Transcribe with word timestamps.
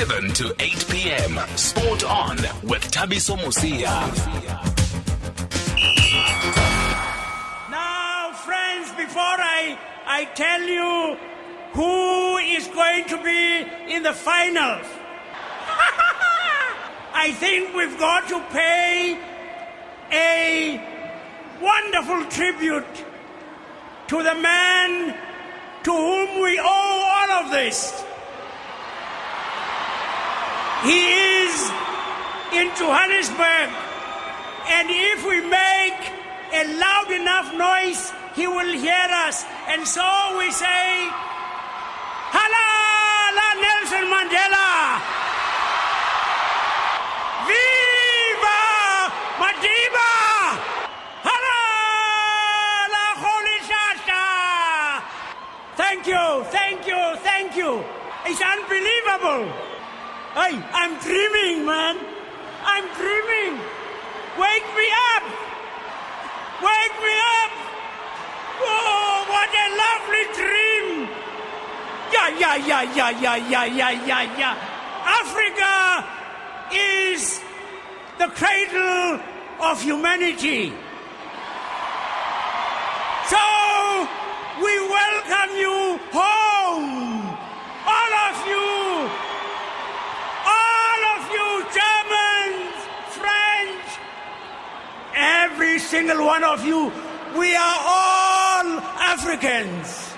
7 0.00 0.32
to 0.32 0.54
8 0.58 0.86
p.m. 0.88 1.38
Sport 1.58 2.04
on 2.04 2.38
with 2.62 2.90
Thabiso 2.90 3.36
Mosia. 3.36 3.90
Now, 7.70 8.32
friends, 8.32 8.90
before 8.92 9.20
I, 9.20 9.78
I 10.06 10.24
tell 10.34 10.62
you 10.62 11.18
who 11.74 12.38
is 12.38 12.66
going 12.68 13.04
to 13.08 13.22
be 13.22 13.66
in 13.94 14.02
the 14.02 14.14
finals, 14.14 14.86
I 17.12 17.32
think 17.32 17.74
we've 17.74 17.98
got 17.98 18.26
to 18.30 18.40
pay 18.54 19.18
a 20.12 20.80
wonderful 21.60 22.24
tribute 22.30 23.04
to 24.06 24.22
the 24.22 24.34
man 24.34 25.14
to 25.82 25.90
whom 25.90 26.40
we 26.40 26.58
owe 26.58 26.64
all 26.64 27.30
of 27.44 27.50
this. 27.50 28.02
He 30.82 31.12
is 31.44 31.70
in 32.56 32.72
Johannesburg, 32.74 33.68
and 34.66 34.88
if 34.88 35.26
we 35.26 35.40
make 35.44 36.00
a 36.52 36.64
loud 36.80 37.10
enough 37.12 37.52
noise, 37.52 38.12
he 38.34 38.46
will 38.46 38.72
hear 38.72 39.08
us. 39.28 39.44
And 39.68 39.86
so 39.86 40.02
we 40.38 40.50
say, 40.50 41.08
Halala 42.32 43.48
Nelson 43.60 44.08
Mandela! 44.08 45.00
Viva 47.44 48.60
Madiba! 49.36 50.12
Halala 51.28 53.04
Holy 53.20 53.58
Shasta! 53.68 55.04
Thank 55.76 56.06
you, 56.06 56.44
thank 56.48 56.86
you, 56.86 57.16
thank 57.20 57.54
you. 57.54 57.84
It's 58.24 58.40
unbelievable. 58.40 59.52
Hey, 60.32 60.54
I'm 60.72 60.94
dreaming, 61.00 61.66
man. 61.66 61.98
I'm 62.62 62.86
dreaming. 62.94 63.58
Wake 64.38 64.68
me 64.78 64.86
up. 65.10 65.24
Wake 66.62 66.96
me 67.02 67.14
up. 67.42 67.52
Oh, 68.62 69.26
what 69.26 69.50
a 69.50 69.66
lovely 69.82 70.26
dream. 70.38 71.08
Yeah, 72.12 72.28
yeah, 72.38 72.56
yeah, 72.64 72.94
yeah, 72.94 73.10
yeah, 73.10 73.36
yeah, 73.36 73.64
yeah, 73.64 74.06
yeah, 74.06 74.38
yeah. 74.38 74.54
Africa 75.20 76.06
is 76.72 77.40
the 78.18 78.28
cradle 78.28 79.18
of 79.60 79.82
humanity. 79.82 80.72
So, 83.26 83.42
we 84.62 84.72
welcome 84.78 85.56
you 85.56 85.98
home. 86.12 87.36
All 87.84 88.12
of 88.30 88.46
you. 88.46 89.10
All 90.46 91.02
of 91.16 91.22
you 91.32 91.48
Germans, 91.78 92.76
French, 93.18 93.86
every 95.14 95.78
single 95.90 96.24
one 96.24 96.44
of 96.44 96.64
you, 96.64 96.92
we 97.36 97.52
are 97.56 97.78
all 97.96 98.66
Africans. 99.12 100.14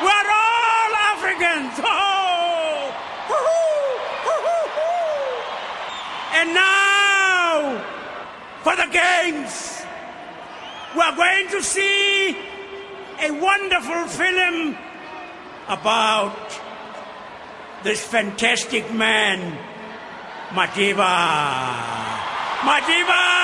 We 0.00 0.08
are 0.08 0.30
all 0.40 0.92
Africans. 1.12 1.74
Oh! 1.84 2.94
And 6.34 6.54
now, 6.54 7.84
for 8.62 8.74
the 8.74 8.88
games, 8.90 9.84
we 10.94 11.02
are 11.02 11.14
going 11.14 11.48
to 11.48 11.62
see 11.62 12.34
a 13.20 13.30
wonderful 13.32 14.06
film 14.06 14.78
about 15.68 16.58
this 17.84 18.02
fantastic 18.02 18.90
man, 18.94 19.58
Madiba. 20.54 21.92
Madiba! 22.62 23.41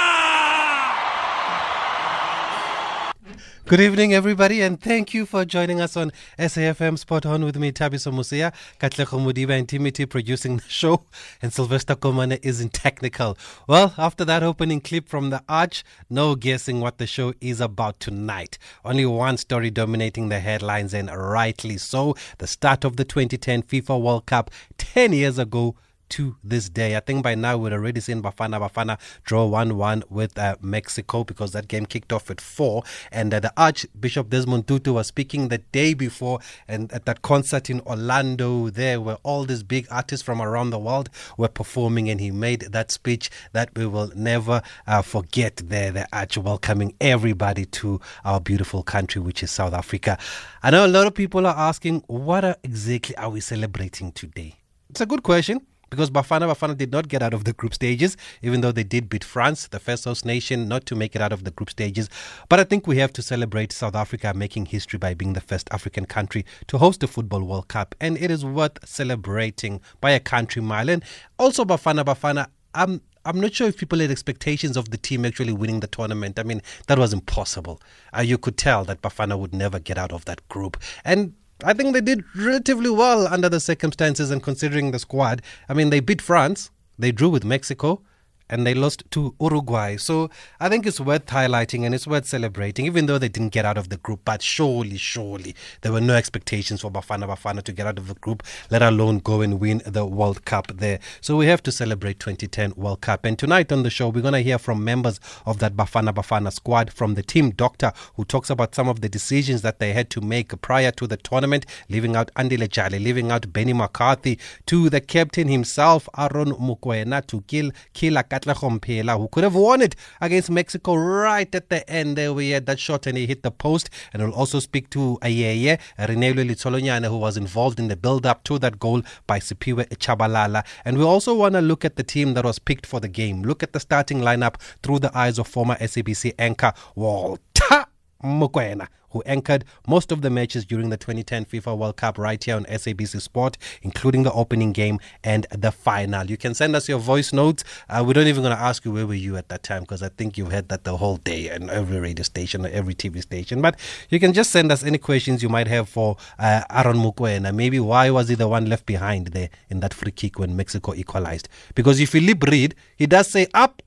Good 3.68 3.80
evening, 3.80 4.14
everybody, 4.14 4.62
and 4.62 4.80
thank 4.80 5.12
you 5.12 5.26
for 5.26 5.44
joining 5.44 5.78
us 5.78 5.94
on 5.94 6.10
SAFM 6.38 6.98
Sport 6.98 7.26
On 7.26 7.44
with 7.44 7.58
me, 7.58 7.70
Thabiso 7.70 8.10
Mosia, 8.10 8.54
Katleko 8.80 9.20
Mudiba, 9.20 9.58
and 9.58 9.68
Timothy 9.68 10.06
producing 10.06 10.56
the 10.56 10.62
show, 10.66 11.02
and 11.42 11.52
Sylvester 11.52 11.94
Komane 11.94 12.42
is 12.42 12.62
in 12.62 12.70
technical. 12.70 13.36
Well, 13.66 13.92
after 13.98 14.24
that 14.24 14.42
opening 14.42 14.80
clip 14.80 15.06
from 15.06 15.28
the 15.28 15.42
Arch, 15.50 15.84
no 16.08 16.34
guessing 16.34 16.80
what 16.80 16.96
the 16.96 17.06
show 17.06 17.34
is 17.42 17.60
about 17.60 18.00
tonight. 18.00 18.56
Only 18.86 19.04
one 19.04 19.36
story 19.36 19.70
dominating 19.70 20.30
the 20.30 20.40
headlines, 20.40 20.94
and 20.94 21.14
rightly 21.14 21.76
so. 21.76 22.16
The 22.38 22.46
start 22.46 22.86
of 22.86 22.96
the 22.96 23.04
2010 23.04 23.64
FIFA 23.64 24.00
World 24.00 24.24
Cup 24.24 24.50
10 24.78 25.12
years 25.12 25.38
ago 25.38 25.76
to 26.10 26.36
this 26.42 26.68
day. 26.68 26.96
I 26.96 27.00
think 27.00 27.22
by 27.22 27.34
now 27.34 27.56
we'd 27.56 27.72
already 27.72 28.00
seen 28.00 28.22
Bafana 28.22 28.60
Bafana 28.60 28.98
draw 29.24 29.46
1 29.46 29.76
1 29.76 30.04
with 30.08 30.38
uh, 30.38 30.56
Mexico 30.60 31.24
because 31.24 31.52
that 31.52 31.68
game 31.68 31.86
kicked 31.86 32.12
off 32.12 32.30
at 32.30 32.40
4. 32.40 32.82
And 33.12 33.32
uh, 33.32 33.40
the 33.40 33.52
Archbishop 33.56 34.30
Desmond 34.30 34.66
Tutu 34.66 34.92
was 34.92 35.06
speaking 35.06 35.48
the 35.48 35.58
day 35.58 35.94
before 35.94 36.40
and 36.66 36.92
at 36.92 37.06
that 37.06 37.22
concert 37.22 37.70
in 37.70 37.80
Orlando, 37.80 38.70
there 38.70 39.00
where 39.00 39.18
all 39.22 39.44
these 39.44 39.62
big 39.62 39.86
artists 39.90 40.24
from 40.24 40.40
around 40.40 40.70
the 40.70 40.78
world 40.78 41.10
were 41.36 41.48
performing. 41.48 42.08
And 42.08 42.20
he 42.20 42.30
made 42.30 42.60
that 42.60 42.90
speech 42.90 43.30
that 43.52 43.70
we 43.76 43.86
will 43.86 44.10
never 44.14 44.62
uh, 44.86 45.02
forget 45.02 45.56
there, 45.56 45.92
the 45.92 46.06
Arch 46.12 46.38
welcoming 46.38 46.94
everybody 47.00 47.64
to 47.66 48.00
our 48.24 48.40
beautiful 48.40 48.82
country, 48.82 49.20
which 49.20 49.42
is 49.42 49.50
South 49.50 49.74
Africa. 49.74 50.18
I 50.62 50.70
know 50.70 50.86
a 50.86 50.88
lot 50.88 51.06
of 51.06 51.14
people 51.14 51.46
are 51.46 51.56
asking, 51.56 52.02
what 52.06 52.44
are, 52.44 52.56
exactly 52.62 53.16
are 53.16 53.30
we 53.30 53.40
celebrating 53.40 54.12
today? 54.12 54.56
It's 54.90 55.00
a 55.00 55.06
good 55.06 55.22
question 55.22 55.60
because 55.90 56.10
Bafana 56.10 56.52
Bafana 56.52 56.76
did 56.76 56.92
not 56.92 57.08
get 57.08 57.22
out 57.22 57.34
of 57.34 57.44
the 57.44 57.52
group 57.52 57.74
stages, 57.74 58.16
even 58.42 58.60
though 58.60 58.72
they 58.72 58.84
did 58.84 59.08
beat 59.08 59.24
France, 59.24 59.68
the 59.68 59.78
first 59.78 60.04
host 60.04 60.24
nation, 60.24 60.68
not 60.68 60.86
to 60.86 60.94
make 60.94 61.14
it 61.14 61.22
out 61.22 61.32
of 61.32 61.44
the 61.44 61.50
group 61.50 61.70
stages. 61.70 62.08
But 62.48 62.60
I 62.60 62.64
think 62.64 62.86
we 62.86 62.98
have 62.98 63.12
to 63.14 63.22
celebrate 63.22 63.72
South 63.72 63.94
Africa 63.94 64.32
making 64.34 64.66
history 64.66 64.98
by 64.98 65.14
being 65.14 65.32
the 65.32 65.40
first 65.40 65.68
African 65.72 66.06
country 66.06 66.44
to 66.68 66.78
host 66.78 67.02
a 67.02 67.06
Football 67.06 67.44
World 67.44 67.68
Cup. 67.68 67.94
And 68.00 68.16
it 68.18 68.30
is 68.30 68.44
worth 68.44 68.78
celebrating 68.86 69.80
by 70.00 70.10
a 70.10 70.20
country 70.20 70.62
mile. 70.62 70.88
And 70.88 71.02
also 71.38 71.64
Bafana 71.64 72.04
Bafana, 72.04 72.48
I'm 72.74 73.00
I'm 73.24 73.40
not 73.40 73.52
sure 73.52 73.68
if 73.68 73.76
people 73.76 73.98
had 73.98 74.10
expectations 74.10 74.76
of 74.76 74.90
the 74.90 74.96
team 74.96 75.26
actually 75.26 75.52
winning 75.52 75.80
the 75.80 75.86
tournament. 75.86 76.38
I 76.38 76.44
mean, 76.44 76.62
that 76.86 76.98
was 76.98 77.12
impossible. 77.12 77.78
Uh, 78.16 78.22
you 78.22 78.38
could 78.38 78.56
tell 78.56 78.84
that 78.84 79.02
Bafana 79.02 79.38
would 79.38 79.52
never 79.52 79.78
get 79.78 79.98
out 79.98 80.12
of 80.12 80.24
that 80.24 80.48
group. 80.48 80.78
And 81.04 81.34
I 81.64 81.72
think 81.72 81.92
they 81.92 82.00
did 82.00 82.24
relatively 82.36 82.90
well 82.90 83.26
under 83.26 83.48
the 83.48 83.58
circumstances 83.58 84.30
and 84.30 84.42
considering 84.42 84.92
the 84.92 84.98
squad. 84.98 85.42
I 85.68 85.74
mean, 85.74 85.90
they 85.90 86.00
beat 86.00 86.22
France, 86.22 86.70
they 86.98 87.10
drew 87.10 87.28
with 87.28 87.44
Mexico, 87.44 88.02
and 88.50 88.66
they 88.66 88.74
lost 88.74 89.04
to 89.10 89.34
Uruguay. 89.40 89.96
So 89.96 90.30
I 90.60 90.68
think 90.68 90.86
it's 90.86 91.00
worth 91.00 91.26
highlighting 91.26 91.84
and 91.84 91.94
it's 91.94 92.06
worth 92.06 92.26
celebrating, 92.26 92.86
even 92.86 93.06
though 93.06 93.18
they 93.18 93.28
didn't 93.28 93.50
get 93.50 93.64
out 93.64 93.78
of 93.78 93.88
the 93.88 93.96
group. 93.96 94.20
But 94.24 94.42
surely, 94.42 94.96
surely, 94.96 95.54
there 95.82 95.92
were 95.92 96.00
no 96.00 96.14
expectations 96.14 96.80
for 96.82 96.90
Bafana 96.90 97.28
Bafana 97.28 97.62
to 97.62 97.72
get 97.72 97.86
out 97.86 97.98
of 97.98 98.08
the 98.08 98.14
group, 98.14 98.42
let 98.70 98.82
alone 98.82 99.18
go 99.18 99.40
and 99.40 99.60
win 99.60 99.82
the 99.86 100.06
World 100.06 100.44
Cup 100.44 100.68
there. 100.76 100.98
So 101.20 101.36
we 101.36 101.46
have 101.46 101.62
to 101.64 101.72
celebrate 101.72 102.20
2010 102.20 102.74
World 102.76 103.00
Cup. 103.00 103.24
And 103.24 103.38
tonight 103.38 103.72
on 103.72 103.82
the 103.82 103.90
show, 103.90 104.08
we're 104.08 104.22
going 104.22 104.34
to 104.34 104.40
hear 104.40 104.58
from 104.58 104.84
members 104.84 105.20
of 105.46 105.58
that 105.58 105.76
Bafana 105.76 106.12
Bafana 106.12 106.52
squad, 106.52 106.92
from 106.92 107.14
the 107.14 107.22
team 107.22 107.50
doctor, 107.50 107.92
who 108.16 108.24
talks 108.24 108.50
about 108.50 108.74
some 108.74 108.88
of 108.88 109.00
the 109.00 109.08
decisions 109.08 109.62
that 109.62 109.78
they 109.78 109.92
had 109.92 110.10
to 110.10 110.20
make 110.20 110.58
prior 110.60 110.90
to 110.92 111.06
the 111.06 111.16
tournament, 111.16 111.66
leaving 111.88 112.16
out 112.16 112.30
Andile 112.34 112.68
Jali, 112.68 112.98
leaving 112.98 113.30
out 113.30 113.52
Benny 113.52 113.72
McCarthy, 113.72 114.38
to 114.66 114.88
the 114.88 115.00
captain 115.00 115.48
himself, 115.48 116.08
Aaron 116.16 116.52
Mokoena, 116.52 117.26
to 117.26 117.42
kill 117.42 117.70
Kila 117.92 118.24
Katlego 118.38 118.78
Mphela, 118.78 119.18
who 119.18 119.28
could 119.28 119.44
have 119.44 119.54
won 119.54 119.82
it 119.82 119.96
against 120.20 120.50
Mexico 120.50 120.94
right 120.94 121.52
at 121.54 121.68
the 121.68 121.88
end. 121.90 122.16
There 122.16 122.32
we 122.32 122.50
had 122.50 122.66
that 122.66 122.78
shot 122.78 123.06
and 123.06 123.18
he 123.18 123.26
hit 123.26 123.42
the 123.42 123.50
post. 123.50 123.90
And 124.12 124.22
we'll 124.22 124.34
also 124.34 124.60
speak 124.60 124.90
to 124.90 125.18
Ayeye, 125.22 125.78
Reneilwe 125.98 126.48
Letsholonyane, 126.48 127.08
who 127.08 127.18
was 127.18 127.36
involved 127.36 127.78
in 127.78 127.88
the 127.88 127.96
build-up 127.96 128.44
to 128.44 128.58
that 128.60 128.78
goal 128.78 129.02
by 129.26 129.40
Siphiwe 129.40 129.88
Tshabalala. 129.88 130.64
And 130.84 130.98
we 130.98 131.04
also 131.04 131.34
want 131.34 131.54
to 131.54 131.60
look 131.60 131.84
at 131.84 131.96
the 131.96 132.04
team 132.04 132.34
that 132.34 132.44
was 132.44 132.58
picked 132.58 132.86
for 132.86 133.00
the 133.00 133.08
game. 133.08 133.42
Look 133.42 133.62
at 133.62 133.72
the 133.72 133.80
starting 133.80 134.20
lineup 134.20 134.60
through 134.82 135.00
the 135.00 135.16
eyes 135.16 135.38
of 135.38 135.48
former 135.48 135.76
SABC 135.76 136.34
anchor 136.38 136.72
Walter 136.94 137.87
Mokoena, 138.22 138.88
who 139.10 139.22
anchored 139.26 139.64
most 139.86 140.12
of 140.12 140.22
the 140.22 140.30
matches 140.30 140.64
during 140.64 140.90
the 140.90 140.96
2010 140.96 141.44
FIFA 141.46 141.78
World 141.78 141.96
Cup 141.96 142.18
right 142.18 142.42
here 142.42 142.56
on 142.56 142.64
SABC 142.64 143.20
Sport, 143.20 143.56
including 143.82 144.22
the 144.24 144.32
opening 144.32 144.72
game 144.72 144.98
and 145.22 145.46
the 145.50 145.70
final. 145.70 146.26
You 146.28 146.36
can 146.36 146.54
send 146.54 146.74
us 146.76 146.88
your 146.88 146.98
voice 146.98 147.32
notes. 147.32 147.64
Uh, 147.88 148.02
we 148.06 148.12
don't 148.12 148.26
even 148.26 148.42
going 148.42 148.56
to 148.56 148.62
ask 148.62 148.84
you 148.84 148.92
where 148.92 149.06
were 149.06 149.14
you 149.14 149.36
at 149.36 149.48
that 149.48 149.62
time 149.62 149.82
because 149.82 150.02
I 150.02 150.08
think 150.08 150.36
you've 150.36 150.52
had 150.52 150.68
that 150.68 150.84
the 150.84 150.96
whole 150.96 151.16
day 151.16 151.50
on 151.50 151.70
every 151.70 152.00
radio 152.00 152.22
station 152.22 152.66
or 152.66 152.68
every 152.70 152.94
TV 152.94 153.22
station. 153.22 153.62
But 153.62 153.78
you 154.10 154.18
can 154.20 154.32
just 154.32 154.50
send 154.50 154.72
us 154.72 154.82
any 154.82 154.98
questions 154.98 155.42
you 155.42 155.48
might 155.48 155.68
have 155.68 155.88
for 155.88 156.16
uh, 156.38 156.62
Aaron 156.70 156.96
Mokoena. 156.98 157.54
Maybe 157.54 157.80
why 157.80 158.10
was 158.10 158.28
he 158.28 158.34
the 158.34 158.48
one 158.48 158.66
left 158.66 158.86
behind 158.86 159.28
there 159.28 159.50
in 159.70 159.80
that 159.80 159.94
free 159.94 160.12
kick 160.12 160.38
when 160.38 160.56
Mexico 160.56 160.94
equalized? 160.94 161.48
Because 161.74 162.00
if 162.00 162.10
Philip 162.10 162.42
read, 162.44 162.74
he 162.96 163.06
does 163.06 163.28
say 163.28 163.46
up, 163.54 163.82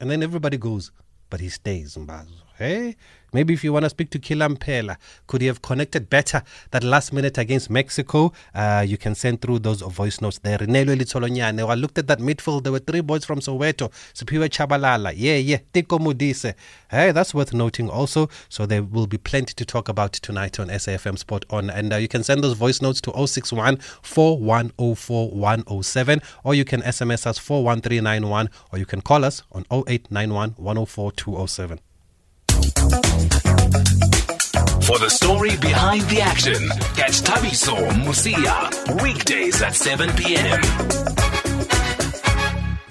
and 0.00 0.10
then 0.10 0.22
everybody 0.22 0.56
goes, 0.56 0.92
but 1.30 1.40
he 1.40 1.48
stays. 1.48 1.96
Mbazo. 1.96 2.46
Hey, 2.58 2.96
Maybe 3.36 3.52
if 3.52 3.62
you 3.62 3.70
want 3.70 3.84
to 3.84 3.90
speak 3.90 4.08
to 4.12 4.18
Killer 4.18 4.48
Mphela, 4.48 4.96
could 5.26 5.42
he 5.42 5.46
have 5.48 5.60
connected 5.60 6.08
better 6.08 6.42
that 6.70 6.82
last 6.82 7.12
minute 7.12 7.36
against 7.36 7.68
Mexico? 7.68 8.32
Uh, 8.54 8.82
you 8.88 8.96
can 8.96 9.14
send 9.14 9.42
through 9.42 9.58
those 9.58 9.82
voice 9.82 10.22
notes 10.22 10.38
there. 10.38 10.56
Reneilwe 10.56 10.96
Letsholonyane. 10.96 11.68
I 11.68 11.74
looked 11.74 11.98
at 11.98 12.06
that 12.06 12.18
midfield. 12.18 12.62
There 12.62 12.72
were 12.72 12.78
three 12.78 13.02
boys 13.02 13.26
from 13.26 13.40
Soweto. 13.40 13.92
Siphiwe 14.14 14.48
Tshabalala. 14.48 15.12
Yeah, 15.14 15.36
yeah. 15.36 15.58
Teko 15.74 15.98
Modise. 15.98 16.54
Hey, 16.90 17.12
that's 17.12 17.34
worth 17.34 17.52
noting 17.52 17.90
also. 17.90 18.30
So 18.48 18.64
there 18.64 18.82
will 18.82 19.06
be 19.06 19.18
plenty 19.18 19.52
to 19.52 19.66
talk 19.66 19.90
about 19.90 20.14
tonight 20.14 20.58
on 20.58 20.68
SAFM 20.68 21.18
Sport 21.18 21.44
On. 21.50 21.68
And 21.68 21.92
uh, 21.92 21.96
you 21.96 22.08
can 22.08 22.24
send 22.24 22.42
those 22.42 22.54
voice 22.54 22.80
notes 22.80 23.02
to 23.02 23.26
061 23.26 23.76
4104 23.76 25.30
107 25.32 26.22
or 26.42 26.54
you 26.54 26.64
can 26.64 26.80
SMS 26.80 27.26
us 27.26 27.36
41391 27.36 28.48
or 28.72 28.78
you 28.78 28.86
can 28.86 29.02
call 29.02 29.26
us 29.26 29.42
on 29.52 29.66
0891 29.70 30.52
104 30.52 31.12
207. 31.12 31.80
For 34.86 34.98
the 34.98 35.08
story 35.08 35.56
behind 35.56 36.02
the 36.02 36.20
action, 36.20 36.68
catch 36.96 37.20
Thabiso 37.22 37.76
Mosia 38.04 39.02
weekdays 39.02 39.60
at 39.62 39.74
7 39.74 40.10
p.m. 40.12 41.35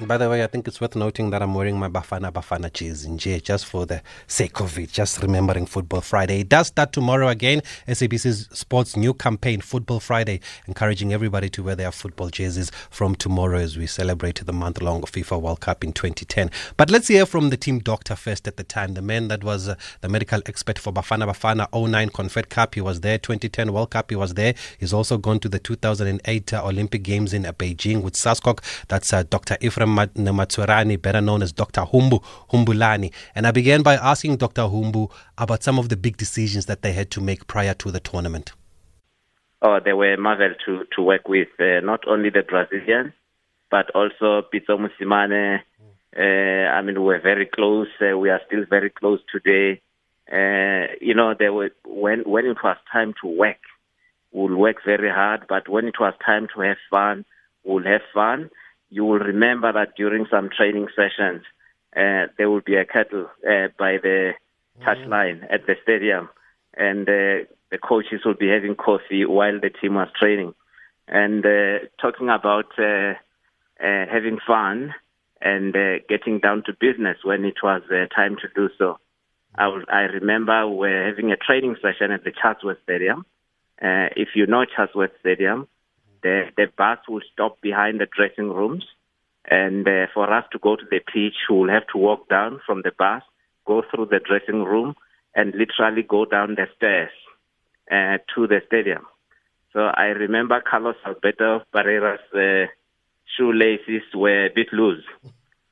By 0.01 0.17
the 0.17 0.29
way, 0.29 0.43
I 0.43 0.47
think 0.47 0.67
it's 0.67 0.81
worth 0.81 0.97
noting 0.97 1.29
that 1.29 1.41
I'm 1.41 1.53
wearing 1.53 1.79
my 1.79 1.87
Bafana 1.87 2.29
Bafana 2.29 2.71
jersey 2.73 3.39
just 3.39 3.65
for 3.65 3.85
the 3.85 4.01
sake 4.27 4.59
of 4.59 4.77
it, 4.77 4.91
just 4.91 5.21
remembering 5.21 5.65
Football 5.65 6.01
Friday. 6.01 6.41
It 6.41 6.49
does 6.49 6.67
start 6.67 6.91
tomorrow 6.91 7.29
again. 7.29 7.61
SABC's 7.87 8.49
sports 8.51 8.97
new 8.97 9.13
campaign, 9.13 9.61
Football 9.61 10.01
Friday, 10.01 10.41
encouraging 10.67 11.13
everybody 11.13 11.47
to 11.51 11.63
wear 11.63 11.77
their 11.77 11.93
football 11.93 12.29
jerseys 12.29 12.73
from 12.89 13.15
tomorrow 13.15 13.57
as 13.57 13.77
we 13.77 13.87
celebrate 13.87 14.45
the 14.45 14.51
month 14.51 14.81
long 14.81 15.03
FIFA 15.03 15.41
World 15.41 15.61
Cup 15.61 15.81
in 15.81 15.93
2010. 15.93 16.51
But 16.75 16.89
let's 16.89 17.07
hear 17.07 17.25
from 17.25 17.49
the 17.49 17.55
team 17.55 17.79
doctor 17.79 18.17
first 18.17 18.49
at 18.49 18.57
the 18.57 18.65
time, 18.65 18.95
the 18.95 19.01
man 19.01 19.29
that 19.29 19.45
was 19.45 19.69
uh, 19.69 19.75
the 20.01 20.09
medical 20.09 20.41
expert 20.45 20.77
for 20.77 20.91
Bafana 20.91 21.25
Bafana 21.25 21.69
09 21.73 22.09
Confed 22.09 22.49
Cup. 22.49 22.75
He 22.75 22.81
was 22.81 22.99
there, 22.99 23.17
2010 23.17 23.71
World 23.71 23.91
Cup, 23.91 24.09
he 24.09 24.17
was 24.17 24.33
there. 24.33 24.55
He's 24.77 24.91
also 24.91 25.17
gone 25.17 25.39
to 25.39 25.47
the 25.47 25.59
2008 25.59 26.53
uh, 26.53 26.65
Olympic 26.65 27.01
Games 27.01 27.31
in 27.31 27.45
uh, 27.45 27.53
Beijing 27.53 28.01
with 28.01 28.15
SASCOC. 28.15 28.59
That's 28.89 29.13
uh, 29.13 29.23
Dr. 29.23 29.55
Nematswerani, 29.85 31.01
better 31.01 31.21
known 31.21 31.41
as 31.41 31.51
Dr. 31.51 31.81
Humbu 31.81 32.23
Humbulani. 32.51 33.11
And 33.33 33.47
I 33.47 33.51
began 33.51 33.81
by 33.81 33.95
asking 33.95 34.37
Dr. 34.37 34.63
Humbu 34.63 35.11
about 35.37 35.63
some 35.63 35.79
of 35.79 35.89
the 35.89 35.97
big 35.97 36.17
decisions 36.17 36.65
that 36.65 36.81
they 36.81 36.93
had 36.93 37.11
to 37.11 37.21
make 37.21 37.47
prior 37.47 37.73
to 37.75 37.91
the 37.91 37.99
tournament. 37.99 38.53
Oh, 39.61 39.79
they 39.83 39.93
were 39.93 40.17
marvel 40.17 40.53
to, 40.65 40.83
to 40.95 41.01
work 41.01 41.27
with, 41.27 41.47
uh, 41.59 41.79
not 41.81 42.01
only 42.07 42.29
the 42.29 42.43
Brazilians, 42.43 43.13
but 43.71 43.89
also 43.91 44.43
Pitso 44.53 44.77
Mosimane. 44.77 45.61
Uh, 46.17 46.21
I 46.21 46.81
mean, 46.81 47.01
we're 47.01 47.21
very 47.21 47.45
close. 47.45 47.87
Uh, 47.99 48.17
we 48.17 48.29
are 48.29 48.41
still 48.47 48.63
very 48.69 48.89
close 48.89 49.19
today. 49.31 49.81
Uh, 50.31 50.93
you 51.01 51.13
know, 51.13 51.33
they 51.37 51.49
were 51.49 51.71
when 51.85 52.21
when 52.21 52.45
it 52.45 52.57
was 52.63 52.77
time 52.91 53.13
to 53.21 53.27
work, 53.27 53.59
we'll 54.31 54.55
work 54.55 54.77
very 54.85 55.09
hard. 55.09 55.45
But 55.47 55.67
when 55.67 55.85
it 55.85 55.99
was 55.99 56.13
time 56.25 56.47
to 56.55 56.61
have 56.61 56.77
fun, 56.89 57.25
we'll 57.63 57.83
have 57.83 58.01
fun 58.13 58.49
you 58.95 59.03
will 59.03 59.19
remember 59.19 59.73
that 59.73 59.97
during 59.97 60.25
some 60.31 60.49
training 60.49 60.87
sessions, 60.95 61.43
uh, 61.97 62.31
there 62.37 62.49
will 62.49 62.61
be 62.61 62.75
a 62.75 62.85
kettle 62.85 63.27
uh, 63.45 63.67
by 63.77 63.97
the 64.01 64.31
touch 64.85 64.99
mm. 64.99 65.53
at 65.53 65.67
the 65.67 65.75
stadium, 65.83 66.29
and 66.77 67.01
uh, 67.09 67.43
the 67.71 67.77
coaches 67.77 68.21
will 68.23 68.39
be 68.45 68.47
having 68.47 68.73
coffee 68.75 69.25
while 69.25 69.59
the 69.59 69.69
team 69.69 69.95
was 69.95 70.07
training. 70.17 70.53
And 71.09 71.45
uh, 71.45 71.87
talking 72.01 72.29
about 72.29 72.71
uh, 72.79 73.15
uh, 73.83 74.05
having 74.15 74.37
fun 74.47 74.95
and 75.41 75.75
uh, 75.75 75.99
getting 76.07 76.39
down 76.39 76.63
to 76.65 76.71
business 76.79 77.17
when 77.21 77.43
it 77.43 77.57
was 77.61 77.81
uh, 77.91 78.05
time 78.15 78.37
to 78.37 78.47
do 78.55 78.69
so. 78.77 78.97
i, 79.57 79.65
i 79.91 80.01
remember 80.19 80.69
we're 80.69 81.05
having 81.05 81.31
a 81.31 81.37
training 81.47 81.75
session 81.81 82.11
at 82.11 82.23
the 82.23 82.31
Chatsworth 82.31 82.81
Stadium. 82.83 83.25
Uh, 83.81 84.07
if 84.15 84.29
you 84.35 84.47
know 84.47 84.63
Chatsworth 84.63 85.15
Stadium, 85.19 85.67
the, 86.25 86.49
the 86.57 86.65
bus 86.75 86.97
will 87.07 87.21
stop 87.31 87.61
behind 87.61 87.99
the 87.99 88.07
dressing 88.07 88.49
rooms. 88.49 88.83
And 89.47 89.87
uh, 89.87 90.07
for 90.11 90.33
us 90.33 90.45
to 90.53 90.57
go 90.57 90.75
to 90.75 90.85
the 90.89 90.99
pitch, 90.99 91.35
we'll 91.47 91.69
have 91.69 91.85
to 91.93 91.99
walk 91.99 92.27
down 92.27 92.61
from 92.65 92.81
the 92.81 92.91
bus, 92.97 93.21
go 93.67 93.83
through 93.89 94.07
the 94.07 94.19
dressing 94.19 94.63
room, 94.63 94.95
and 95.35 95.53
literally 95.53 96.01
go 96.01 96.25
down 96.25 96.55
the 96.55 96.65
stairs 96.75 97.11
uh, 97.91 98.17
to 98.33 98.47
the 98.47 98.61
stadium. 98.65 99.05
So 99.71 99.81
I 99.81 100.05
remember 100.05 100.59
Carlos 100.61 100.95
Alberto 101.05 101.61
Parreira's 101.71 102.25
uh, 102.33 102.71
shoelaces 103.37 104.01
were 104.15 104.47
a 104.47 104.49
bit 104.49 104.73
loose. 104.73 105.03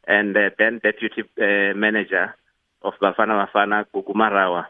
And 0.06 0.38
uh, 0.38 0.52
then 0.60 0.82
deputy 0.84 1.24
uh, 1.42 1.74
manager 1.76 2.36
of 2.84 2.94
Bafana 3.02 3.48
Bafana, 3.48 3.86
Gugumarawa, 3.92 4.68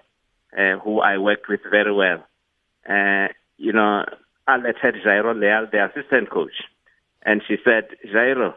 uh, 0.57 0.79
who 0.79 1.01
I 1.01 1.17
worked 1.17 1.49
with 1.49 1.61
very 1.69 1.93
well. 1.93 2.23
Uh, 2.87 3.27
you 3.57 3.73
know, 3.73 4.05
alerted 4.47 4.95
Jairo 5.05 5.33
Leal, 5.33 5.67
the 5.71 5.85
assistant 5.85 6.29
coach. 6.29 6.63
And 7.25 7.41
she 7.47 7.55
said, 7.63 7.89
Jairo, 8.05 8.55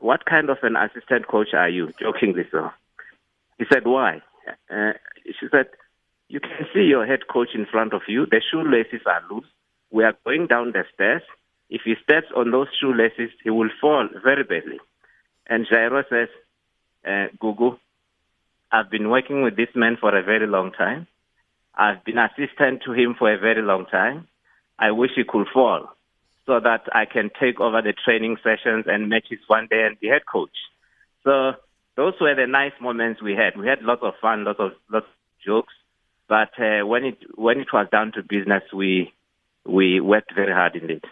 what 0.00 0.24
kind 0.24 0.50
of 0.50 0.58
an 0.62 0.76
assistant 0.76 1.28
coach 1.28 1.48
are 1.54 1.68
you? 1.68 1.92
Jokingly 2.00 2.44
so. 2.50 2.70
He 3.58 3.64
said, 3.70 3.86
why? 3.86 4.22
Uh, 4.70 4.92
she 5.26 5.46
said, 5.50 5.66
you 6.28 6.40
can 6.40 6.66
see 6.74 6.84
your 6.84 7.06
head 7.06 7.28
coach 7.28 7.50
in 7.54 7.66
front 7.66 7.92
of 7.92 8.02
you. 8.08 8.26
The 8.26 8.40
shoelaces 8.50 9.02
are 9.06 9.22
loose. 9.30 9.46
We 9.90 10.04
are 10.04 10.14
going 10.24 10.46
down 10.46 10.72
the 10.72 10.84
stairs. 10.94 11.22
If 11.68 11.82
he 11.84 11.94
steps 12.02 12.26
on 12.34 12.50
those 12.50 12.68
shoelaces, 12.80 13.30
he 13.44 13.50
will 13.50 13.70
fall 13.80 14.08
very 14.24 14.42
badly. 14.42 14.80
And 15.46 15.66
Jairo 15.66 16.02
says, 16.08 16.28
uh, 17.06 17.28
Gugu, 17.40 17.78
I've 18.70 18.90
been 18.90 19.10
working 19.10 19.42
with 19.42 19.56
this 19.56 19.68
man 19.74 19.98
for 20.00 20.16
a 20.16 20.22
very 20.22 20.46
long 20.46 20.72
time. 20.72 21.06
I've 21.74 22.02
been 22.04 22.18
assistant 22.18 22.82
to 22.86 22.92
him 22.92 23.14
for 23.18 23.32
a 23.32 23.38
very 23.38 23.62
long 23.62 23.86
time. 23.86 24.28
I 24.82 24.90
wish 24.90 25.12
he 25.14 25.22
could 25.22 25.46
fall 25.54 25.88
so 26.44 26.58
that 26.58 26.82
I 26.92 27.04
can 27.04 27.30
take 27.40 27.60
over 27.60 27.80
the 27.80 27.94
training 28.04 28.36
sessions 28.42 28.86
and 28.88 29.08
matches 29.08 29.38
one 29.46 29.68
day 29.70 29.84
and 29.86 29.98
be 30.00 30.08
head 30.08 30.22
coach. 30.30 30.56
So 31.22 31.52
those 31.96 32.14
were 32.20 32.34
the 32.34 32.48
nice 32.48 32.72
moments 32.80 33.22
we 33.22 33.34
had. 33.34 33.56
We 33.56 33.68
had 33.68 33.82
lots 33.82 34.02
of 34.02 34.14
fun, 34.20 34.42
lots 34.44 34.58
of 34.58 34.72
lots 34.90 35.06
of 35.06 35.44
jokes, 35.46 35.72
but 36.28 36.50
uh, 36.58 36.84
when 36.84 37.04
it 37.04 37.18
when 37.36 37.60
it 37.60 37.68
was 37.72 37.86
down 37.92 38.10
to 38.12 38.22
business, 38.22 38.64
we 38.74 39.12
we 39.64 40.00
worked 40.00 40.34
very 40.34 40.52
hard 40.52 40.74
indeed. 40.74 41.04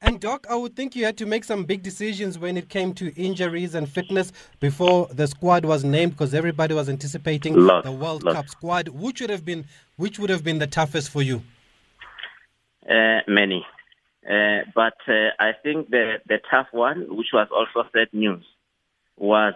And 0.00 0.20
Doc, 0.20 0.46
I 0.48 0.54
would 0.54 0.76
think 0.76 0.94
you 0.94 1.04
had 1.06 1.16
to 1.16 1.26
make 1.26 1.42
some 1.42 1.64
big 1.64 1.82
decisions 1.82 2.38
when 2.38 2.56
it 2.56 2.68
came 2.68 2.92
to 2.94 3.12
injuries 3.20 3.74
and 3.74 3.88
fitness 3.88 4.30
before 4.60 5.08
the 5.10 5.26
squad 5.26 5.64
was 5.64 5.82
named, 5.82 6.12
because 6.12 6.34
everybody 6.34 6.74
was 6.74 6.88
anticipating 6.88 7.56
lots, 7.56 7.84
the 7.84 7.90
World 7.90 8.22
lots. 8.22 8.36
Cup 8.36 8.48
squad. 8.48 8.88
Which 8.88 9.20
would 9.20 9.30
have 9.30 9.44
been 9.44 9.64
which 9.96 10.20
would 10.20 10.30
have 10.30 10.44
been 10.44 10.60
the 10.60 10.68
toughest 10.68 11.10
for 11.10 11.22
you? 11.22 11.42
Uh, 12.88 13.20
many. 13.26 13.66
Uh, 14.24 14.62
but 14.74 14.94
uh, 15.08 15.30
I 15.40 15.52
think 15.60 15.90
the, 15.90 16.18
the 16.28 16.38
tough 16.48 16.68
one, 16.70 17.06
which 17.16 17.28
was 17.32 17.48
also 17.50 17.88
sad 17.92 18.08
news, 18.12 18.44
was 19.16 19.54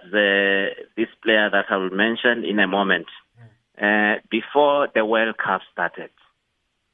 this 0.97 1.09
player 1.23 1.49
that 1.51 1.67
I 1.71 1.77
will 1.77 1.91
mention 1.91 2.45
in 2.45 2.59
a 2.59 2.67
moment. 2.67 3.07
Before 4.31 4.89
the 4.95 5.05
World 5.05 5.37
Cup 5.39 5.61
started, 5.73 6.11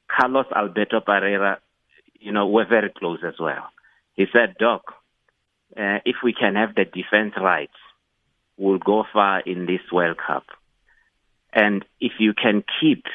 Carlos 0.07 0.45
Alberto 0.55 0.99
Parreira, 0.99 1.57
you 2.19 2.31
know, 2.31 2.47
were 2.47 2.65
very 2.65 2.89
close 2.89 3.19
as 3.25 3.35
well. 3.39 3.69
He 4.13 4.25
said, 4.31 4.57
Doc, 4.59 4.93
uh, 5.75 5.99
if 6.05 6.17
we 6.23 6.33
can 6.33 6.55
have 6.55 6.75
the 6.75 6.85
defense 6.85 7.33
right, 7.39 7.69
we'll 8.57 8.79
go 8.79 9.05
far 9.11 9.39
in 9.41 9.65
this 9.65 9.81
World 9.91 10.17
Cup. 10.25 10.45
And 11.53 11.83
if 11.99 12.13
you 12.19 12.33
can 12.33 12.63
keep 12.79 13.05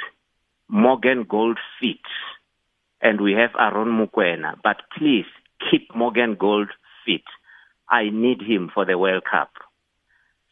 Morgan 0.69 1.25
Gould 1.29 1.59
fit, 1.81 2.01
and 3.03 3.21
we 3.21 3.33
have 3.33 3.51
Aaron 3.59 3.89
Mokoena. 3.89 4.55
But 4.63 4.77
please 4.97 5.27
keep 5.71 5.95
Morgan 5.95 6.37
Gould 6.37 6.69
fit. 7.05 7.25
I 7.91 8.05
need 8.11 8.41
him 8.41 8.71
for 8.73 8.87
the 8.87 8.97
World 8.97 9.25
Cup. 9.31 9.51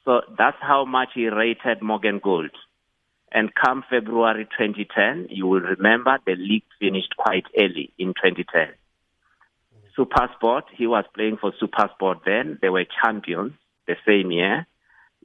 So 0.05 0.23
that's 0.37 0.57
how 0.61 0.85
much 0.85 1.11
he 1.15 1.29
rated 1.29 1.81
Morgan 1.81 2.21
Gould. 2.23 2.51
And 3.33 3.51
come 3.55 3.85
February 3.89 4.47
2010, 4.59 5.29
you 5.31 5.47
will 5.47 5.61
remember 5.61 6.19
the 6.27 6.35
league 6.35 6.65
finished 6.81 7.15
quite 7.17 7.45
early 7.57 7.93
in 7.97 8.09
2010. 8.09 8.75
Supersport, 9.97 10.63
he 10.77 10.87
was 10.89 11.05
playing 11.15 11.37
for 11.41 11.53
Supersport 11.53 12.25
then. 12.25 12.59
They 12.61 12.69
were 12.69 12.85
champions 13.03 13.53
the 13.87 13.95
same 14.07 14.33
year. 14.33 14.67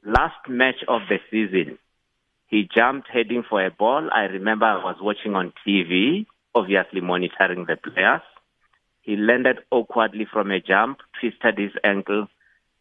Last 0.04 0.48
match 0.48 0.84
of 0.86 1.02
the 1.08 1.18
season, 1.30 1.78
he 2.46 2.68
jumped 2.72 3.08
heading 3.12 3.42
for 3.48 3.64
a 3.64 3.70
ball. 3.72 4.08
I 4.14 4.24
remember 4.24 4.66
I 4.66 4.84
was 4.84 4.96
watching 5.00 5.34
on 5.34 5.52
TV 5.66 6.26
obviously 6.56 7.02
monitoring 7.02 7.66
the 7.66 7.76
players. 7.76 8.22
He 9.02 9.14
landed 9.14 9.58
awkwardly 9.70 10.26
from 10.32 10.50
a 10.50 10.58
jump, 10.58 10.98
twisted 11.20 11.58
his 11.58 11.72
ankle, 11.84 12.26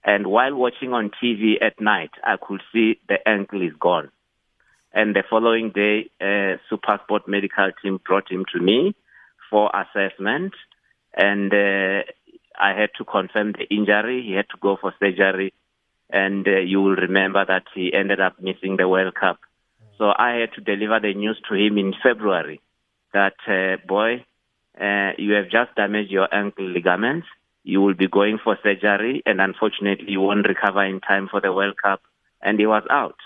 and 0.03 0.27
while 0.27 0.55
watching 0.55 0.93
on 0.93 1.11
TV 1.21 1.61
at 1.61 1.79
night, 1.79 2.11
I 2.23 2.37
could 2.41 2.61
see 2.71 2.99
the 3.07 3.17
ankle 3.27 3.61
is 3.61 3.73
gone. 3.79 4.09
And 4.93 5.15
the 5.15 5.23
following 5.29 5.71
day, 5.71 6.09
a 6.21 6.57
Supersport 6.71 7.27
medical 7.27 7.69
team 7.81 7.99
brought 8.03 8.31
him 8.31 8.45
to 8.53 8.61
me 8.61 8.95
for 9.49 9.69
assessment, 9.75 10.53
and 11.13 11.53
uh, 11.53 12.03
I 12.59 12.69
had 12.79 12.91
to 12.97 13.03
confirm 13.03 13.51
the 13.51 13.65
injury. 13.69 14.23
He 14.25 14.33
had 14.33 14.49
to 14.49 14.57
go 14.61 14.77
for 14.79 14.93
surgery, 14.99 15.53
and 16.09 16.47
uh, 16.47 16.59
you 16.59 16.81
will 16.81 16.95
remember 16.95 17.43
that 17.45 17.65
he 17.75 17.93
ended 17.93 18.21
up 18.21 18.41
missing 18.41 18.77
the 18.77 18.87
World 18.87 19.15
Cup. 19.15 19.39
So 19.97 20.13
I 20.17 20.35
had 20.39 20.53
to 20.53 20.61
deliver 20.61 20.99
the 21.01 21.13
news 21.13 21.39
to 21.49 21.55
him 21.55 21.77
in 21.77 21.93
February 22.01 22.61
that, 23.15 23.39
uh, 23.47 23.77
boy, 23.87 24.23
uh, 24.79 25.11
you 25.17 25.33
have 25.33 25.49
just 25.49 25.73
damaged 25.75 26.11
your 26.11 26.27
ankle 26.33 26.69
ligaments. 26.69 27.27
You 27.63 27.81
will 27.81 27.95
be 27.95 28.07
going 28.07 28.37
for 28.43 28.59
surgery, 28.61 29.23
and 29.25 29.41
unfortunately, 29.41 30.11
you 30.11 30.21
won't 30.21 30.47
recover 30.47 30.83
in 30.85 30.99
time 31.01 31.27
for 31.31 31.41
the 31.41 31.51
World 31.51 31.77
Cup. 31.81 32.01
And 32.41 32.59
he 32.59 32.67
was 32.67 32.83
out. 32.91 33.17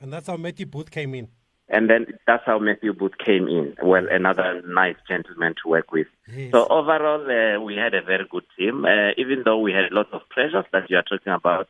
And 0.00 0.12
that's 0.12 0.26
how 0.26 0.36
Matthew 0.36 0.66
Booth 0.66 0.90
came 0.90 1.14
in. 1.14 1.28
And 1.68 1.88
then 1.88 2.06
that's 2.26 2.42
how 2.44 2.58
Matthew 2.58 2.92
Booth 2.92 3.16
came 3.24 3.46
in. 3.46 3.76
Well, 3.82 4.06
another 4.10 4.60
nice 4.66 4.96
gentleman 5.08 5.54
to 5.62 5.70
work 5.70 5.92
with. 5.92 6.08
Yes. 6.28 6.50
So 6.52 6.66
overall, 6.66 7.22
uh, 7.22 7.60
we 7.60 7.76
had 7.76 7.94
a 7.94 8.02
very 8.02 8.26
good 8.28 8.44
team, 8.58 8.84
uh, 8.84 9.12
even 9.16 9.42
though 9.44 9.58
we 9.58 9.72
had 9.72 9.92
lots 9.92 10.10
of 10.12 10.28
pressures 10.28 10.66
that 10.72 10.90
you 10.90 10.96
are 10.98 11.04
talking 11.04 11.32
about. 11.32 11.68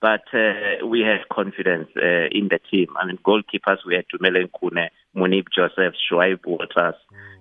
But 0.00 0.24
uh, 0.34 0.86
we 0.86 1.00
had 1.00 1.28
confidence 1.32 1.88
uh, 1.96 2.28
in 2.30 2.48
the 2.48 2.60
team. 2.70 2.88
I 3.00 3.06
mean, 3.06 3.18
goalkeepers, 3.18 3.78
we 3.86 3.94
had 3.94 4.04
Tumelen 4.12 4.50
Khune, 4.50 4.88
Munib 5.16 5.46
Joseph, 5.54 5.94
Shoaib 6.10 6.44
Waters. 6.46 6.94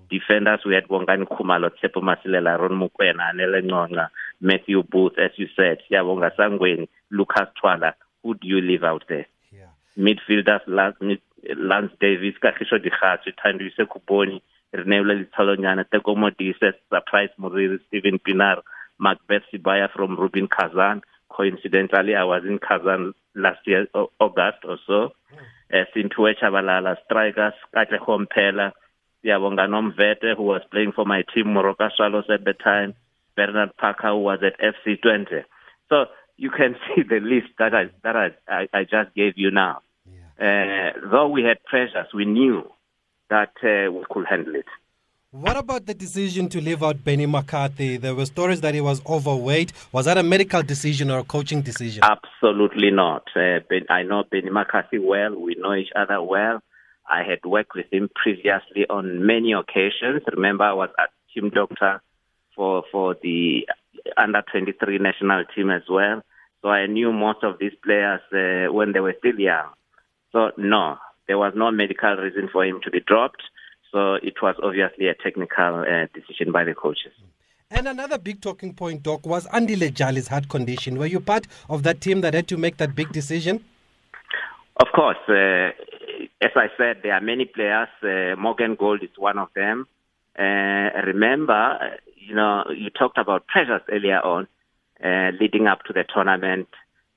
Defenders, 0.10 0.60
we 0.66 0.76
had 0.76 0.88
Bongani 0.88 1.28
Khumalo, 1.28 1.70
Tsepo 1.72 2.02
Masilela, 2.02 2.60
Ron 2.60 2.80
Mokoena, 2.80 3.34
Nele 3.36 3.62
Ngcongca, 3.62 4.10
Matthew 4.40 4.84
Booth, 4.84 5.14
as 5.18 5.32
you 5.36 5.48
said, 5.56 5.80
Yabonga 5.92 6.30
Sangweni, 6.38 6.88
Lucas 7.12 7.48
Thwala. 7.62 7.94
Who 8.24 8.36
do 8.36 8.48
you 8.48 8.62
leave 8.62 8.84
out 8.84 9.04
there? 9.10 9.26
Yeah. 9.52 9.66
midfielders 9.98 10.62
Lance, 10.68 10.98
mid, 11.02 11.22
Lance 11.58 11.92
Davids, 12.00 12.38
Kagiso 12.42 12.78
Dikhatsi, 12.80 13.34
Thanduyise 13.44 13.88
Khuboni, 13.88 14.42
Reneilwe 14.74 15.26
Letsholonyane, 15.26 15.86
Teko 15.92 16.16
Modise, 16.16 16.74
Surprise 16.90 17.30
Moriri, 17.40 17.80
Stephen 17.88 18.20
Pienaar, 18.20 18.62
Macbeth 19.00 19.44
Sibaya 19.54 19.92
from 19.92 20.16
Rubin 20.18 20.48
Kazan. 20.48 21.02
Coincidentally, 21.36 22.16
I 22.16 22.24
was 22.24 22.44
in 22.48 22.60
Kazan 22.60 23.14
last 23.36 23.60
year, 23.66 23.88
au- 23.94 24.12
August 24.20 24.60
or 24.64 24.78
so. 24.88 25.10
Uh, 25.74 25.84
Sintue 25.96 26.34
Tshabalala, 26.42 26.96
strikers, 27.06 27.54
Katlego 27.76 28.26
Mphela, 28.26 28.72
Siyabonga 29.24 29.68
Nomvete, 29.68 30.36
who 30.38 30.44
was 30.44 30.62
playing 30.72 30.94
for 30.96 31.06
my 31.06 31.24
team, 31.34 31.48
Moroka 31.48 31.90
Swallows 31.96 32.26
at 32.34 32.46
the 32.46 32.54
time, 32.54 32.94
Bernard 33.36 33.76
Parker, 33.78 34.10
who 34.10 34.20
was 34.20 34.40
at 34.44 34.60
FC 34.60 35.00
Twente. 35.04 35.44
So 35.90 36.06
you 36.38 36.52
can 36.52 36.76
see 36.96 37.02
the 37.04 37.20
list 37.20 37.48
that 37.60 37.74
I 37.74 37.86
that 38.04 38.16
I, 38.16 38.28
I, 38.48 38.68
I 38.74 38.84
just 38.84 39.14
gave 39.16 39.34
you 39.38 39.52
now. 39.52 39.82
Uh, 40.40 40.92
though 41.12 41.30
we 41.30 41.44
had 41.44 41.64
pressures, 41.64 42.08
we 42.14 42.26
knew 42.26 42.64
that 43.30 43.54
uh, 43.64 43.92
we 43.92 44.04
could 44.10 44.26
handle 44.30 44.56
it. 44.56 44.66
What 45.42 45.58
about 45.58 45.86
the 45.86 45.94
decision 45.94 46.48
to 46.48 46.62
leave 46.62 46.82
out 46.82 47.04
Benny 47.04 47.26
McCarthy? 47.26 47.98
There 47.98 48.16
were 48.16 48.26
stories 48.26 48.62
that 48.62 48.74
he 48.74 48.80
was 48.80 49.06
overweight. 49.06 49.74
Was 49.92 50.06
that 50.06 50.18
a 50.18 50.24
medical 50.24 50.64
decision 50.64 51.12
or 51.12 51.20
a 51.20 51.24
coaching 51.26 51.62
decision? 51.62 52.04
Absolutely 52.06 52.90
not. 52.90 53.24
Uh, 53.36 53.60
ben, 53.70 53.82
I 53.90 54.04
know 54.04 54.24
Benny 54.32 54.50
McCarthy 54.50 54.98
well. 54.98 55.38
We 55.38 55.58
know 55.60 55.74
each 55.74 55.90
other 55.94 56.22
well. 56.22 56.62
I 57.10 57.24
had 57.30 57.40
worked 57.44 57.72
with 57.76 57.88
him 57.92 58.10
previously 58.16 58.86
on 58.90 59.26
many 59.28 59.52
occasions. 59.52 60.24
Remember, 60.34 60.64
I 60.64 60.72
was 60.72 60.90
a 60.98 61.08
team 61.34 61.50
doctor 61.50 62.02
for 62.56 62.86
for 62.90 63.18
the 63.22 63.68
under 64.16 64.42
23 64.50 65.00
national 65.00 65.44
team 65.54 65.70
as 65.70 65.84
well. 65.90 66.22
So 66.62 66.70
I 66.70 66.88
knew 66.88 67.12
most 67.12 67.44
of 67.44 67.60
these 67.60 67.74
players 67.84 68.22
uh, 68.32 68.72
when 68.72 68.94
they 68.94 69.02
were 69.02 69.16
still 69.20 69.38
young. 69.38 69.68
So 70.32 70.52
no, 70.58 70.96
there 71.28 71.38
was 71.38 71.52
no 71.58 71.72
medical 71.72 72.16
reason 72.16 72.48
for 72.54 72.64
him 72.64 72.80
to 72.86 72.90
be 72.90 73.02
dropped. 73.06 73.44
So 73.92 74.16
it 74.16 74.42
was 74.42 74.56
obviously 74.62 75.08
a 75.08 75.14
technical 75.14 75.82
uh, 75.82 76.08
decision 76.14 76.52
by 76.52 76.64
the 76.64 76.74
coaches. 76.74 77.14
And 77.72 77.88
another 77.88 78.18
big 78.18 78.42
talking 78.42 78.74
point, 78.74 79.04
Doc, 79.04 79.26
was 79.26 79.48
Andile 79.48 79.92
Jali's 79.92 80.28
heart 80.28 80.50
condition. 80.50 80.98
Were 80.98 81.08
you 81.08 81.20
part 81.20 81.48
of 81.70 81.84
that 81.84 82.00
team 82.00 82.22
that 82.22 82.34
had 82.34 82.48
to 82.50 82.58
make 82.58 82.78
that 82.78 82.96
big 82.96 83.12
decision? 83.12 83.64
Of 84.78 84.88
course, 84.94 85.18
uh, 85.30 85.72
as 86.42 86.52
I 86.56 86.68
said, 86.78 86.98
there 87.02 87.14
are 87.14 87.22
many 87.22 87.46
players. 87.46 87.88
Uh, 88.04 88.36
Morgan 88.40 88.76
Gould 88.76 89.04
is 89.04 89.10
one 89.18 89.38
of 89.38 89.48
them. 89.56 89.88
Uh, 90.38 90.90
remember, 91.06 91.98
you 92.18 92.36
know, 92.36 92.66
you 92.76 92.90
talked 92.90 93.18
about 93.18 93.48
pressures 93.48 93.82
earlier 93.92 94.20
on, 94.20 94.48
uh, 95.04 95.32
leading 95.40 95.68
up 95.68 95.84
to 95.84 95.94
the 95.94 96.04
tournament. 96.04 96.68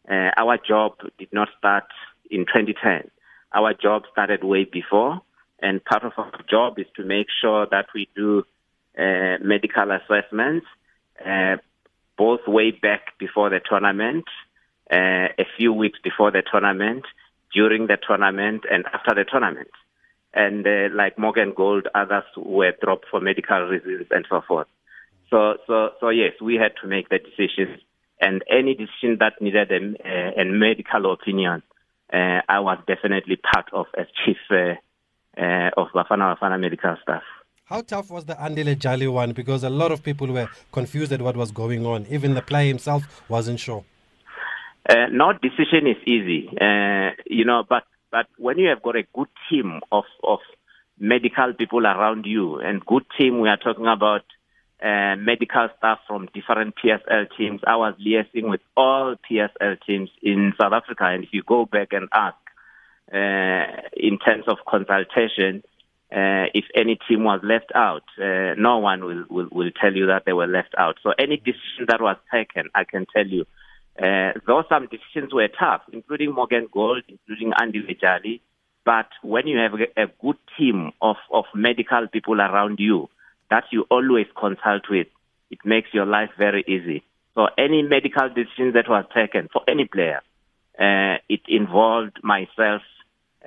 Uh, 0.09 0.31
our 0.37 0.57
job 0.57 0.93
did 1.19 1.29
not 1.33 1.49
start 1.59 1.85
in 2.31 2.47
2010. 2.47 3.11
Our 3.53 3.75
job 3.75 4.03
started 4.13 4.45
way 4.45 4.65
before, 4.65 5.21
and 5.61 5.85
part 5.85 6.05
of 6.05 6.13
our 6.17 6.33
job 6.49 6.79
is 6.79 6.87
to 6.97 7.05
make 7.05 7.27
sure 7.41 7.67
that 7.71 7.87
we 7.95 8.09
do 8.15 8.45
uh, 8.99 9.37
medical 9.43 9.91
assessments, 9.91 10.67
uh, 11.25 11.57
both 12.17 12.41
way 12.47 12.71
back 12.71 13.19
before 13.19 13.51
the 13.51 13.61
tournament, 13.69 14.25
uh, 14.91 15.29
a 15.39 15.47
few 15.57 15.73
weeks 15.73 15.99
before 16.03 16.31
the 16.31 16.43
tournament, 16.51 17.05
during 17.55 17.87
the 17.87 17.97
tournament, 17.97 18.65
and 18.71 18.85
after 18.93 19.15
the 19.15 19.25
tournament. 19.25 19.71
And 20.35 20.67
uh, 20.67 20.95
like 20.95 21.19
Morgan 21.19 21.53
Gould, 21.57 21.89
others 21.95 22.25
were 22.37 22.73
dropped 22.83 23.07
for 23.11 23.21
medical 23.21 23.61
reasons 23.63 24.07
and 24.11 24.27
so 24.29 24.43
forth. 24.47 24.67
So, 25.31 25.57
so, 25.67 25.91
so 26.01 26.09
yes, 26.09 26.33
we 26.41 26.55
had 26.55 26.73
to 26.83 26.89
make 26.89 27.09
the 27.09 27.19
decisions, 27.19 27.81
and 28.21 28.43
any 28.51 28.75
decision 28.75 29.19
that 29.21 29.41
needed 29.41 29.71
a, 29.71 30.41
a, 30.41 30.45
medical 30.45 31.13
opinion, 31.13 31.63
uh, 32.13 32.41
I 32.49 32.61
was 32.61 32.79
definitely 32.87 33.37
part 33.37 33.67
of 33.73 33.87
as 33.97 34.07
chief 34.25 34.39
uh, 35.39 35.71
of 35.77 35.89
Bafana 35.95 36.37
Bafana 36.37 36.61
medical 36.61 36.97
staff. 37.03 37.23
How 37.65 37.83
tough 37.83 38.11
was 38.11 38.25
the 38.25 38.35
Andile 38.35 38.79
Jali 38.79 39.09
one? 39.09 39.33
Because 39.33 39.63
a 39.63 39.69
lot 39.71 39.93
of 39.93 40.03
people 40.03 40.27
were 40.29 40.49
confused 40.73 41.13
at 41.13 41.21
what 41.21 41.37
was 41.37 41.53
going 41.53 41.85
on. 41.85 42.07
Even 42.09 42.35
the 42.35 42.43
player 42.43 42.67
himself 42.69 43.23
wasn't 43.29 43.61
sure. 43.61 43.85
Uh, 44.89 45.07
no 45.13 45.35
decision 45.35 45.87
is 45.87 45.99
easy, 46.07 46.49
uh, 46.59 47.11
you 47.27 47.45
know, 47.45 47.63
but 47.69 47.85
but 48.11 48.27
when 48.39 48.59
you 48.59 48.69
have 48.69 48.83
got 48.83 48.97
a 48.97 49.03
good 49.15 49.29
team 49.51 49.81
of 49.93 50.05
of 50.25 50.39
medical 50.99 51.53
people 51.53 51.87
around 51.87 52.25
you, 52.25 52.59
and 52.59 52.85
good 52.87 53.05
team, 53.19 53.41
we 53.41 53.51
are 53.51 53.59
talking 53.59 53.87
about 53.87 54.23
uh, 54.83 55.17
medical 55.17 55.69
staff 55.77 55.99
from 56.07 56.29
different 56.33 56.75
PSL 56.83 57.27
teams. 57.37 57.61
I 57.67 57.77
was 57.77 57.95
liaising 58.01 58.49
with 58.49 58.63
all 58.79 59.17
PSL 59.31 59.77
teams 59.87 60.09
in 60.23 60.55
South 60.59 60.73
Africa, 60.73 61.05
and 61.05 61.23
if 61.23 61.31
you 61.33 61.43
go 61.43 61.67
back 61.67 61.93
and 61.93 62.09
ask 62.13 62.37
in 63.13 64.19
terms 64.25 64.45
of 64.47 64.59
consultation, 64.67 65.63
uh, 66.11 66.49
if 66.55 66.65
any 66.75 66.99
team 67.09 67.25
was 67.25 67.41
left 67.43 67.71
out, 67.75 68.05
uh, 68.19 68.55
no 68.57 68.79
one 68.79 69.05
will, 69.05 69.25
will, 69.29 69.49
will 69.53 69.71
tell 69.79 69.95
you 69.95 70.07
that 70.07 70.23
they 70.25 70.33
were 70.33 70.47
left 70.47 70.75
out. 70.79 70.97
So 71.03 71.13
any 71.19 71.37
decision 71.37 71.87
that 71.89 72.01
was 72.01 72.17
taken, 72.33 72.71
I 72.75 72.85
can 72.85 73.07
tell 73.15 73.27
you, 73.27 73.45
uh, 73.99 74.33
though 74.47 74.63
some 74.71 74.89
decisions 74.89 75.35
were 75.35 75.49
tough, 75.49 75.83
including 75.93 76.33
Morgan 76.33 76.69
Gould, 76.73 77.03
including 77.09 77.53
Andile 77.53 78.01
Jali, 78.01 78.41
but 78.87 79.09
when 79.23 79.47
you 79.47 79.59
have 79.59 79.75
a, 79.75 80.07
good 80.23 80.39
team 80.57 80.93
of, 81.03 81.17
of 81.31 81.45
medical 81.55 82.07
people 82.11 82.41
around 82.41 82.79
you 82.79 83.11
that 83.51 83.65
you 83.71 83.85
always 83.91 84.27
consult 84.39 84.89
with, 84.89 85.09
it 85.51 85.59
makes 85.65 85.89
your 85.93 86.07
life 86.07 86.31
very 86.39 86.65
easy. 86.67 87.03
So 87.35 87.49
any 87.59 87.83
medical 87.83 88.29
decision 88.29 88.73
that 88.75 88.89
was 88.89 89.05
taken 89.15 89.49
for 89.53 89.63
any 89.69 89.85
player, 89.85 90.21
uh, 90.79 91.19
it 91.29 91.41
involved 91.49 92.19
myself 92.23 92.81
uh, 92.81 92.98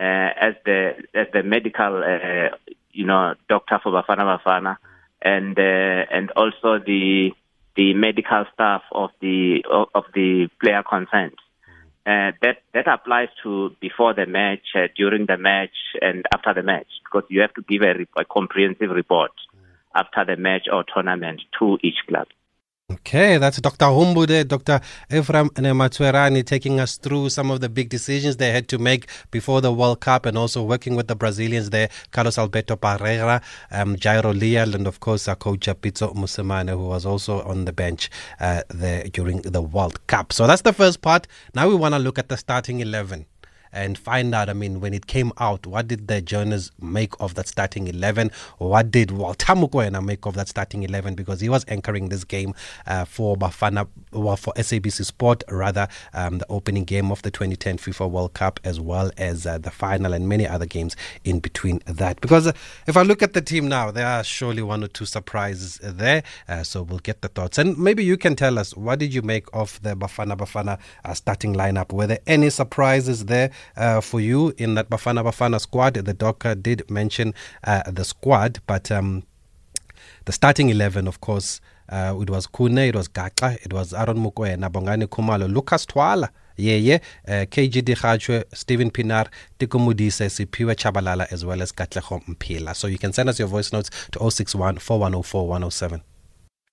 as 0.03 0.55
the 0.65 0.93
as 1.13 1.27
the 1.33 1.43
medical 1.43 2.03
uh, 2.03 2.55
you 2.91 3.05
know 3.05 3.35
doctor 3.47 3.79
for 3.83 3.91
Bafana 3.91 4.39
Bafana, 4.39 4.77
and 5.21 5.57
uh, 5.57 6.05
and 6.11 6.31
also 6.31 6.79
the 6.79 7.31
the 7.75 7.93
medical 7.93 8.45
staff 8.53 8.81
of 8.91 9.11
the 9.21 9.63
of, 9.69 10.03
the 10.13 10.49
player 10.61 10.83
concerned. 10.83 11.35
Uh, 12.03 12.31
that 12.41 12.63
that 12.73 12.87
applies 12.87 13.29
to 13.43 13.75
before 13.79 14.13
the 14.13 14.25
match, 14.25 14.65
uh, 14.75 14.87
during 14.95 15.27
the 15.27 15.37
match, 15.37 15.75
and 16.01 16.25
after 16.33 16.53
the 16.53 16.63
match, 16.63 16.87
because 17.05 17.23
you 17.29 17.41
have 17.41 17.53
to 17.53 17.61
give 17.61 17.83
a, 17.83 18.07
a 18.19 18.25
comprehensive 18.25 18.89
report 18.89 19.31
after 19.93 20.25
the 20.25 20.35
match 20.35 20.67
or 20.71 20.83
tournament 20.83 21.41
to 21.59 21.77
each 21.83 21.99
club. 22.07 22.27
Okay, 22.91 23.37
that's 23.37 23.61
Dr. 23.61 23.85
Humbude, 23.85 24.45
Dr. 24.49 24.81
Ephraim 25.09 25.49
Nematswerani 25.51 26.45
taking 26.45 26.81
us 26.81 26.97
through 26.97 27.29
some 27.29 27.49
of 27.49 27.61
the 27.61 27.69
big 27.69 27.87
decisions 27.87 28.35
they 28.35 28.51
had 28.51 28.67
to 28.67 28.77
make 28.77 29.07
before 29.31 29.61
the 29.61 29.71
World 29.71 30.01
Cup 30.01 30.25
and 30.25 30.37
also 30.37 30.61
working 30.61 30.95
with 30.97 31.07
the 31.07 31.15
Brazilians 31.15 31.69
there, 31.69 31.89
Carlos 32.11 32.37
Alberto 32.37 32.75
Parreira, 32.75 33.41
um, 33.71 33.95
Jairo 33.95 34.37
Leal, 34.37 34.75
and 34.75 34.87
of 34.87 34.99
course 34.99 35.29
our 35.29 35.37
coach 35.37 35.67
Pitso 35.67 36.13
Mosimane, 36.13 36.71
who 36.71 36.89
was 36.89 37.05
also 37.05 37.41
on 37.43 37.63
the 37.63 37.71
bench 37.71 38.09
uh, 38.41 38.63
there 38.69 39.03
during 39.03 39.41
the 39.43 39.61
World 39.61 40.05
Cup. 40.07 40.33
So 40.33 40.45
that's 40.45 40.63
the 40.63 40.73
first 40.73 41.01
part. 41.01 41.27
Now 41.55 41.69
we 41.69 41.75
want 41.75 41.95
to 41.95 41.99
look 41.99 42.19
at 42.19 42.27
the 42.27 42.35
starting 42.35 42.81
11 42.81 43.25
and 43.73 43.97
find 43.97 44.33
out, 44.35 44.49
I 44.49 44.53
mean, 44.53 44.79
when 44.79 44.93
it 44.93 45.07
came 45.07 45.31
out, 45.37 45.65
what 45.65 45.87
did 45.87 46.07
the 46.07 46.21
journalists 46.21 46.71
make 46.81 47.13
of 47.19 47.35
that 47.35 47.47
starting 47.47 47.87
11? 47.87 48.31
What 48.57 48.91
did 48.91 49.11
Walter 49.11 49.53
Mokoena 49.53 50.03
make 50.03 50.25
of 50.25 50.35
that 50.35 50.47
starting 50.47 50.83
11? 50.83 51.15
Because 51.15 51.41
he 51.41 51.49
was 51.49 51.65
anchoring 51.67 52.09
this 52.09 52.23
game 52.23 52.53
uh, 52.87 53.05
for 53.05 53.37
Bafana, 53.37 53.87
well, 54.11 54.35
for 54.35 54.53
SABC 54.53 55.05
Sport, 55.05 55.43
rather, 55.49 55.87
um, 56.13 56.39
the 56.39 56.45
opening 56.49 56.83
game 56.83 57.11
of 57.11 57.21
the 57.21 57.31
2010 57.31 57.77
FIFA 57.77 58.09
World 58.09 58.33
Cup, 58.33 58.59
as 58.63 58.79
well 58.79 59.11
as 59.17 59.45
uh, 59.45 59.57
the 59.57 59.71
final 59.71 60.13
and 60.13 60.27
many 60.27 60.47
other 60.47 60.65
games 60.65 60.95
in 61.23 61.39
between 61.39 61.81
that. 61.85 62.19
Because 62.21 62.47
uh, 62.47 62.53
if 62.87 62.97
I 62.97 63.03
look 63.03 63.21
at 63.21 63.33
the 63.33 63.41
team 63.41 63.67
now, 63.67 63.91
there 63.91 64.07
are 64.07 64.23
surely 64.23 64.61
one 64.61 64.83
or 64.83 64.87
two 64.87 65.05
surprises 65.05 65.79
there. 65.81 66.23
Uh, 66.47 66.63
so 66.63 66.83
we'll 66.83 66.99
get 66.99 67.21
the 67.21 67.27
thoughts. 67.27 67.57
And 67.57 67.77
maybe 67.77 68.03
you 68.03 68.17
can 68.17 68.35
tell 68.35 68.59
us, 68.59 68.75
what 68.75 68.99
did 68.99 69.13
you 69.13 69.21
make 69.21 69.45
of 69.53 69.81
the 69.81 69.95
Bafana 69.95 70.37
Bafana 70.37 70.79
uh, 71.05 71.13
starting 71.13 71.53
lineup? 71.53 71.91
Were 71.91 72.07
there 72.07 72.19
any 72.27 72.49
surprises 72.49 73.25
there? 73.25 73.51
Uh, 73.75 74.01
for 74.01 74.19
you 74.19 74.53
in 74.57 74.75
that 74.75 74.89
Bafana 74.89 75.23
Bafana 75.23 75.59
squad. 75.59 75.93
The 75.95 76.13
docker 76.13 76.55
did 76.55 76.89
mention 76.89 77.33
uh, 77.63 77.89
the 77.89 78.03
squad, 78.03 78.59
but 78.67 78.91
um, 78.91 79.23
the 80.25 80.31
starting 80.31 80.69
11, 80.69 81.07
of 81.07 81.21
course, 81.21 81.61
uh, 81.89 82.15
it 82.19 82.29
was 82.29 82.47
Khune, 82.47 82.87
it 82.87 82.95
was 82.95 83.07
Gaxa, 83.07 83.57
it 83.63 83.73
was 83.73 83.93
Aaron 83.93 84.17
Mokoena, 84.17 84.69
Nabongani 84.69 85.07
Khumalo, 85.07 85.51
Lucas 85.51 85.85
Thwala, 85.85 86.29
yeah, 86.55 86.75
yeah, 86.75 86.97
uh, 87.27 87.45
KG 87.45 87.81
Dikhatshwe, 87.81 88.43
Stephen 88.53 88.91
Pienaar, 88.91 89.27
Teko 89.59 89.79
Modise, 89.79 90.27
Siphiwe 90.29 90.75
Tshabalala, 90.75 91.31
as 91.31 91.43
well 91.43 91.61
as 91.61 91.71
Katlego 91.71 92.23
Mphela. 92.25 92.75
So 92.75 92.87
you 92.87 92.97
can 92.97 93.13
send 93.13 93.29
us 93.29 93.39
your 93.39 93.47
voice 93.47 93.73
notes 93.73 93.89
to 94.11 94.19
061 94.19 94.77
4104 94.77 95.47
107. 95.47 96.01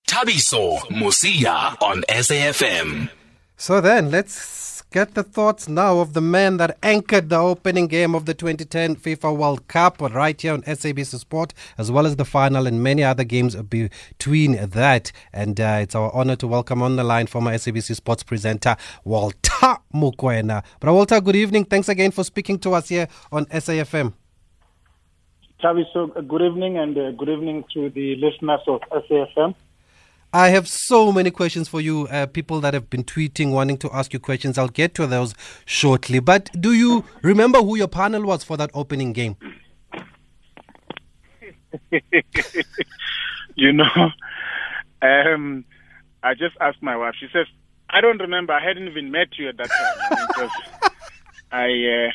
Thabiso 0.07 0.79
Mosia 0.89 1.75
on 1.81 2.03
SAFM. 2.09 3.09
So 3.57 3.81
then, 3.81 4.09
let's 4.11 4.78
get 4.91 5.13
the 5.13 5.23
thoughts 5.23 5.69
now 5.69 5.99
of 5.99 6.13
the 6.13 6.21
man 6.21 6.57
that 6.57 6.77
anchored 6.81 7.29
the 7.29 7.37
opening 7.37 7.87
game 7.87 8.15
of 8.15 8.25
the 8.25 8.33
2010 8.33 8.95
FIFA 8.95 9.37
World 9.37 9.67
Cup 9.67 10.01
right 10.01 10.39
here 10.39 10.53
on 10.53 10.63
SABC 10.63 11.19
Sport, 11.19 11.53
as 11.77 11.91
well 11.91 12.05
as 12.05 12.15
the 12.15 12.25
final 12.25 12.65
and 12.65 12.81
many 12.81 13.03
other 13.03 13.23
games 13.23 13.55
between 13.55 14.53
that. 14.69 15.11
And 15.31 15.59
uh, 15.59 15.79
it's 15.81 15.95
our 15.95 16.13
honor 16.13 16.35
to 16.37 16.47
welcome 16.47 16.81
on 16.81 16.95
the 16.95 17.03
line 17.03 17.27
former 17.27 17.51
SABC 17.51 17.95
Sports 17.95 18.23
presenter 18.23 18.75
Walter 19.03 19.77
Mokoena. 19.93 20.63
But 20.79 20.91
Walter, 20.91 21.21
good 21.21 21.35
evening. 21.35 21.65
Thanks 21.65 21.89
again 21.89 22.11
for 22.11 22.23
speaking 22.23 22.57
to 22.59 22.73
us 22.73 22.89
here 22.89 23.07
on 23.31 23.45
SAFM. 23.45 24.13
Travis, 25.61 25.87
so 25.93 26.07
good 26.07 26.41
evening 26.41 26.77
and 26.77 26.97
uh, 26.97 27.11
good 27.11 27.29
evening 27.29 27.65
to 27.73 27.89
the 27.89 28.15
listeners 28.15 28.61
of 28.67 28.81
SAFM. 28.89 29.53
I 30.31 30.49
have 30.49 30.67
so 30.67 31.11
many 31.11 31.31
questions 31.31 31.67
for 31.67 31.81
you, 31.81 32.07
uh, 32.07 32.27
people 32.27 32.61
that 32.61 32.75
have 32.75 32.87
been 32.87 33.03
tweeting, 33.03 33.51
wanting 33.51 33.77
to 33.79 33.89
ask 33.91 34.13
you 34.13 34.19
questions. 34.19 34.59
I'll 34.59 34.67
get 34.67 34.93
to 34.95 35.07
those 35.07 35.33
shortly. 35.65 36.19
But 36.19 36.51
do 36.59 36.71
you 36.73 37.03
remember 37.23 37.59
who 37.59 37.75
your 37.75 37.87
panel 37.87 38.23
was 38.23 38.43
for 38.43 38.55
that 38.57 38.69
opening 38.75 39.11
game? 39.11 39.37
you 43.55 43.73
know, 43.73 44.11
um, 45.01 45.65
I 46.21 46.35
just 46.35 46.55
asked 46.61 46.83
my 46.83 46.95
wife. 46.95 47.15
She 47.19 47.27
says, 47.33 47.47
I 47.89 47.99
don't 47.99 48.19
remember. 48.19 48.53
I 48.53 48.63
hadn't 48.63 48.87
even 48.87 49.09
met 49.09 49.29
you 49.39 49.49
at 49.49 49.57
that 49.57 49.69
time. 49.69 50.27
because 50.27 50.51
I, 51.51 51.65
uh, 51.65 52.11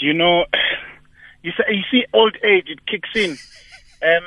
you 0.00 0.12
know, 0.12 0.44
you, 1.42 1.52
say, 1.52 1.64
you 1.70 1.82
see, 1.90 2.04
old 2.12 2.36
age, 2.44 2.66
it 2.68 2.84
kicks 2.84 3.08
in. 3.14 3.30
Um, 4.02 4.24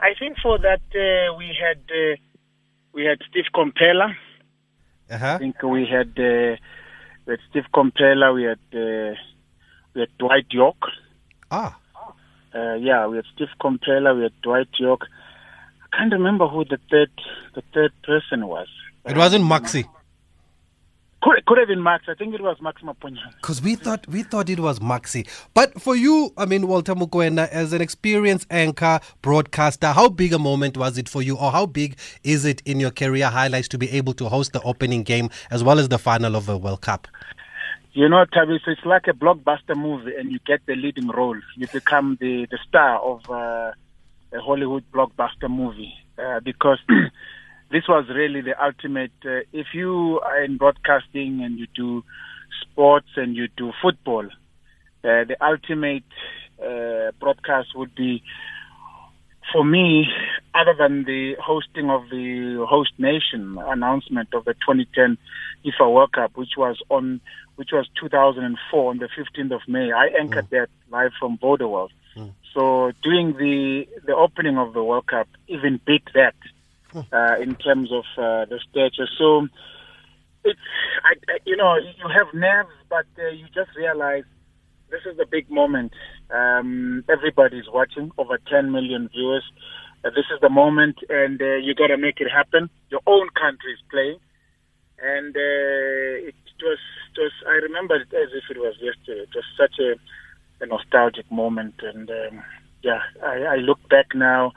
I 0.00 0.14
think 0.18 0.38
for 0.42 0.58
that, 0.60 0.80
uh, 0.94 1.34
we 1.36 1.54
had. 1.60 1.82
Uh, 1.90 2.16
we 2.94 3.04
had 3.04 3.18
Steve 3.28 3.46
Komphela. 3.54 4.14
Uh-huh. 5.10 5.34
I 5.34 5.38
think 5.38 5.62
we 5.62 5.86
had 5.86 6.12
uh, 6.18 6.56
we 7.26 7.32
had 7.34 7.40
Steve 7.50 7.64
Komphela. 7.74 8.34
We 8.34 8.44
had 8.44 8.64
uh, 8.72 9.14
we 9.94 10.00
had 10.00 10.18
Dwight 10.18 10.46
Yorke. 10.50 10.88
Ah. 11.50 11.78
Uh, 12.54 12.74
yeah, 12.74 13.06
we 13.06 13.16
had 13.16 13.26
Steve 13.34 13.48
Komphela. 13.60 14.16
We 14.16 14.22
had 14.22 14.40
Dwight 14.42 14.68
Yorke. 14.78 15.06
I 15.92 15.96
can't 15.96 16.12
remember 16.12 16.46
who 16.46 16.64
the 16.64 16.78
third 16.90 17.10
the 17.54 17.62
third 17.74 17.92
person 18.04 18.46
was. 18.46 18.68
It 19.04 19.16
wasn't 19.16 19.44
Maxi. 19.44 19.84
Could, 21.24 21.42
could 21.46 21.56
have 21.56 21.68
been 21.68 21.82
Max. 21.82 22.04
I 22.06 22.12
think 22.12 22.34
it 22.34 22.42
was 22.42 22.60
Max 22.60 22.82
Maponyane. 22.82 23.34
Because 23.36 23.62
we 23.62 23.76
thought 23.76 24.06
we 24.08 24.24
thought 24.24 24.50
it 24.50 24.60
was 24.60 24.78
Maxi. 24.80 25.26
But 25.54 25.80
for 25.80 25.96
you, 25.96 26.34
I 26.36 26.44
mean, 26.44 26.68
Walter 26.68 26.94
Mokoena, 26.94 27.48
as 27.48 27.72
an 27.72 27.80
experienced 27.80 28.46
anchor, 28.50 29.00
broadcaster, 29.22 29.86
how 29.86 30.10
big 30.10 30.34
a 30.34 30.38
moment 30.38 30.76
was 30.76 30.98
it 30.98 31.08
for 31.08 31.22
you, 31.22 31.36
or 31.38 31.50
how 31.50 31.64
big 31.64 31.96
is 32.24 32.44
it 32.44 32.60
in 32.66 32.78
your 32.78 32.90
career 32.90 33.30
highlights 33.30 33.68
to 33.68 33.78
be 33.78 33.90
able 33.92 34.12
to 34.12 34.28
host 34.28 34.52
the 34.52 34.60
opening 34.64 35.02
game 35.02 35.30
as 35.50 35.64
well 35.64 35.78
as 35.78 35.88
the 35.88 35.98
final 35.98 36.36
of 36.36 36.44
the 36.44 36.58
World 36.58 36.82
Cup? 36.82 37.08
You 37.94 38.06
know, 38.06 38.26
Tavis, 38.26 38.60
it's 38.66 38.84
like 38.84 39.08
a 39.08 39.14
blockbuster 39.14 39.74
movie, 39.74 40.14
and 40.18 40.30
you 40.30 40.40
get 40.46 40.60
the 40.66 40.76
leading 40.76 41.08
role. 41.08 41.40
You 41.56 41.66
become 41.68 42.18
the 42.20 42.46
the 42.50 42.58
star 42.68 42.98
of 43.00 43.30
uh, 43.30 43.72
a 44.30 44.40
Hollywood 44.42 44.84
blockbuster 44.92 45.48
movie 45.48 45.94
uh, 46.18 46.40
because. 46.40 46.80
this 47.74 47.88
was 47.88 48.08
really 48.08 48.40
the 48.40 48.54
ultimate. 48.64 49.10
Uh, 49.26 49.40
if 49.52 49.66
you 49.74 50.20
are 50.20 50.44
in 50.44 50.56
broadcasting 50.58 51.42
and 51.42 51.58
you 51.58 51.66
do 51.74 52.04
sports 52.62 53.08
and 53.16 53.34
you 53.34 53.48
do 53.56 53.72
football, 53.82 54.24
uh, 54.24 55.24
the 55.30 55.36
ultimate 55.40 56.04
uh, 56.62 57.10
broadcast 57.18 57.70
would 57.74 57.92
be, 57.96 58.22
for 59.52 59.64
me, 59.64 60.06
other 60.54 60.72
than 60.78 61.02
the 61.02 61.34
hosting 61.44 61.90
of 61.90 62.02
the 62.10 62.64
host 62.68 62.92
nation 62.96 63.58
announcement 63.58 64.28
of 64.34 64.44
the 64.44 64.54
2010 64.54 65.18
FIFA 65.66 65.92
World 65.92 66.12
Cup, 66.12 66.30
which 66.36 66.54
was 66.56 66.80
on, 66.90 67.20
which 67.56 67.70
was 67.72 67.88
2004 68.00 68.90
on 68.90 68.98
the 68.98 69.08
15th 69.18 69.52
of 69.52 69.62
May. 69.66 69.90
I 69.90 70.06
anchored 70.20 70.46
mm. 70.46 70.50
that 70.50 70.68
live 70.92 71.10
from 71.18 71.38
Borderworld. 71.38 71.90
Mm. 72.16 72.34
So 72.54 72.92
doing 73.02 73.32
the 73.36 73.88
the 74.06 74.14
opening 74.14 74.58
of 74.58 74.74
the 74.74 74.84
World 74.84 75.08
Cup 75.08 75.26
even 75.48 75.80
beat 75.84 76.04
that 76.14 76.36
uh, 76.94 77.36
in 77.40 77.56
terms 77.56 77.90
of 77.92 78.04
uh, 78.16 78.44
the 78.46 78.60
stature. 78.70 79.08
So 79.18 79.48
it's, 80.44 80.60
I, 81.04 81.14
you 81.44 81.56
know, 81.56 81.76
you 81.76 82.08
have 82.08 82.32
nerves, 82.34 82.70
but 82.88 83.06
uh, 83.18 83.30
you 83.30 83.46
just 83.54 83.76
realize 83.76 84.24
this 84.90 85.00
is 85.10 85.16
the 85.16 85.26
big 85.26 85.50
moment. 85.50 85.92
Um, 86.30 87.04
everybody's 87.08 87.68
watching, 87.72 88.12
over 88.18 88.38
10 88.50 88.70
million 88.70 89.08
viewers. 89.08 89.44
Uh, 90.04 90.10
this 90.10 90.26
is 90.32 90.40
the 90.40 90.50
moment, 90.50 90.96
and 91.08 91.40
uh, 91.40 91.56
you 91.56 91.74
got 91.74 91.88
to 91.88 91.96
make 91.96 92.20
it 92.20 92.28
happen. 92.30 92.68
Your 92.90 93.00
own 93.06 93.28
country 93.30 93.72
is 93.72 93.80
playing, 93.90 94.18
and 95.02 95.34
uh, 95.34 96.28
it 96.28 96.34
was, 96.62 96.78
it 97.16 97.20
was. 97.20 97.32
I 97.48 97.54
remember 97.54 97.96
it 97.96 98.12
as 98.12 98.28
if 98.34 98.44
it 98.54 98.60
was 98.60 98.74
yesterday. 98.80 99.22
It 99.22 99.34
was 99.34 99.44
such 99.58 99.80
a, 99.80 99.94
a 100.62 100.66
nostalgic 100.66 101.30
moment, 101.32 101.76
and 101.82 102.10
um, 102.10 102.42
yeah, 102.82 103.00
I, 103.22 103.54
I 103.54 103.56
look 103.56 103.80
back 103.88 104.14
now, 104.14 104.52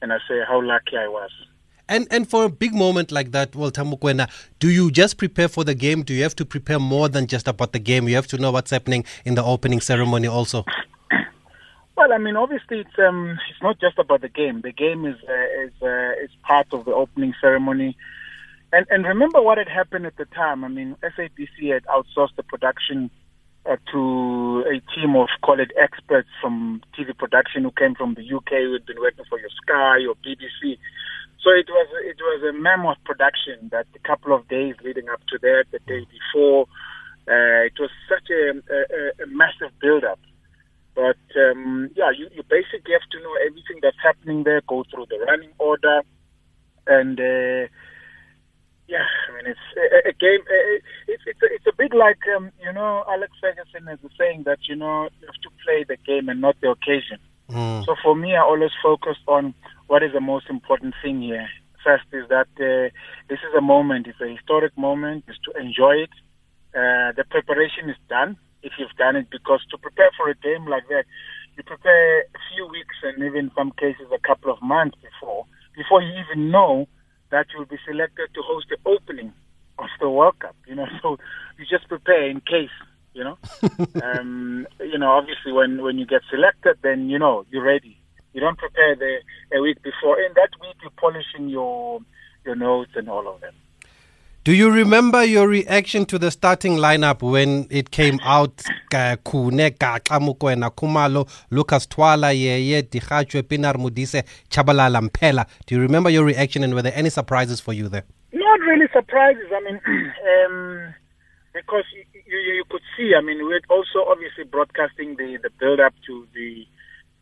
and 0.00 0.12
I 0.12 0.18
say 0.28 0.38
how 0.46 0.62
lucky 0.62 0.96
I 0.96 1.08
was. 1.08 1.30
And 1.92 2.08
and 2.10 2.26
for 2.26 2.44
a 2.44 2.48
big 2.48 2.72
moment 2.74 3.12
like 3.12 3.32
that, 3.32 3.54
Walter 3.54 3.82
Mokoena, 3.82 4.26
do 4.58 4.70
you 4.70 4.90
just 4.90 5.18
prepare 5.18 5.46
for 5.46 5.62
the 5.62 5.74
game? 5.74 6.02
Do 6.02 6.14
you 6.14 6.22
have 6.22 6.34
to 6.36 6.46
prepare 6.46 6.78
more 6.78 7.06
than 7.06 7.26
just 7.26 7.46
about 7.46 7.74
the 7.74 7.78
game? 7.78 8.08
You 8.08 8.14
have 8.14 8.26
to 8.28 8.38
know 8.38 8.50
what's 8.50 8.70
happening 8.70 9.04
in 9.26 9.34
the 9.34 9.44
opening 9.44 9.80
ceremony 9.80 10.26
also. 10.26 10.64
Well, 11.94 12.10
I 12.10 12.18
mean, 12.18 12.36
obviously, 12.36 12.78
it's 12.80 12.98
um, 12.98 13.38
it's 13.50 13.62
not 13.62 13.78
just 13.78 13.98
about 13.98 14.22
the 14.22 14.28
game. 14.30 14.62
The 14.62 14.72
game 14.72 15.04
is 15.04 15.16
uh, 15.28 15.64
is 15.64 15.72
uh, 15.82 16.24
is 16.24 16.30
part 16.42 16.66
of 16.72 16.86
the 16.86 16.94
opening 16.94 17.34
ceremony, 17.38 17.96
and 18.72 18.86
and 18.90 19.04
remember 19.04 19.42
what 19.42 19.58
had 19.58 19.68
happened 19.68 20.06
at 20.06 20.16
the 20.16 20.24
time. 20.24 20.64
I 20.64 20.68
mean, 20.68 20.96
SABC 21.02 21.70
had 21.70 21.84
outsourced 21.84 22.34
the 22.36 22.44
production 22.44 23.10
uh, 23.66 23.76
to 23.92 24.64
a 24.66 24.80
team 24.94 25.14
of 25.16 25.28
call 25.42 25.60
it 25.60 25.70
experts 25.78 26.30
from 26.40 26.80
TV 26.98 27.16
production 27.16 27.62
who 27.62 27.70
came 27.72 27.94
from 27.94 28.14
the 28.14 28.24
UK, 28.24 28.50
who 28.64 28.72
had 28.72 28.86
been 28.86 28.98
working 28.98 29.26
for 29.28 29.38
your 29.38 29.50
Sky 29.62 29.98
or 30.08 30.16
BBC. 30.24 30.78
So 31.42 31.50
it 31.50 31.66
was 31.68 31.88
it 32.04 32.18
was 32.20 32.42
a 32.48 32.52
mammoth 32.52 33.02
production 33.04 33.68
that 33.70 33.86
a 33.94 33.98
couple 34.06 34.32
of 34.32 34.46
days 34.48 34.76
leading 34.84 35.08
up 35.08 35.20
to 35.28 35.38
that, 35.42 35.64
the 35.72 35.80
day 35.80 36.06
before, 36.06 36.66
uh, 37.26 37.66
it 37.66 37.74
was 37.78 37.90
such 38.08 38.30
a, 38.30 38.62
a, 38.72 39.24
a 39.24 39.26
massive 39.26 39.74
build-up. 39.80 40.20
But 40.94 41.18
um, 41.34 41.90
yeah, 41.96 42.10
you, 42.16 42.28
you 42.32 42.42
basically 42.48 42.92
have 42.92 43.08
to 43.10 43.18
know 43.20 43.34
everything 43.46 43.80
that's 43.82 43.96
happening 44.02 44.44
there, 44.44 44.62
go 44.68 44.84
through 44.90 45.06
the 45.10 45.18
running 45.26 45.50
order, 45.58 46.02
and 46.86 47.18
uh, 47.18 47.66
yeah, 48.86 49.06
I 49.28 49.34
mean 49.34 49.46
it's 49.46 49.66
a, 49.74 50.10
a 50.10 50.12
game. 50.12 50.44
It's 51.08 51.24
it's 51.26 51.42
a, 51.42 51.46
it's 51.54 51.66
a 51.66 51.76
bit 51.76 51.92
like 51.94 52.20
um, 52.36 52.52
you 52.62 52.72
know 52.72 53.04
Alex 53.08 53.32
Ferguson 53.40 53.88
is 53.88 53.98
saying 54.18 54.42
that 54.44 54.58
you 54.68 54.76
know 54.76 55.08
you 55.20 55.26
have 55.26 55.42
to 55.42 55.50
play 55.64 55.84
the 55.88 55.96
game 56.06 56.28
and 56.28 56.40
not 56.40 56.56
the 56.60 56.70
occasion. 56.70 57.18
Mm. 57.50 57.84
So 57.84 57.96
for 58.02 58.14
me, 58.14 58.36
I 58.36 58.42
always 58.42 58.70
focus 58.82 59.16
on 59.26 59.54
what 59.86 60.02
is 60.02 60.12
the 60.12 60.20
most 60.20 60.46
important 60.48 60.94
thing 61.02 61.20
here. 61.22 61.48
First 61.84 62.04
is 62.12 62.28
that 62.28 62.48
uh, 62.60 62.90
this 63.28 63.38
is 63.40 63.54
a 63.56 63.60
moment, 63.60 64.06
it's 64.06 64.20
a 64.20 64.28
historic 64.28 64.76
moment, 64.78 65.24
is 65.28 65.36
to 65.44 65.60
enjoy 65.60 66.06
it. 66.06 66.14
Uh, 66.74 67.12
the 67.16 67.24
preparation 67.28 67.90
is 67.90 67.96
done 68.08 68.36
if 68.62 68.72
you've 68.78 68.96
done 68.96 69.16
it 69.16 69.28
because 69.30 69.60
to 69.70 69.78
prepare 69.78 70.10
for 70.16 70.30
a 70.30 70.34
game 70.34 70.66
like 70.66 70.86
that, 70.88 71.04
you 71.56 71.62
prepare 71.62 72.20
a 72.20 72.40
few 72.54 72.66
weeks 72.68 72.96
and 73.02 73.22
even 73.22 73.46
in 73.46 73.50
some 73.56 73.72
cases 73.72 74.06
a 74.14 74.26
couple 74.26 74.50
of 74.50 74.62
months 74.62 74.96
before, 75.02 75.44
before 75.76 76.00
you 76.00 76.12
even 76.24 76.50
know 76.50 76.88
that 77.30 77.46
you'll 77.52 77.66
be 77.66 77.78
selected 77.86 78.28
to 78.34 78.42
host 78.42 78.66
the 78.70 78.78
opening 78.88 79.32
of 79.78 79.88
the 80.00 80.08
World 80.08 80.38
Cup. 80.38 80.56
You 80.66 80.76
know, 80.76 80.86
so 81.02 81.18
you 81.58 81.66
just 81.68 81.88
prepare 81.88 82.28
in 82.30 82.40
case. 82.40 82.76
You 83.14 83.24
know, 83.24 83.38
um, 84.02 84.66
you 84.80 84.96
know. 84.96 85.10
Obviously, 85.10 85.52
when 85.52 85.82
when 85.82 85.98
you 85.98 86.06
get 86.06 86.22
selected, 86.30 86.78
then 86.82 87.10
you 87.10 87.18
know 87.18 87.44
you're 87.50 87.62
ready. 87.62 88.00
You 88.32 88.40
don't 88.40 88.58
prepare 88.58 88.94
the 88.96 89.18
a 89.56 89.60
week 89.60 89.82
before. 89.82 90.18
In 90.20 90.32
that 90.34 90.50
week, 90.60 90.76
you're 90.82 90.90
polishing 90.92 91.48
your 91.48 92.00
your 92.44 92.56
notes 92.56 92.92
and 92.96 93.08
all 93.08 93.28
of 93.28 93.40
that. 93.40 93.52
Do 94.44 94.52
you 94.52 94.72
remember 94.72 95.22
your 95.22 95.46
reaction 95.46 96.04
to 96.06 96.18
the 96.18 96.32
starting 96.32 96.76
lineup 96.76 97.22
when 97.22 97.68
it 97.70 97.92
came 97.92 98.18
out? 98.24 98.56
Khune, 98.90 99.70
Gaxa 99.78 100.18
Mokoena, 100.18 100.68
Khumalo, 100.74 101.28
Lucas 101.50 101.86
Thwala, 101.86 102.34
Yeye, 102.34 102.82
Dikhatshwe, 102.82 103.42
Pienaar 103.44 103.76
Modise, 103.76 104.24
Tshabalala 104.50 105.08
Mphela. 105.08 105.46
Do 105.66 105.76
you 105.76 105.80
remember 105.80 106.10
your 106.10 106.24
reaction 106.24 106.64
and 106.64 106.74
were 106.74 106.82
there 106.82 106.92
any 106.96 107.08
surprises 107.08 107.60
for 107.60 107.72
you 107.72 107.88
there? 107.88 108.02
Not 108.32 108.58
really 108.60 108.86
surprises. 108.92 109.46
I 109.54 109.60
mean, 109.60 109.80
um, 109.86 110.94
because 111.54 111.84
you, 111.94 112.04
you, 112.26 112.38
you 112.54 112.64
could 112.68 112.82
see. 112.96 113.12
I 113.16 113.20
mean, 113.20 113.46
we're 113.46 113.60
also 113.70 114.10
obviously 114.10 114.42
broadcasting 114.42 115.16
the 115.16 115.38
the 115.40 115.50
build 115.60 115.78
up 115.78 115.94
to 116.06 116.26
the. 116.34 116.66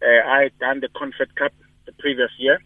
Uh, 0.03 0.27
I 0.29 0.43
had 0.45 0.59
done 0.59 0.81
the 0.81 0.89
Confed 0.89 1.35
Cup 1.37 1.53
the 1.87 1.93
previous 1.99 2.31
year, 2.39 2.59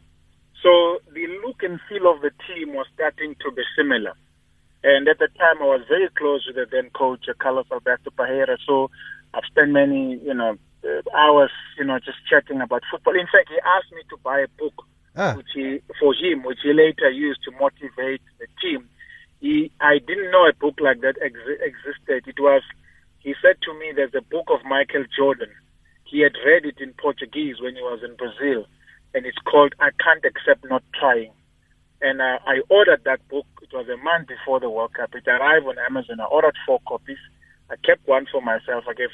so 0.62 0.98
the 1.12 1.26
look 1.44 1.62
and 1.62 1.80
feel 1.88 2.10
of 2.10 2.20
the 2.22 2.30
team 2.46 2.74
was 2.74 2.86
starting 2.94 3.34
to 3.44 3.50
be 3.52 3.62
similar. 3.76 4.14
And 4.82 5.08
at 5.08 5.18
the 5.18 5.28
time, 5.38 5.62
I 5.62 5.64
was 5.64 5.82
very 5.88 6.08
close 6.16 6.46
with 6.46 6.56
the 6.56 6.66
then 6.70 6.90
coach 6.90 7.26
Carlos 7.38 7.66
Alberto 7.72 8.10
Parreira. 8.10 8.58
So 8.66 8.90
I've 9.32 9.44
spent 9.46 9.70
many, 9.72 10.18
you 10.22 10.34
know, 10.34 10.56
uh, 10.84 11.16
hours, 11.16 11.50
you 11.78 11.84
know, 11.84 11.98
just 11.98 12.18
chatting 12.28 12.60
about 12.60 12.82
football. 12.90 13.14
In 13.14 13.26
fact, 13.26 13.48
he 13.48 13.56
asked 13.64 13.90
me 13.92 14.02
to 14.10 14.16
buy 14.22 14.40
a 14.40 14.48
book, 14.58 14.74
Ah. 15.16 15.34
which 15.36 15.46
he 15.54 15.80
for 15.98 16.12
him, 16.12 16.42
which 16.42 16.58
he 16.62 16.72
later 16.72 17.08
used 17.08 17.40
to 17.44 17.50
motivate 17.52 18.20
the 18.38 18.46
team. 18.60 18.88
He, 19.40 19.70
I 19.80 19.98
didn't 19.98 20.30
know 20.30 20.46
a 20.48 20.52
book 20.52 20.74
like 20.80 21.00
that 21.00 21.16
ex- 21.22 21.60
existed. 21.60 22.24
It 22.26 22.38
was, 22.40 22.62
he 23.20 23.34
said 23.40 23.56
to 23.62 23.72
me, 23.78 23.92
there's 23.94 24.14
a 24.14 24.22
book 24.22 24.46
of 24.50 24.64
Michael 24.64 25.04
Jordan. 25.16 25.50
He 26.14 26.20
had 26.20 26.38
read 26.46 26.64
it 26.64 26.78
in 26.78 26.92
Portuguese 26.94 27.56
when 27.60 27.74
he 27.74 27.82
was 27.82 27.98
in 28.06 28.14
Brazil, 28.14 28.70
and 29.14 29.26
it's 29.26 29.42
called 29.50 29.74
"I 29.80 29.90
Can't 29.98 30.24
Accept 30.24 30.64
Not 30.70 30.84
Trying." 30.94 31.32
And 32.00 32.22
uh, 32.22 32.38
I 32.46 32.62
ordered 32.70 33.02
that 33.02 33.26
book. 33.26 33.46
It 33.60 33.74
was 33.74 33.88
a 33.88 33.96
month 33.98 34.28
before 34.28 34.60
the 34.60 34.70
World 34.70 34.94
Cup. 34.94 35.10
It 35.12 35.26
arrived 35.26 35.66
on 35.66 35.74
Amazon. 35.76 36.20
I 36.20 36.26
ordered 36.30 36.54
four 36.64 36.78
copies. 36.86 37.18
I 37.68 37.74
kept 37.82 38.06
one 38.06 38.26
for 38.30 38.40
myself. 38.40 38.84
I 38.86 38.94
gave 38.94 39.10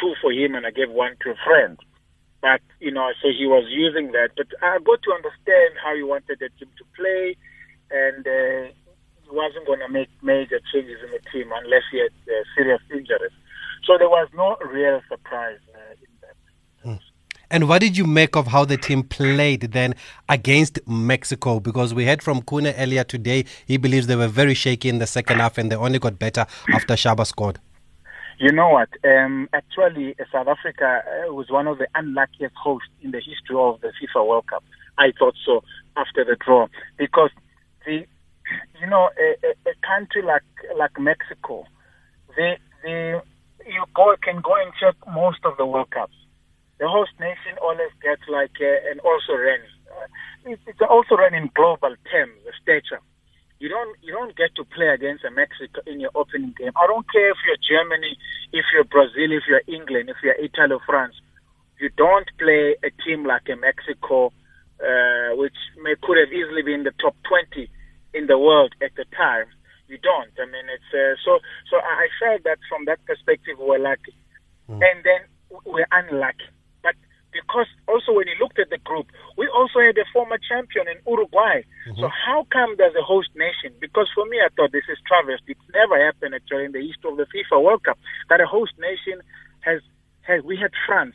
two 0.00 0.14
for 0.22 0.32
him, 0.32 0.54
and 0.54 0.64
I 0.64 0.70
gave 0.70 0.88
one 0.88 1.20
to 1.20 1.32
a 1.32 1.40
friend. 1.44 1.76
But 2.40 2.62
you 2.80 2.92
know, 2.92 3.12
so 3.20 3.28
he 3.28 3.44
was 3.44 3.68
using 3.68 4.12
that. 4.12 4.30
But 4.34 4.48
I 4.62 4.78
got 4.80 5.02
to 5.04 5.12
understand 5.12 5.76
how 5.84 5.94
he 5.94 6.02
wanted 6.02 6.40
the 6.40 6.48
team 6.56 6.72
to 6.80 6.84
play, 6.96 7.36
and 7.92 8.24
uh, 8.24 8.72
he 9.20 9.28
wasn't 9.28 9.66
going 9.68 9.84
to 9.84 9.92
make 9.92 10.08
major 10.22 10.64
changes 10.72 10.96
in 11.04 11.12
the 11.12 11.20
team 11.28 11.52
unless 11.52 11.84
he 11.92 12.00
had 12.00 12.16
uh, 12.24 12.40
serious 12.56 12.80
injuries. 12.88 13.36
So 13.84 13.98
there 14.00 14.08
was 14.08 14.28
no 14.32 14.56
real 14.64 15.02
surprise. 15.12 15.60
And 17.50 17.66
what 17.66 17.80
did 17.80 17.96
you 17.96 18.04
make 18.04 18.36
of 18.36 18.48
how 18.48 18.66
the 18.66 18.76
team 18.76 19.02
played 19.02 19.72
then 19.72 19.94
against 20.28 20.86
Mexico? 20.86 21.60
Because 21.60 21.94
we 21.94 22.04
heard 22.04 22.22
from 22.22 22.42
Kuna 22.42 22.74
earlier 22.76 23.04
today, 23.04 23.46
he 23.66 23.78
believes 23.78 24.06
they 24.06 24.16
were 24.16 24.28
very 24.28 24.52
shaky 24.52 24.90
in 24.90 24.98
the 24.98 25.06
second 25.06 25.38
half 25.38 25.56
and 25.56 25.72
they 25.72 25.76
only 25.76 25.98
got 25.98 26.18
better 26.18 26.44
after 26.74 26.94
Shaba 26.94 27.26
scored. 27.26 27.58
You 28.38 28.52
know 28.52 28.68
what? 28.68 28.90
Um, 29.02 29.48
actually, 29.54 30.14
South 30.30 30.46
Africa 30.46 31.02
uh, 31.06 31.32
was 31.32 31.50
one 31.50 31.66
of 31.66 31.78
the 31.78 31.88
unluckiest 31.94 32.54
hosts 32.54 32.88
in 33.00 33.12
the 33.12 33.18
history 33.18 33.56
of 33.56 33.80
the 33.80 33.88
FIFA 33.88 34.28
World 34.28 34.46
Cup. 34.46 34.62
I 34.98 35.12
thought 35.18 35.34
so 35.44 35.64
after 35.96 36.24
the 36.24 36.36
draw 36.44 36.68
because 36.98 37.30
the, 37.86 38.04
you 38.80 38.86
know, 38.86 39.10
a, 39.18 39.48
a, 39.68 39.74
country 39.86 40.22
like 40.22 40.42
like 40.76 41.00
Mexico, 41.00 41.64
they 42.36 42.58
they 42.84 43.14
you 43.66 43.84
go 43.94 44.14
can 44.22 44.40
go 44.40 44.54
and 44.54 44.72
check 44.78 44.94
most 45.12 45.38
of 45.44 45.56
the 45.56 45.66
World 45.66 45.90
Cups. 45.90 46.14
The 46.78 46.88
host 46.88 47.10
nation 47.18 47.58
always 47.60 47.90
gets 48.02 48.22
like 48.28 48.54
uh, 48.60 48.90
an 48.90 49.00
also 49.00 49.34
ran. 49.34 49.60
Uh, 49.90 50.52
it's, 50.52 50.62
it's 50.66 50.80
also 50.80 51.16
ran 51.16 51.34
in 51.34 51.50
global 51.54 51.94
terms, 52.10 52.38
the 52.44 52.52
stature 52.62 53.02
you 53.58 53.68
don't 53.68 53.96
you 54.02 54.12
don't 54.12 54.36
get 54.36 54.54
to 54.56 54.64
play 54.64 54.88
against 54.88 55.24
a 55.24 55.30
Mexico 55.30 55.82
in 55.86 56.00
your 56.00 56.10
opening 56.14 56.54
game. 56.56 56.70
I 56.76 56.86
don't 56.86 57.06
care 57.10 57.30
if 57.30 57.38
you're 57.42 57.58
Germany, 57.58 58.16
if 58.52 58.64
you're 58.72 58.84
Brazil, 58.84 59.34
if 59.34 59.44
you're 59.48 59.66
England, 59.66 60.10
if 60.10 60.16
you're 60.22 60.38
Italy 60.38 60.78
or 60.78 60.80
France. 60.86 61.14
You 61.80 61.90
don't 61.96 62.26
play 62.38 62.74
a 62.82 62.90
team 63.02 63.24
like 63.24 63.46
a 63.50 63.56
Mexico, 63.56 64.32
uh, 64.82 65.34
which 65.38 65.54
may 65.82 65.94
could 66.02 66.18
have 66.18 66.32
easily 66.32 66.62
been 66.62 66.82
the 66.82 66.94
top 66.98 67.14
20 67.28 67.70
in 68.14 68.26
the 68.26 68.38
world 68.38 68.74
at 68.82 68.94
the 68.96 69.04
time. 69.16 69.46
You 69.86 69.98
don't. 69.98 70.30
I 70.38 70.46
mean, 70.46 70.66
it's 70.70 70.90
uh, 70.94 71.14
so. 71.24 71.38
So 71.70 71.78
I 71.78 72.06
felt 72.22 72.44
that 72.44 72.58
from 72.68 72.84
that 72.86 73.04
perspective, 73.06 73.58
we're 73.58 73.78
lucky, 73.78 74.14
and 74.68 75.02
then 75.02 75.22
we're 75.66 75.90
unlucky. 75.90 76.50
Because 77.32 77.66
also 77.86 78.12
when 78.12 78.26
you 78.26 78.34
looked 78.40 78.58
at 78.58 78.70
the 78.70 78.78
group, 78.78 79.06
we 79.36 79.46
also 79.48 79.80
had 79.80 79.96
a 79.98 80.06
former 80.12 80.38
champion 80.38 80.88
in 80.88 80.96
Uruguay. 81.06 81.62
So 81.84 81.92
mm-hmm. 81.92 82.14
how 82.24 82.46
come 82.50 82.74
there's 82.78 82.96
a 82.96 83.04
host 83.04 83.28
nation? 83.36 83.76
Because 83.80 84.08
for 84.14 84.24
me, 84.26 84.38
I 84.40 84.48
thought 84.56 84.72
this 84.72 84.88
is 84.88 84.98
travesty. 85.06 85.52
It's 85.52 85.74
never 85.74 86.00
happened 86.00 86.34
actually 86.34 86.64
in 86.64 86.72
the 86.72 86.80
history 86.80 87.12
of 87.12 87.16
the 87.16 87.26
FIFA 87.28 87.62
World 87.62 87.84
Cup 87.84 87.98
that 88.28 88.40
a 88.40 88.46
host 88.46 88.72
nation 88.78 89.20
has 89.60 89.80
has. 90.22 90.42
We 90.42 90.56
had 90.56 90.72
France, 90.86 91.14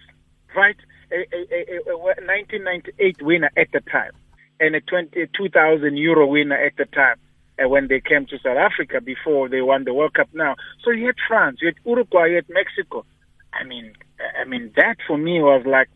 right? 0.55 0.77
A, 1.11 1.25
a, 1.33 1.89
a, 1.89 1.93
a 1.93 1.97
1998 1.97 3.21
winner 3.21 3.51
at 3.57 3.67
the 3.73 3.81
time, 3.81 4.13
and 4.59 4.75
a 4.75 4.81
20, 4.81 5.29
2000 5.35 5.97
euro 5.97 6.27
winner 6.27 6.57
at 6.57 6.77
the 6.77 6.85
time. 6.85 7.17
And 7.57 7.69
when 7.69 7.87
they 7.87 8.01
came 8.01 8.25
to 8.27 8.37
South 8.39 8.57
Africa 8.57 8.99
before 8.99 9.47
they 9.47 9.61
won 9.61 9.83
the 9.83 9.93
World 9.93 10.15
Cup 10.15 10.29
now, 10.33 10.55
so 10.83 10.89
you 10.89 11.05
had 11.07 11.15
France, 11.27 11.59
you 11.61 11.67
had 11.67 11.75
Uruguay, 11.85 12.27
you 12.27 12.35
had 12.35 12.49
Mexico. 12.49 13.05
I 13.53 13.63
mean, 13.63 13.93
I 14.39 14.45
mean 14.45 14.71
that 14.75 14.97
for 15.07 15.17
me 15.17 15.41
was 15.41 15.63
like 15.65 15.89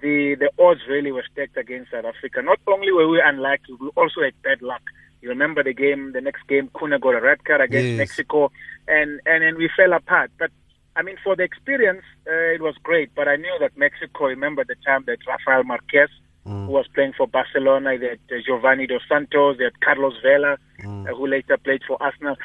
the 0.00 0.36
the 0.38 0.50
odds 0.62 0.80
really 0.88 1.12
were 1.12 1.24
stacked 1.30 1.56
against 1.56 1.90
South 1.92 2.04
Africa. 2.04 2.42
Not 2.42 2.58
only 2.66 2.92
were 2.92 3.08
we 3.08 3.20
unlucky, 3.24 3.72
we 3.80 3.88
also 3.96 4.22
had 4.22 4.34
bad 4.42 4.62
luck. 4.62 4.82
You 5.22 5.28
remember 5.30 5.62
the 5.62 5.72
game, 5.72 6.12
the 6.12 6.20
next 6.20 6.46
game, 6.48 6.68
Kuna 6.78 6.98
got 6.98 7.14
a 7.14 7.20
red 7.20 7.44
card 7.44 7.60
against 7.62 7.88
Yes. 7.88 7.98
Mexico, 7.98 8.50
and 8.88 9.20
and 9.26 9.42
then 9.42 9.56
we 9.56 9.70
fell 9.76 9.92
apart. 9.92 10.30
But 10.38 10.50
I 10.96 11.02
mean, 11.02 11.16
for 11.24 11.34
the 11.36 11.42
experience, 11.42 12.02
uh, 12.26 12.54
it 12.56 12.60
was 12.60 12.74
great. 12.82 13.14
But 13.14 13.28
I 13.28 13.36
knew 13.36 13.56
that 13.60 13.76
Mexico. 13.76 14.26
Remember 14.26 14.64
the 14.64 14.76
time 14.86 15.04
that 15.06 15.18
Rafael 15.26 15.64
Marquez, 15.64 16.10
who 16.44 16.66
was 16.66 16.86
playing 16.94 17.14
for 17.16 17.26
Barcelona, 17.26 17.98
they 17.98 18.10
had 18.10 18.20
uh, 18.30 18.36
Giovanni 18.44 18.86
dos 18.86 19.00
Santos, 19.08 19.56
they 19.58 19.64
had 19.64 19.80
Carlos 19.80 20.14
Vela, 20.22 20.58
uh, 20.84 21.14
who 21.16 21.26
later 21.26 21.56
played 21.56 21.82
for 21.88 21.96
Arsenal. 22.02 22.36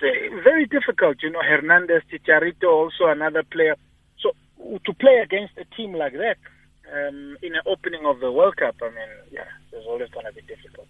So 0.00 0.06
very 0.44 0.66
difficult, 0.66 1.16
you 1.24 1.30
know. 1.30 1.42
Hernandez, 1.42 2.02
Chicharito, 2.12 2.68
also 2.70 3.06
another 3.06 3.42
player. 3.42 3.74
So 4.20 4.30
to 4.86 4.92
play 4.94 5.16
against 5.16 5.54
a 5.58 5.64
team 5.76 5.92
like 5.94 6.12
that 6.12 6.36
um, 6.92 7.36
in 7.42 7.54
an 7.54 7.62
opening 7.66 8.04
of 8.06 8.20
the 8.20 8.30
World 8.32 8.56
Cup, 8.56 8.76
I 8.82 8.86
mean, 8.86 9.08
yeah, 9.30 9.44
it's 9.72 9.86
always 9.86 10.08
going 10.10 10.26
to 10.26 10.32
be 10.32 10.42
difficult. 10.42 10.86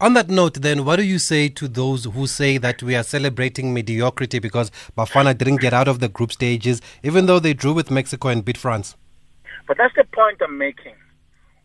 On 0.00 0.14
that 0.14 0.28
note, 0.28 0.54
then, 0.54 0.84
what 0.84 0.96
do 0.96 1.02
you 1.04 1.18
say 1.18 1.48
to 1.50 1.68
those 1.68 2.04
who 2.04 2.26
say 2.26 2.58
that 2.58 2.82
we 2.82 2.96
are 2.96 3.04
celebrating 3.04 3.72
mediocrity 3.72 4.40
because 4.40 4.70
Bafana 4.98 5.38
didn't 5.38 5.60
get 5.60 5.72
out 5.72 5.86
of 5.86 6.00
the 6.00 6.08
group 6.08 6.32
stages, 6.32 6.80
even 7.02 7.26
though 7.26 7.38
they 7.38 7.54
drew 7.54 7.72
with 7.72 7.90
Mexico 7.90 8.28
and 8.28 8.44
beat 8.44 8.56
France? 8.56 8.96
But 9.68 9.78
that's 9.78 9.94
the 9.94 10.04
point 10.04 10.40
I'm 10.42 10.58
making. 10.58 10.94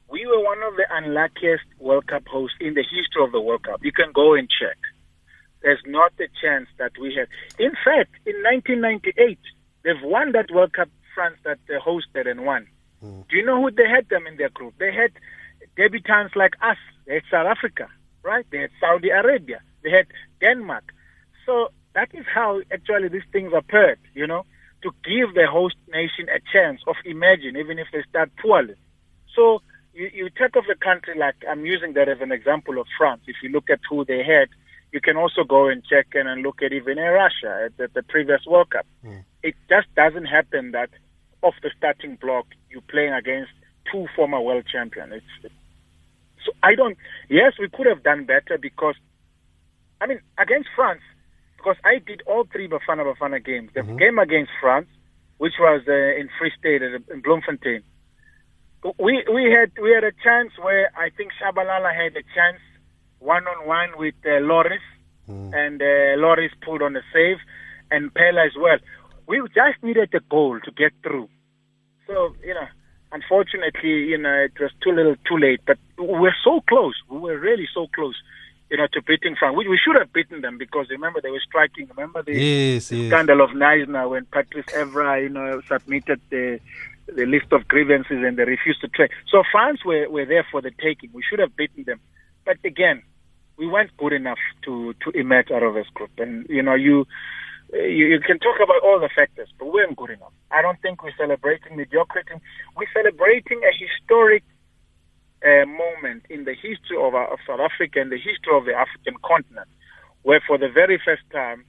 We 0.10 0.26
were 0.26 0.44
one 0.44 0.62
of 0.64 0.76
the 0.76 0.86
unluckiest 0.92 1.66
World 1.80 2.08
Cup 2.08 2.28
hosts 2.28 2.58
in 2.62 2.76
the 2.76 2.84
history 2.84 3.24
of 3.24 3.32
the 3.32 3.42
World 3.42 3.64
Cup. 3.64 3.84
You 3.84 3.92
can 3.92 4.12
go 4.14 4.36
and 4.36 4.48
check. 4.50 4.78
There's 5.62 5.82
not 5.86 6.14
a 6.20 6.28
chance 6.42 6.68
that 6.78 6.92
we 7.00 7.14
had. 7.16 7.28
In 7.58 7.72
fact, 7.72 8.16
in 8.26 8.36
1998, 8.44 9.40
they've 9.84 9.96
won 10.04 10.32
that 10.34 10.52
World 10.52 10.74
Cup, 10.74 10.90
France, 11.14 11.38
that 11.44 11.60
they 11.68 11.76
hosted 11.76 12.30
and 12.30 12.46
won. 12.46 12.68
Mm. 13.04 13.28
Do 13.28 13.38
you 13.38 13.46
know 13.46 13.62
who 13.62 13.72
they 13.72 13.88
had 13.88 14.10
them 14.10 14.28
in 14.28 14.38
their 14.38 14.50
group? 14.50 14.76
They 14.78 14.92
had 14.92 15.12
debutants 15.78 16.36
like 16.36 16.54
us. 16.62 16.78
They 17.06 17.16
had 17.16 17.24
South 17.32 17.48
Africa, 17.48 17.88
right? 18.24 18.46
They 18.52 18.60
had 18.60 18.72
Saudi 18.80 19.10
Arabia. 19.10 19.62
They 19.84 19.92
had 19.92 20.08
Denmark. 20.42 20.94
So 21.46 21.70
that 21.96 22.10
is 22.14 22.26
how 22.34 22.62
actually 22.72 23.10
these 23.10 23.28
things 23.32 23.52
occurred, 23.56 24.00
you 24.14 24.28
know, 24.28 24.44
to 24.84 24.92
give 25.04 25.34
the 25.34 25.48
host 25.50 25.76
nation 25.90 26.28
a 26.30 26.40
chance 26.52 26.82
of 26.88 26.96
imagine, 27.06 27.58
even 27.58 27.80
if 27.80 27.88
they 27.92 28.04
start 28.10 28.32
poorly. 28.42 28.76
So 29.36 29.62
you, 29.94 30.10
you 30.14 30.30
take 30.30 30.56
off 30.56 30.66
a 30.72 30.76
country 30.76 31.18
like, 31.18 31.36
I'm 31.50 31.66
using 31.66 31.94
that 31.94 32.08
as 32.08 32.22
an 32.22 32.32
example 32.32 32.80
of 32.80 32.88
France. 32.98 33.22
If 33.28 33.38
you 33.44 33.50
look 33.50 33.70
at 33.70 33.80
who 33.90 34.06
they 34.06 34.24
had, 34.24 34.50
you 34.92 35.02
can 35.02 35.18
also 35.18 35.44
go 35.44 35.68
and 35.68 35.84
check 35.84 36.08
in 36.16 36.28
and 36.28 36.42
look 36.42 36.62
at 36.62 36.72
even 36.74 36.98
in 36.98 37.04
Russia 37.04 37.66
at 37.66 37.78
the, 37.78 37.90
the 37.94 38.04
previous 38.04 38.42
World 38.48 38.72
Cup. 38.72 38.86
Mm. 39.06 39.24
It 39.44 39.56
just 39.70 39.94
doesn't 39.96 40.26
happen 40.26 40.72
that 40.72 40.90
off 41.42 41.56
the 41.62 41.72
starting 41.78 42.18
block 42.22 42.46
you're 42.70 42.82
playing 42.82 43.14
against 43.14 43.52
two 43.92 44.08
former 44.16 44.42
world 44.42 44.66
champions. 44.72 45.14
It's, 45.14 45.54
so 46.46 46.52
I 46.64 46.76
don't. 46.76 46.98
Yes, 47.30 47.54
we 47.60 47.70
could 47.70 47.88
have 47.88 48.04
done 48.04 48.26
better 48.26 48.58
because, 48.62 48.96
I 50.00 50.08
mean, 50.08 50.22
against 50.38 50.70
France, 50.76 51.02
because 51.58 51.76
I 51.84 52.00
did 52.00 52.22
all 52.26 52.46
three 52.52 52.68
Bafana 52.68 53.04
Bafana 53.04 53.44
games. 53.44 53.72
The 53.74 53.84
game 53.84 54.20
against 54.20 54.52
France, 54.62 54.88
which 55.38 55.54
was 55.60 55.82
uh, 55.88 56.20
in 56.20 56.30
Free 56.40 56.52
State 56.58 56.82
in 56.82 57.22
Bloemfontein, 57.22 57.84
we 58.98 59.24
we 59.34 59.52
had 59.52 59.72
we 59.82 59.92
had 59.92 60.04
a 60.04 60.14
chance 60.24 60.52
where 60.62 60.92
I 60.98 61.10
think 61.10 61.32
Shabalala 61.42 61.94
had 61.94 62.16
a 62.16 62.24
chance 62.36 62.60
one 63.20 63.46
on 63.48 63.68
one 63.68 63.90
with 63.98 64.16
uh, 64.26 64.40
Lloris, 64.40 64.80
and 65.54 65.82
uh, 65.82 66.16
Lloris 66.18 66.52
pulled 66.64 66.82
on 66.82 66.94
the 66.94 67.02
save, 67.14 67.38
and 67.92 68.14
Pella 68.14 68.46
as 68.46 68.54
well. 68.58 68.78
We 69.30 69.40
just 69.54 69.84
needed 69.84 70.10
a 70.16 70.20
goal 70.22 70.60
to 70.60 70.72
get 70.72 70.92
through. 71.04 71.30
So 72.08 72.36
you 72.44 72.56
know, 72.56 72.68
unfortunately, 73.12 73.90
you 74.12 74.18
know, 74.18 74.34
it 74.34 74.60
was 74.60 74.72
too 74.84 74.92
little, 74.92 75.16
too 75.28 75.38
late. 75.38 75.62
But 75.68 75.78
we 76.00 76.08
were 76.08 76.36
so 76.44 76.62
close. 76.68 76.96
We 77.10 77.20
were 77.20 77.38
really 77.38 77.68
so 77.72 77.86
close, 77.94 78.16
you 78.72 78.78
know, 78.78 78.88
to 78.94 79.02
beating 79.04 79.36
France. 79.38 79.56
We, 79.56 79.68
we 79.68 79.78
should 79.78 79.96
have 79.98 80.12
beaten 80.12 80.42
them 80.42 80.58
because 80.58 80.88
remember 80.90 81.22
they 81.22 81.30
were 81.30 81.44
striking. 81.48 81.88
Remember 81.96 82.24
the 82.24 82.34
Yes, 82.34 82.92
yes. 82.92 83.12
scandal 83.12 83.42
of 83.42 83.52
Knysna 83.52 84.10
when 84.10 84.26
Patrice 84.26 84.66
Evra, 84.74 85.22
you 85.22 85.30
know, 85.30 85.62
submitted 85.68 86.20
the 86.32 86.60
the 87.16 87.26
list 87.26 87.52
of 87.52 87.68
grievances 87.68 88.24
and 88.24 88.38
they 88.38 88.46
refused 88.46 88.82
to 88.82 88.88
trade. 88.88 89.10
So 89.32 89.44
France 89.52 89.84
were, 89.86 90.10
were 90.10 90.26
there 90.26 90.46
for 90.52 90.62
the 90.62 90.72
taking. 90.72 91.10
We 91.14 91.24
should 91.28 91.40
have 91.40 91.56
beaten 91.56 91.84
them. 91.84 92.00
But 92.46 92.58
again, 92.64 93.02
we 93.58 93.68
weren't 93.68 93.96
good 93.98 94.14
enough 94.14 94.38
to, 94.64 94.94
to 95.04 95.10
emerge 95.12 95.52
out 95.52 95.64
of 95.64 95.74
this 95.74 95.88
group. 95.94 96.12
And, 96.20 96.48
you 96.50 96.62
know, 96.62 96.76
you 96.76 97.08
you, 97.74 98.08
you 98.08 98.20
can 98.20 98.40
talk 98.40 98.58
about 98.64 98.82
all 98.84 99.00
the 99.00 99.10
factors, 99.14 99.50
but 99.58 99.72
we 99.72 99.82
aren't 99.82 99.98
good 99.98 100.12
enough. 100.12 100.34
I 100.52 100.62
don't 100.62 100.82
think 100.82 101.04
we're 101.04 101.16
celebrating 101.18 101.78
mediocrity. 101.78 102.34
We're 102.76 102.92
celebrating 102.94 103.62
a 103.64 103.74
historic 103.74 104.44
uh, 105.46 105.66
moment 105.66 106.26
in 106.30 106.46
the 106.46 106.54
history 106.54 106.98
of, 106.98 107.14
our, 107.16 107.32
of 107.32 107.40
South 107.48 107.60
Africa 107.60 108.02
and 108.02 108.12
the 108.12 108.18
history 108.18 108.54
of 108.54 108.66
the 108.66 108.74
African 108.74 109.16
continent, 109.24 109.68
where 110.24 110.42
for 110.46 110.58
the 110.58 110.70
very 110.70 111.00
first 111.04 111.24
time, 111.32 111.64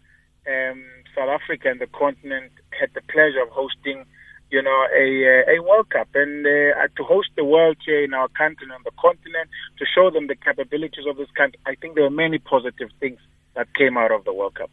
um, 0.48 0.82
South 1.14 1.28
Africa 1.28 1.70
and 1.70 1.80
the 1.80 1.86
continent 1.86 2.52
had 2.78 2.90
the 2.94 3.02
pleasure 3.12 3.42
of 3.42 3.50
hosting, 3.50 4.04
you 4.50 4.62
know, 4.62 4.86
a 4.96 5.06
uh, 5.46 5.54
a 5.54 5.62
World 5.62 5.90
Cup 5.90 6.08
and 6.14 6.46
uh, 6.46 6.88
to 6.96 7.04
host 7.04 7.28
the 7.36 7.44
world 7.44 7.76
here 7.84 8.02
in 8.02 8.14
our 8.14 8.28
country 8.28 8.64
and 8.64 8.72
on 8.72 8.82
the 8.84 8.90
continent 8.98 9.50
to 9.78 9.84
show 9.84 10.10
them 10.10 10.26
the 10.26 10.34
capabilities 10.34 11.04
of 11.06 11.16
this 11.16 11.30
country. 11.36 11.60
I 11.66 11.74
think 11.74 11.94
there 11.94 12.04
were 12.04 12.10
many 12.10 12.38
positive 12.38 12.88
things 12.98 13.20
that 13.54 13.72
came 13.74 13.96
out 13.96 14.10
of 14.10 14.24
the 14.24 14.32
World 14.32 14.54
Cup. 14.54 14.70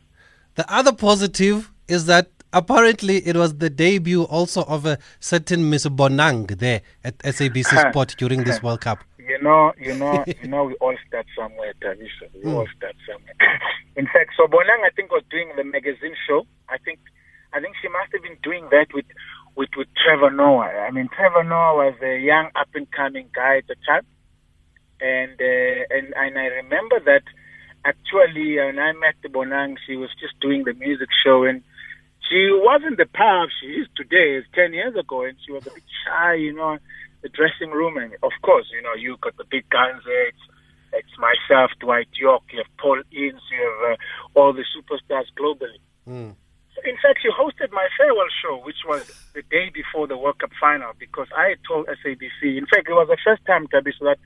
The 0.58 0.66
other 0.74 0.92
positive 0.92 1.72
is 1.88 2.08
that 2.08 2.32
apparently 2.52 3.18
it 3.28 3.36
was 3.36 3.60
the 3.60 3.70
debut 3.70 4.24
also 4.24 4.64
of 4.64 4.88
a 4.88 4.98
certain 5.20 5.70
Miss 5.70 5.86
Bonang 5.86 6.48
there 6.58 6.82
at 7.04 7.16
SABC 7.20 7.90
Sport 7.90 8.16
during 8.18 8.44
this 8.44 8.64
World 8.64 8.82
Cup. 8.82 8.98
You 9.20 9.40
know, 9.40 9.72
you 9.80 9.94
know, 9.94 10.26
you 10.42 10.48
know, 10.48 10.64
we 10.64 10.74
all 10.82 10.96
start 11.08 11.28
somewhere, 11.38 11.74
Tavisha. 11.80 12.34
We 12.34 12.50
mm. 12.50 12.56
all 12.56 12.68
start 12.76 12.96
somewhere. 13.06 13.36
In 13.98 14.08
fact, 14.08 14.32
so 14.36 14.48
Bonang, 14.48 14.82
I 14.84 14.90
think, 14.96 15.12
was 15.12 15.22
doing 15.30 15.52
the 15.56 15.64
magazine 15.64 16.16
show. 16.28 16.48
I 16.70 16.80
think, 16.80 16.98
I 17.54 17.60
think 17.60 17.76
she 17.80 17.88
must 17.90 18.12
have 18.14 18.24
been 18.24 18.38
doing 18.42 18.68
that 18.72 18.88
with, 18.96 19.06
with, 19.56 19.70
with 19.78 19.90
Trevor 20.04 20.32
Noah. 20.32 20.88
I 20.88 20.90
mean, 20.90 21.08
Trevor 21.16 21.44
Noah 21.44 21.76
was 21.76 21.94
a 22.02 22.18
young 22.20 22.50
up 22.56 22.70
and 22.74 22.92
coming 22.92 23.30
guy 23.36 23.58
at 23.58 23.68
the 23.68 23.76
time, 23.88 24.08
and 25.02 25.40
uh, 25.40 25.96
and 25.96 26.14
and 26.16 26.40
I 26.40 26.46
remember 26.66 27.00
that 27.06 27.22
actually 27.86 28.58
when 28.58 28.80
I 28.80 28.94
met 28.94 29.16
the 29.22 29.30
Bonang, 29.30 29.78
she 29.86 29.96
was 29.96 30.10
just 30.20 30.40
doing 30.40 30.64
the 30.64 30.74
music 30.74 31.10
show 31.24 31.44
and 31.44 31.64
she 32.30 32.50
wasn't 32.52 32.98
the 32.98 33.06
power 33.06 33.48
she 33.62 33.68
is 33.68 33.88
today. 33.96 34.36
It's 34.36 34.48
ten 34.54 34.74
years 34.74 34.96
ago, 34.96 35.24
and 35.24 35.38
she 35.46 35.52
was 35.52 35.66
a 35.68 35.72
bit 35.72 35.84
shy, 36.06 36.34
you 36.36 36.54
know, 36.54 36.78
the 37.22 37.30
dressing 37.30 37.72
room. 37.72 37.98
And 37.98 38.14
of 38.22 38.34
course, 38.42 38.66
you 38.74 38.82
know, 38.82 38.94
you 38.96 39.18
got 39.22 39.38
the 39.38 39.46
big 39.50 39.70
guns 39.70 40.04
there. 40.06 40.28
It's, 40.28 40.46
it's 40.94 41.18
myself, 41.20 41.72
Dwight 41.80 42.08
Yorke, 42.20 42.44
you 42.52 42.60
have 42.60 42.78
Paul 42.78 43.02
Ince, 43.12 43.42
you 43.52 43.60
have 43.64 43.92
uh, 43.92 44.40
all 44.40 44.54
the 44.54 44.66
superstars 44.76 45.28
globally. 45.40 45.80
Mm. 46.08 46.36
In 46.86 46.96
fact, 47.02 47.20
she 47.22 47.30
hosted 47.30 47.72
my 47.72 47.88
farewell 47.98 48.30
show, 48.42 48.58
which 48.64 48.84
was 48.88 49.04
the 49.34 49.42
day 49.44 49.70
before 49.74 50.08
the 50.08 50.18
World 50.18 50.40
Cup 50.40 50.52
final, 50.60 50.94
because 51.00 51.28
I 51.36 51.56
told 51.68 51.88
SABC. 51.88 52.58
In 52.58 52.66
fact, 52.68 52.88
it 52.88 52.94
was 52.94 53.08
the 53.08 53.18
first 53.24 53.46
time, 53.46 53.68
Tabi, 53.68 53.92
so 53.98 54.06
that 54.06 54.20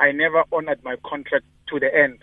I 0.00 0.12
never 0.12 0.44
honored 0.52 0.84
my 0.84 0.96
contract 1.04 1.44
to 1.68 1.80
the 1.80 1.92
end. 1.94 2.18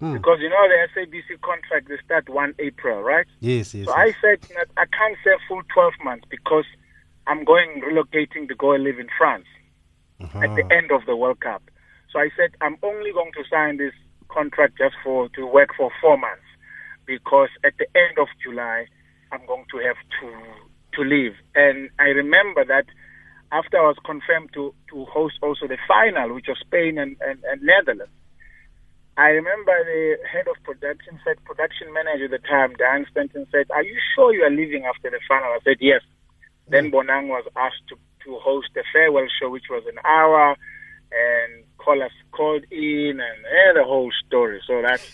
Hmm. 0.00 0.12
Because 0.12 0.38
you 0.40 0.50
know 0.50 0.68
the 0.68 0.88
SABC 0.94 1.40
contract 1.40 1.88
they 1.88 1.96
start 2.04 2.28
one 2.28 2.54
April, 2.58 3.02
right? 3.02 3.26
Yes, 3.40 3.74
yes. 3.74 3.86
So 3.86 3.96
yes. 3.96 4.14
I 4.14 4.20
said 4.20 4.40
that 4.56 4.68
I 4.76 4.84
can't 4.84 5.16
say 5.24 5.30
full 5.48 5.62
twelve 5.72 5.94
months 6.04 6.26
because 6.28 6.66
I'm 7.26 7.44
going 7.44 7.80
relocating 7.82 8.48
to 8.48 8.54
go 8.54 8.72
and 8.72 8.84
live 8.84 8.98
in 8.98 9.08
France 9.16 9.46
uh-huh. 10.20 10.40
at 10.40 10.54
the 10.54 10.70
end 10.70 10.90
of 10.90 11.06
the 11.06 11.16
World 11.16 11.40
Cup. 11.40 11.62
So 12.12 12.18
I 12.18 12.28
said 12.36 12.50
I'm 12.60 12.76
only 12.82 13.12
going 13.12 13.32
to 13.32 13.44
sign 13.50 13.78
this 13.78 13.94
contract 14.28 14.76
just 14.76 14.94
for 15.02 15.28
to 15.30 15.46
work 15.46 15.70
for 15.76 15.90
four 16.00 16.18
months 16.18 16.44
because 17.06 17.48
at 17.64 17.72
the 17.78 17.86
end 17.96 18.18
of 18.18 18.28
July 18.44 18.86
I'm 19.32 19.46
going 19.46 19.64
to 19.70 19.78
have 19.78 19.96
to 20.20 20.28
to 20.96 21.08
leave. 21.08 21.34
And 21.54 21.88
I 21.98 22.08
remember 22.08 22.64
that 22.64 22.86
after 23.52 23.78
I 23.78 23.82
was 23.82 23.96
confirmed 24.04 24.50
to 24.54 24.74
to 24.90 25.04
host 25.06 25.36
also 25.42 25.66
the 25.66 25.78
final, 25.88 26.34
which 26.34 26.46
was 26.48 26.58
Spain 26.60 26.98
and, 26.98 27.16
and, 27.20 27.42
and 27.44 27.62
Netherlands. 27.62 28.12
I 29.18 29.28
remember 29.28 29.72
the 29.84 30.16
head 30.30 30.46
of 30.46 30.56
production 30.62 31.18
said, 31.24 31.42
production 31.44 31.92
manager 31.92 32.26
at 32.26 32.30
the 32.32 32.38
time, 32.46 32.74
Dan 32.74 33.06
Stanton 33.10 33.46
said, 33.50 33.66
Are 33.70 33.82
you 33.82 33.96
sure 34.14 34.34
you 34.34 34.42
are 34.44 34.50
leaving 34.50 34.84
after 34.84 35.10
the 35.10 35.20
final? 35.26 35.48
I 35.48 35.58
said, 35.64 35.76
Yes. 35.80 36.02
Then 36.68 36.90
hmm. 36.90 36.96
Bonang 36.96 37.28
was 37.28 37.44
asked 37.56 37.82
to, 37.88 37.96
to 38.24 38.38
host 38.38 38.68
a 38.76 38.82
farewell 38.92 39.26
show, 39.40 39.48
which 39.48 39.70
was 39.70 39.84
an 39.86 39.98
hour, 40.04 40.56
and 41.12 41.64
callers 41.78 42.12
called 42.32 42.64
in 42.70 43.20
and 43.20 43.20
eh, 43.20 43.72
the 43.74 43.84
whole 43.84 44.10
story. 44.26 44.60
So 44.66 44.82
that's 44.82 45.08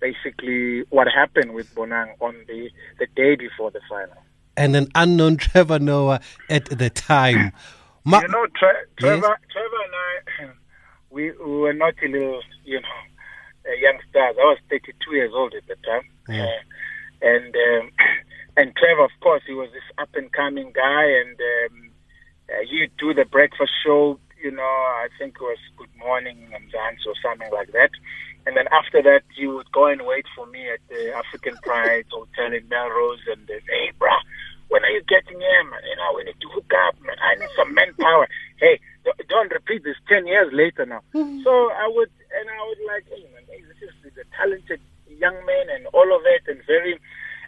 basically 0.00 0.84
what 0.90 1.06
happened 1.08 1.52
with 1.52 1.74
Bonang 1.74 2.14
on 2.20 2.34
the, 2.48 2.70
the 2.98 3.06
day 3.14 3.36
before 3.36 3.70
the 3.70 3.80
final. 3.88 4.16
And 4.56 4.76
an 4.76 4.88
unknown 4.94 5.36
Trevor 5.36 5.78
Noah 5.78 6.20
at 6.48 6.66
the 6.66 6.88
time. 6.90 7.52
Ma- 8.04 8.20
you 8.20 8.28
know, 8.28 8.46
Tre- 8.58 8.84
Trevor, 8.98 9.38
yes? 9.40 9.50
Trevor 9.52 9.82
and 9.84 10.50
I, 10.50 10.54
we, 11.10 11.30
we 11.32 11.56
were 11.58 11.72
not 11.72 11.94
a 12.02 12.08
little, 12.08 12.40
you 12.64 12.80
know, 12.80 12.88
uh, 13.66 13.72
young 13.80 13.98
stars. 14.10 14.36
I 14.38 14.44
was 14.44 14.58
32 14.70 15.14
years 15.14 15.32
old 15.34 15.54
at 15.54 15.66
the 15.66 15.76
time. 15.86 16.06
Yeah. 16.28 16.44
Uh, 16.44 16.62
and 17.22 17.54
um, 17.54 17.90
and 18.56 18.74
Trevor, 18.76 19.04
of 19.04 19.16
course, 19.20 19.42
he 19.46 19.54
was 19.54 19.70
this 19.72 19.82
up 19.98 20.10
and 20.14 20.32
coming 20.32 20.72
guy, 20.74 21.04
and 21.04 21.38
um, 21.38 21.90
uh, 22.50 22.62
he'd 22.68 22.96
do 22.98 23.14
the 23.14 23.24
breakfast 23.24 23.72
show. 23.84 24.18
You 24.42 24.50
know, 24.50 24.62
I 24.62 25.08
think 25.18 25.36
it 25.36 25.42
was 25.42 25.58
Good 25.76 25.94
Morning 25.96 26.50
and 26.52 26.70
Dance 26.72 27.06
or 27.06 27.14
something 27.22 27.50
like 27.52 27.70
that. 27.72 27.90
And 28.44 28.56
then 28.56 28.66
after 28.72 29.00
that, 29.02 29.22
he 29.36 29.46
would 29.46 29.70
go 29.70 29.86
and 29.86 30.02
wait 30.04 30.26
for 30.34 30.46
me 30.46 30.66
at 30.68 30.80
the 30.88 31.14
African 31.14 31.54
Pride 31.62 32.06
Hotel 32.10 32.52
in 32.52 32.66
Melrose, 32.68 33.22
and 33.30 33.46
then, 33.46 33.60
hey, 33.70 33.92
bruh, 34.00 34.18
when 34.68 34.82
are 34.82 34.90
you 34.90 35.02
getting 35.06 35.38
here, 35.38 35.64
man? 35.70 35.80
You 35.86 35.96
know, 35.96 36.10
we 36.16 36.24
need 36.24 36.40
to 36.40 36.48
hook 36.48 36.72
up, 36.88 36.96
man. 37.06 37.14
I 37.22 37.38
need 37.38 37.50
some 37.54 37.72
manpower. 37.74 38.26
Hey, 38.56 38.80
don't 39.28 39.52
repeat 39.52 39.84
this 39.84 39.96
10 40.08 40.26
years 40.26 40.50
later 40.52 40.86
now. 40.86 41.02
So 41.44 41.52
I 41.52 41.86
would, 41.92 42.10
and 42.40 42.48
I 42.48 42.60
would 42.66 42.82
like, 42.86 43.04
hey, 43.10 43.26
man, 43.34 43.42
hey, 43.48 43.62
this 43.62 43.90
is 44.04 44.16
a 44.18 44.21
talented 44.36 44.80
young 45.06 45.36
man 45.46 45.66
and 45.74 45.86
all 45.92 46.08
of 46.14 46.22
it, 46.26 46.42
and 46.48 46.60
very, 46.66 46.98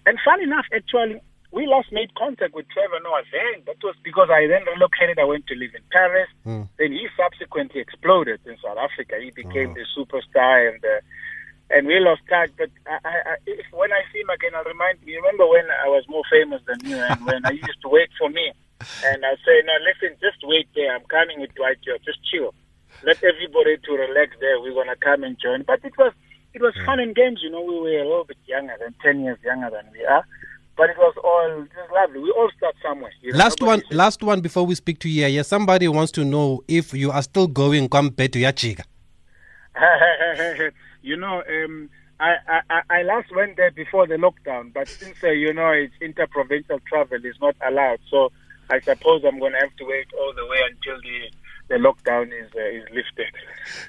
and 0.07 0.19
fun 0.25 0.43
enough, 0.43 0.67
actually, 0.75 1.21
we 1.55 1.67
last 1.71 1.93
made 1.93 2.11
contact 2.19 2.53
with 2.53 2.67
Trevor 2.75 2.99
Noah 3.03 3.23
then. 3.31 3.63
That 3.67 3.79
was 3.83 3.95
because 4.03 4.27
I 4.27 4.51
then 4.51 4.67
relocated. 4.67 5.23
I 5.23 5.25
went 5.25 5.47
to 5.47 5.55
live 5.55 5.71
in 5.71 5.87
Paris. 5.95 6.27
Mm. 6.43 6.67
Then 6.79 6.91
he 6.91 7.07
subsequently 7.15 7.81
exploded 7.81 8.43
in 8.45 8.59
South 8.59 8.77
Africa. 8.77 9.23
He 9.23 9.31
became 9.31 9.71
oh. 9.71 9.79
the 9.79 9.87
superstar 9.95 10.75
and 10.75 10.83
uh, 10.83 10.99
and 11.71 11.87
we 11.87 12.03
lost 12.03 12.27
touch. 12.29 12.51
But 12.59 12.75
I, 12.91 12.99
I, 13.07 13.35
if, 13.47 13.71
when 13.71 13.95
I 13.95 14.03
see 14.11 14.21
him 14.21 14.35
again, 14.35 14.59
I'll 14.59 14.67
remind 14.67 14.99
me. 15.07 15.15
Remember 15.15 15.47
when 15.47 15.65
I 15.71 15.87
was 15.89 16.03
more 16.11 16.27
famous 16.27 16.61
than 16.67 16.83
you, 16.83 16.99
and 16.99 17.23
when 17.25 17.47
I 17.47 17.55
used 17.55 17.81
to 17.87 17.89
wait 17.89 18.11
for 18.19 18.29
me, 18.29 18.51
and 19.07 19.23
I 19.23 19.39
say, 19.47 19.63
"No, 19.63 19.79
listen, 19.87 20.19
just 20.19 20.43
wait 20.43 20.67
there. 20.75 20.91
I'm 20.91 21.07
coming 21.07 21.39
with 21.39 21.55
Dwight 21.55 21.79
here. 21.87 22.03
Just 22.03 22.19
chill. 22.27 22.51
Let 23.07 23.23
everybody 23.23 23.79
to 23.79 23.91
relax 23.95 24.35
there. 24.43 24.59
We're 24.59 24.75
gonna 24.75 24.99
come 24.99 25.23
and 25.23 25.39
join." 25.39 25.63
But 25.63 25.87
it 25.87 25.95
was 25.97 26.13
it 26.55 26.63
was 26.63 26.75
fun 26.87 27.01
and 27.01 27.15
games. 27.15 27.41
You 27.43 27.51
know, 27.51 27.63
we 27.63 27.81
were 27.81 27.99
a 27.99 28.05
little 28.05 28.25
bit 28.25 28.39
younger 28.47 28.75
than 28.81 28.95
ten 29.03 29.21
years 29.21 29.39
younger 29.45 29.71
than 29.71 29.85
we 29.93 30.05
are. 30.05 30.25
But 30.77 30.91
it 30.91 30.97
was 30.99 31.15
all 31.23 31.63
it 31.63 31.69
was 31.77 31.91
lovely. 31.95 32.21
We 32.21 32.31
all 32.31 32.51
start 32.57 32.75
somewhere. 32.83 33.13
You 33.23 33.33
know, 33.33 33.39
last 33.39 33.61
one, 33.61 33.83
last 33.91 34.23
one 34.23 34.41
before 34.41 34.67
we 34.67 34.75
speak 34.75 34.99
to 35.01 35.09
you. 35.09 35.27
Yeah, 35.27 35.43
somebody 35.43 35.87
wants 35.89 36.11
to 36.13 36.25
know 36.25 36.63
if 36.67 36.93
you 36.95 37.11
are 37.11 37.23
still 37.23 37.47
going 37.47 37.89
compared 37.89 38.33
to 38.33 38.41
Yachiga. 38.41 38.85
You 41.05 41.19
know, 41.19 41.43
um, 41.47 41.91
I, 42.19 42.37
I, 42.71 42.81
I 42.89 43.03
last 43.03 43.31
went 43.37 43.59
there 43.59 43.71
before 43.71 44.07
the 44.07 44.15
lockdown, 44.15 44.73
but 44.73 44.89
since, 44.89 45.23
uh, 45.23 45.29
you 45.29 45.53
know, 45.53 45.69
it's 45.71 45.93
interprovincial 46.01 46.81
travel 46.89 47.19
is 47.23 47.37
not 47.43 47.57
allowed. 47.61 47.99
So 48.11 48.33
I 48.71 48.81
suppose 48.81 49.23
I'm 49.23 49.39
going 49.39 49.53
to 49.53 49.59
have 49.59 49.77
to 49.77 49.85
wait 49.85 50.07
all 50.19 50.33
the 50.35 50.47
way 50.47 50.59
until 50.71 50.99
the 51.03 51.31
the 51.69 51.77
lockdown 51.77 52.27
is 52.27 52.51
uh, 52.55 52.61
is 52.61 52.85
lifted. 52.93 53.33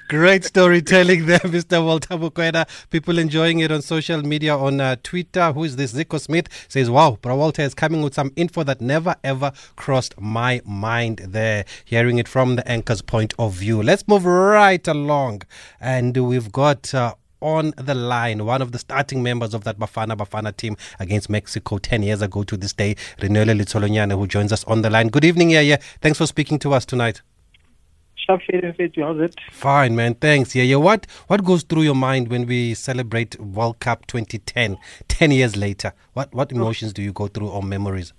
Great 0.08 0.44
storytelling 0.44 1.26
there, 1.26 1.38
Mr. 1.56 1.84
Walter 1.84 2.16
Mokoena. 2.16 2.66
People 2.90 3.18
enjoying 3.18 3.60
it 3.60 3.70
on 3.70 3.82
social 3.82 4.22
media 4.22 4.56
on 4.56 4.80
uh, 4.80 4.96
Twitter. 5.02 5.52
Who 5.52 5.64
is 5.64 5.76
this? 5.76 5.92
Zico 5.92 6.20
Smith 6.20 6.48
says, 6.68 6.88
"Wow, 6.88 7.18
Bra 7.20 7.34
Walter 7.34 7.62
is 7.62 7.74
coming 7.74 8.02
with 8.02 8.14
some 8.14 8.32
info 8.36 8.62
that 8.64 8.80
never 8.80 9.14
ever 9.22 9.52
crossed 9.76 10.18
my 10.20 10.60
mind." 10.64 11.18
There, 11.28 11.64
hearing 11.84 12.18
it 12.18 12.28
from 12.28 12.56
the 12.56 12.68
anchor's 12.68 13.02
point 13.02 13.34
of 13.38 13.52
view. 13.54 13.82
Let's 13.82 14.06
move 14.08 14.24
right 14.24 14.86
along, 14.88 15.42
and 15.80 16.16
we've 16.16 16.50
got. 16.52 16.92
Uh, 16.94 17.14
on 17.42 17.74
the 17.76 17.94
line, 17.94 18.46
one 18.46 18.62
of 18.62 18.72
the 18.72 18.78
starting 18.78 19.22
members 19.22 19.52
of 19.52 19.62
that 19.64 19.78
Bafana 19.78 20.16
Bafana 20.16 20.56
team 20.56 20.74
against 20.98 21.28
Mexico 21.28 21.76
10 21.76 22.02
years 22.02 22.22
ago 22.22 22.42
to 22.42 22.56
this 22.56 22.72
day, 22.72 22.94
Reneilwe 23.18 23.60
Letsholonyane, 23.60 24.16
who 24.16 24.26
joins 24.26 24.52
us 24.52 24.64
on 24.64 24.80
the 24.80 24.88
line. 24.88 25.08
Good 25.08 25.24
evening, 25.24 25.50
yeah, 25.50 25.60
yeah. 25.60 25.76
Thanks 26.00 26.16
for 26.16 26.26
speaking 26.26 26.58
to 26.60 26.72
us 26.72 26.86
tonight. 26.86 27.20
How's 28.28 28.40
it? 29.20 29.36
Fine, 29.52 29.94
man. 29.96 30.14
Thanks. 30.14 30.54
Yeah, 30.54 30.64
yeah. 30.64 30.76
What 30.76 31.06
what 31.28 31.44
goes 31.44 31.62
through 31.62 31.82
your 31.82 31.94
mind 31.94 32.28
when 32.28 32.46
we 32.46 32.74
celebrate 32.74 33.38
World 33.40 33.78
Cup 33.80 34.06
2010, 34.06 34.78
10 35.08 35.30
years 35.30 35.56
later? 35.56 35.92
What 36.14 36.34
what 36.34 36.50
emotions 36.50 36.92
do 36.92 37.02
you 37.02 37.12
go 37.12 37.28
through 37.28 37.48
or 37.48 37.62
memories? 37.62 38.12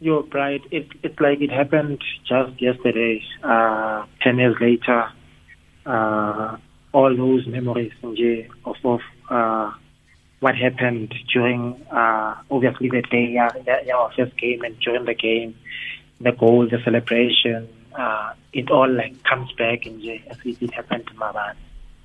You're 0.00 0.24
right. 0.34 0.60
It, 0.70 0.88
it's 1.02 1.18
like 1.18 1.40
it 1.40 1.50
happened 1.50 2.02
just 2.28 2.60
yesterday. 2.60 3.22
Uh, 3.42 4.04
10 4.22 4.38
years 4.38 4.56
later, 4.60 5.08
uh, 5.86 6.56
all 6.92 7.16
those 7.16 7.46
memories 7.46 7.92
of, 8.02 8.76
of 8.84 9.00
uh, 9.30 9.72
what 10.40 10.56
happened 10.56 11.14
during, 11.32 11.80
uh, 11.90 12.34
obviously, 12.50 12.90
the 12.90 13.02
day, 13.02 13.30
yeah, 13.32 13.48
our 13.94 14.12
first 14.14 14.36
game 14.36 14.62
and 14.62 14.78
during 14.80 15.04
the 15.06 15.14
game, 15.14 15.54
the 16.20 16.32
goal, 16.32 16.68
the 16.70 16.78
celebration, 16.84 17.68
uh, 17.94 18.32
it 18.52 18.70
all 18.70 18.90
like 18.90 19.22
comes 19.24 19.52
back 19.52 19.86
in 19.86 20.00
as 20.30 20.36
it 20.44 20.72
happened 20.74 21.06
to 21.06 21.14
Maban. 21.14 21.54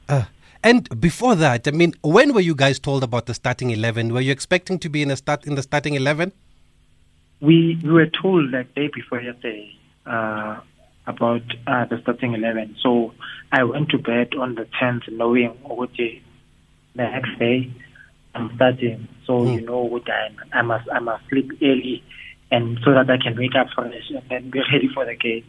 Uh, 0.08 0.26
and 0.64 0.90
before 1.00 1.36
that, 1.36 1.68
I 1.68 1.72
mean, 1.72 1.94
when 2.02 2.34
were 2.34 2.42
you 2.42 2.56
guys 2.56 2.80
told 2.80 3.04
about 3.04 3.26
the 3.26 3.34
starting 3.34 3.72
eleven? 3.72 4.14
Were 4.14 4.22
you 4.22 4.32
expecting 4.32 4.80
to 4.80 4.90
be 4.90 5.02
in 5.02 5.12
a 5.12 5.16
start 5.16 5.46
in 5.46 5.56
the 5.56 5.64
starting 5.64 5.96
eleven? 5.96 6.32
We 7.42 7.80
we 7.84 7.92
were 7.92 8.08
told 8.22 8.52
like 8.52 8.74
day 8.76 8.90
before 8.94 9.22
yesterday 9.22 9.74
uh, 10.06 10.60
about 11.08 11.44
uh, 11.68 11.86
the 11.86 12.00
starting 12.02 12.34
eleven. 12.34 12.76
So 12.82 13.14
I 13.52 13.64
went 13.64 13.90
to 13.90 13.98
bed 13.98 14.36
on 14.38 14.56
the 14.56 14.68
tenth, 14.80 15.04
knowing 15.10 15.52
what 15.64 15.92
the 15.98 16.22
next 16.96 17.40
day 17.40 17.72
I'm 18.36 18.52
starting. 18.56 19.08
So 19.26 19.42
Mm. 19.44 19.54
you 19.56 19.62
know 19.62 19.82
what 19.84 20.04
I 20.10 20.30
I 20.60 20.62
must 20.62 20.90
I 20.92 21.00
must 21.00 21.24
sleep 21.30 21.52
early, 21.62 22.04
and 22.52 22.80
so 22.84 22.92
that 22.94 23.10
I 23.10 23.18
can 23.18 23.38
wake 23.38 23.56
up 23.56 23.68
fresh 23.74 23.94
and 24.10 24.24
then 24.30 24.50
be 24.50 24.60
ready 24.74 24.90
for 24.94 25.06
the 25.06 25.16
game. 25.16 25.46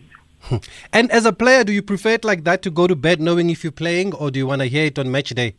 And 0.92 1.10
as 1.10 1.24
a 1.26 1.32
player, 1.32 1.64
do 1.64 1.72
you 1.72 1.82
prefer 1.82 2.10
it 2.10 2.24
like 2.24 2.44
that 2.44 2.62
to 2.62 2.70
go 2.70 2.86
to 2.86 2.96
bed 2.96 3.20
knowing 3.20 3.50
if 3.50 3.62
you're 3.64 3.72
playing, 3.72 4.14
or 4.14 4.30
do 4.30 4.38
you 4.38 4.46
want 4.46 4.62
to 4.62 4.66
hear 4.68 4.86
it 4.86 4.98
on 4.98 5.10
match 5.10 5.30
day? 5.30 5.54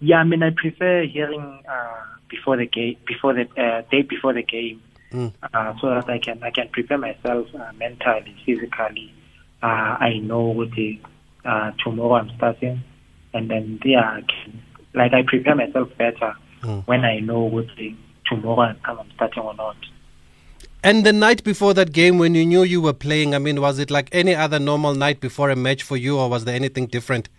Yeah, 0.00 0.18
I 0.18 0.24
mean, 0.24 0.42
I 0.42 0.50
prefer 0.50 1.04
hearing 1.04 1.62
uh, 1.68 2.00
before 2.28 2.56
the 2.56 2.66
game, 2.66 2.96
before 3.06 3.32
the 3.34 3.48
uh, 3.60 3.82
day 3.90 4.02
before 4.02 4.32
the 4.32 4.42
game, 4.42 4.82
Mm. 5.12 5.32
uh, 5.54 5.74
so 5.80 5.90
that 5.90 6.10
I 6.10 6.18
can 6.18 6.42
I 6.42 6.50
can 6.50 6.68
prepare 6.70 6.98
myself 6.98 7.46
uh, 7.54 7.70
mentally, 7.78 8.34
physically. 8.44 9.14
Uh, 9.62 9.96
I 10.00 10.18
know 10.20 10.40
what 10.42 10.72
the 10.72 10.98
uh, 11.44 11.70
tomorrow 11.84 12.14
I'm 12.14 12.30
starting, 12.36 12.82
and 13.32 13.48
then 13.48 13.78
yeah, 13.84 14.00
I 14.18 14.22
can, 14.22 14.60
like 14.92 15.12
I 15.14 15.22
prepare 15.22 15.54
myself 15.54 15.88
better 15.98 16.34
Mm. 16.64 16.82
when 16.86 17.04
I 17.04 17.20
know 17.20 17.40
what 17.42 17.66
the 17.76 17.94
tomorrow 18.26 18.62
I'm 18.62 18.78
I'm 18.98 19.10
starting 19.14 19.42
or 19.44 19.54
not. 19.54 19.76
And 20.84 21.06
the 21.06 21.14
night 21.14 21.42
before 21.44 21.72
that 21.72 21.92
game, 21.92 22.18
when 22.18 22.34
you 22.34 22.44
knew 22.44 22.62
you 22.62 22.78
were 22.82 22.92
playing, 22.92 23.34
I 23.34 23.38
mean, 23.38 23.58
was 23.58 23.78
it 23.78 23.90
like 23.90 24.10
any 24.12 24.34
other 24.34 24.58
normal 24.58 24.94
night 24.94 25.18
before 25.18 25.48
a 25.48 25.56
match 25.56 25.82
for 25.82 25.96
you, 25.96 26.18
or 26.18 26.28
was 26.28 26.44
there 26.44 26.54
anything 26.54 26.88
different? 26.88 27.30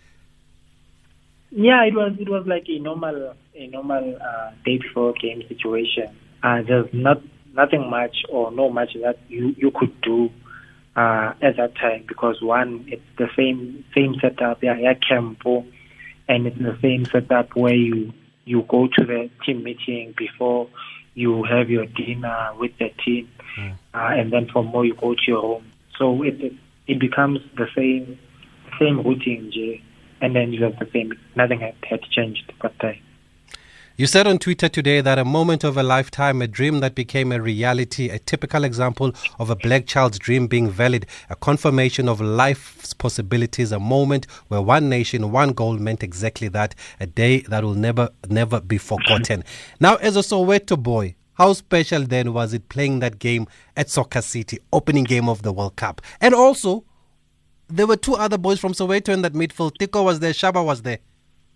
Yeah, 1.52 1.84
it 1.84 1.94
was 1.94 2.14
it 2.20 2.28
was 2.28 2.48
like 2.48 2.66
a 2.68 2.80
normal 2.80 3.36
a 3.54 3.68
normal 3.68 4.18
uh, 4.20 4.50
day 4.66 4.80
before 4.80 5.14
game 5.14 5.44
situation. 5.48 6.10
Uh, 6.42 6.64
there's 6.64 6.92
not 6.92 7.22
nothing 7.54 7.88
much 7.88 8.18
or 8.30 8.52
no 8.52 8.72
much 8.72 8.96
that 9.04 9.20
you 9.30 9.54
you 9.60 9.70
could 9.70 10.02
do 10.02 10.32
uh, 10.96 11.34
at 11.40 11.58
that 11.58 11.76
time 11.76 12.04
because 12.08 12.42
one 12.42 12.84
it's 12.88 13.04
the 13.20 13.30
same 13.38 13.86
same 13.96 14.16
setup 14.22 14.64
yeah, 14.64 14.76
yeah 14.76 14.96
campo 14.96 15.64
and 16.28 16.48
it's 16.48 16.58
the 16.58 16.78
same 16.82 17.06
setup 17.06 17.56
where 17.56 17.76
you 17.76 18.12
you 18.46 18.64
go 18.64 18.88
to 18.88 19.06
the 19.06 19.30
team 19.46 19.64
meeting 19.64 20.16
before 20.18 20.68
you 21.14 21.44
have 21.44 21.70
your 21.70 21.86
dinner 21.86 22.52
with 22.60 22.78
the 22.78 22.90
team 23.04 23.30
uh, 23.58 23.70
and 23.94 24.32
then 24.32 24.48
from 24.52 24.68
more 24.68 24.86
you 24.86 24.96
go 24.96 25.14
to 25.14 25.22
your 25.28 25.42
home. 25.42 25.72
So 25.98 26.24
it 26.24 26.42
it, 26.42 26.54
it 26.88 27.00
becomes 27.00 27.40
the 27.56 27.68
same 27.76 28.20
same 28.80 29.02
routine 29.02 29.52
and 30.22 30.36
then 30.36 30.54
you 30.54 30.64
have 30.64 30.78
the 30.80 30.90
same 30.92 31.14
nothing 31.36 31.60
had, 31.60 31.76
had 31.88 32.02
changed 32.04 32.52
but 32.62 32.74
uh, 32.84 32.92
You 33.98 34.08
said 34.08 34.28
on 34.28 34.40
Twitter 34.40 34.68
today 34.68 35.00
that 35.00 35.18
a 35.18 35.24
moment 35.24 35.64
of 35.64 35.78
a 35.78 35.84
lifetime, 35.84 36.42
a 36.42 36.48
dream 36.48 36.82
that 36.82 36.96
became 36.96 37.32
a 37.32 37.42
reality, 37.42 38.10
a 38.10 38.20
typical 38.20 38.66
example 38.66 39.14
of 39.40 39.50
a 39.50 39.56
black 39.56 39.86
child's 39.86 40.20
dream 40.20 40.48
being 40.48 40.70
valid, 40.70 41.06
a 41.30 41.36
confirmation 41.36 42.10
of 42.10 42.20
life's 42.20 42.94
possibilities, 42.94 43.72
a 43.72 43.80
moment 43.80 44.26
where 44.50 44.62
one 44.62 44.90
nation, 44.90 45.32
one 45.32 45.54
goal 45.54 45.78
meant 45.78 46.04
exactly 46.04 46.50
that, 46.50 46.76
a 47.00 47.06
day 47.06 47.40
that 47.42 47.64
will 47.64 47.74
never, 47.74 48.10
never 48.30 48.60
be 48.60 48.78
forgotten. 48.78 49.46
now, 49.80 49.96
as 49.96 50.18
a 50.18 50.22
Soweto 50.22 50.78
boy, 50.78 51.16
how 51.36 51.54
special 51.54 52.04
then 52.04 52.34
was 52.34 52.54
it 52.54 52.70
playing 52.70 53.00
that 53.00 53.20
game 53.20 53.48
at 53.78 53.90
Soccer 53.90 54.22
City, 54.22 54.60
opening 54.74 55.04
game 55.04 55.30
of 55.30 55.44
the 55.44 55.54
World 55.54 55.76
Cup? 55.76 56.02
And 56.20 56.34
also, 56.34 56.84
there 57.68 57.88
were 57.88 57.98
two 57.98 58.16
other 58.16 58.38
boys 58.38 58.60
from 58.60 58.74
Soweto 58.74 59.10
in 59.10 59.22
that 59.22 59.34
midfield. 59.34 59.78
Teko 59.78 60.04
was 60.04 60.20
there, 60.20 60.32
Shaba 60.32 60.66
was 60.66 60.82
there. 60.82 61.00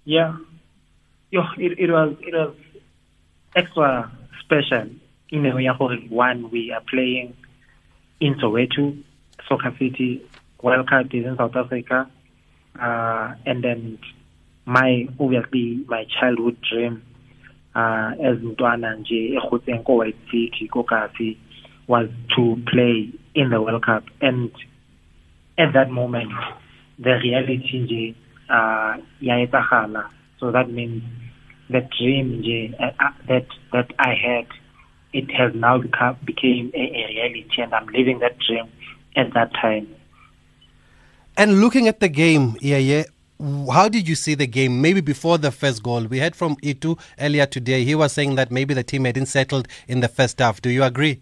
Yeah. 0.06 0.38
Yo, 1.32 1.44
it, 1.58 1.78
it 1.80 1.92
was 1.92 2.16
it 2.22 2.34
was 2.34 2.56
extra 3.56 4.12
special 4.42 4.90
in 5.30 5.46
a 5.46 5.56
way 5.56 5.68
one 6.10 6.50
we 6.50 6.72
are 6.72 6.82
playing 6.90 7.36
in 8.20 8.36
Soweto, 8.36 9.02
Soccer 9.48 9.76
City, 9.78 10.24
World 10.62 10.90
Cup 10.90 11.06
is 11.14 11.26
in 11.26 11.38
South 11.38 11.56
Africa. 11.56 12.10
Uh, 12.80 13.36
and 13.46 13.64
then 13.64 14.00
my 14.66 15.08
obviously 15.20 15.84
my 15.88 16.06
childhood 16.20 16.58
dream 16.62 17.04
uh, 17.76 18.12
as 18.22 18.38
Mtwana 18.40 18.96
nje 18.96 19.36
egotseng 19.38 19.84
ko 19.84 19.98
White 19.98 20.20
City 20.32 20.68
ko 20.68 20.84
Kasi 20.84 21.38
was 21.88 22.10
to 22.36 22.58
play 22.66 23.10
in 23.36 23.50
the 23.50 23.62
World 23.62 23.84
Cup. 23.86 24.04
And 24.22 24.52
at 25.58 25.74
that 25.74 25.90
moment 25.92 26.32
the 27.00 27.20
reality 27.20 27.80
nje 27.80 28.16
uh 28.50 28.98
ya 29.22 29.36
etsagala. 29.46 30.10
So 30.40 30.52
that 30.52 30.70
means 30.70 31.04
the 31.70 31.82
dream 31.98 32.42
nje 32.42 32.74
uh, 32.80 33.14
that 33.28 33.46
that 33.72 33.94
I 34.00 34.14
had 34.16 34.48
it 35.14 35.32
has 35.32 35.54
now 35.56 35.78
become 35.78 36.18
became 36.26 36.72
a, 36.74 36.84
a 36.84 37.04
reality. 37.10 37.62
And 37.62 37.74
I'm 37.74 37.88
living 37.88 38.20
that 38.20 38.38
dream 38.40 38.70
at 39.16 39.34
that 39.34 39.54
time. 39.54 39.88
And 41.38 41.62
looking 41.62 41.88
at 41.88 42.00
the 42.00 42.10
game, 42.10 42.58
yeah, 42.60 42.78
yeah. 42.78 43.04
How 43.42 43.88
did 43.88 44.10
you 44.10 44.16
see 44.16 44.36
the 44.36 44.48
game? 44.48 44.82
Maybe 44.82 45.00
before 45.00 45.38
the 45.38 45.50
first 45.50 45.82
goal, 45.82 46.04
we 46.04 46.20
heard 46.20 46.36
from 46.36 46.58
Itu 46.62 46.98
earlier 47.18 47.46
today. 47.46 47.86
He 47.86 47.96
was 47.96 48.12
saying 48.12 48.36
that 48.36 48.52
maybe 48.52 48.74
the 48.74 48.84
team 48.84 49.06
hadn't 49.06 49.28
settled 49.28 49.70
in 49.88 50.02
the 50.02 50.10
first 50.10 50.40
half. 50.40 50.62
Do 50.62 50.70
you 50.70 50.84
agree? 50.84 51.22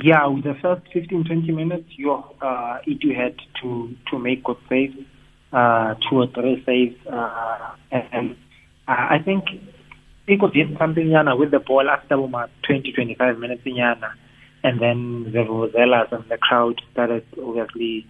Yeah, 0.00 0.26
with 0.28 0.44
the 0.44 0.54
first 0.62 0.82
15, 0.92 1.24
20 1.24 1.50
minutes, 1.50 1.88
you 1.96 2.12
uh, 2.12 2.78
Itu 2.86 3.12
had 3.14 3.34
to 3.62 3.96
to 4.12 4.18
make 4.18 4.44
good 4.44 4.58
saves, 4.68 4.94
uh, 5.52 5.94
two 6.08 6.18
or 6.22 6.28
three 6.28 6.62
saves, 6.64 6.94
uh, 7.06 7.72
and, 7.90 8.36
uh, 8.86 9.06
I 9.10 9.18
think 9.24 9.44
Iko 10.28 10.52
did 10.52 10.78
something 10.78 11.06
yana 11.06 11.36
with 11.36 11.50
the 11.50 11.58
ball 11.58 11.90
after 11.90 12.14
about 12.14 12.50
20, 12.66 12.92
25 12.92 13.38
minutes 13.38 13.62
yana, 13.64 14.12
and 14.62 14.80
then 14.80 15.24
the 15.32 15.40
Rosellas 15.40 16.12
and 16.12 16.24
the 16.28 16.38
crowd 16.38 16.80
started 16.92 17.24
obviously 17.42 18.06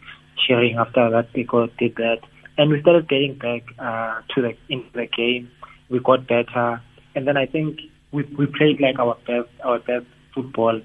cheering 0.47 0.77
after 0.77 1.09
that 1.11 1.33
Iko 1.33 1.71
did 1.79 1.97
that, 1.97 2.21
and 2.57 2.71
we 2.71 2.81
started 2.81 3.09
getting 3.09 3.35
back 3.35 3.63
uh, 3.79 4.21
to 4.35 4.43
the 4.43 4.57
into 4.69 4.91
the 4.93 5.07
game. 5.07 5.51
We 5.89 6.01
got 6.01 6.27
better, 6.27 6.81
and 7.15 7.27
then 7.27 7.37
I 7.37 7.47
think 7.47 7.81
we 8.13 8.23
we 8.39 8.47
played 8.47 8.81
like 8.81 8.99
our 8.99 9.17
best 9.27 9.49
our 9.63 9.79
best 9.79 10.07
football 10.35 10.81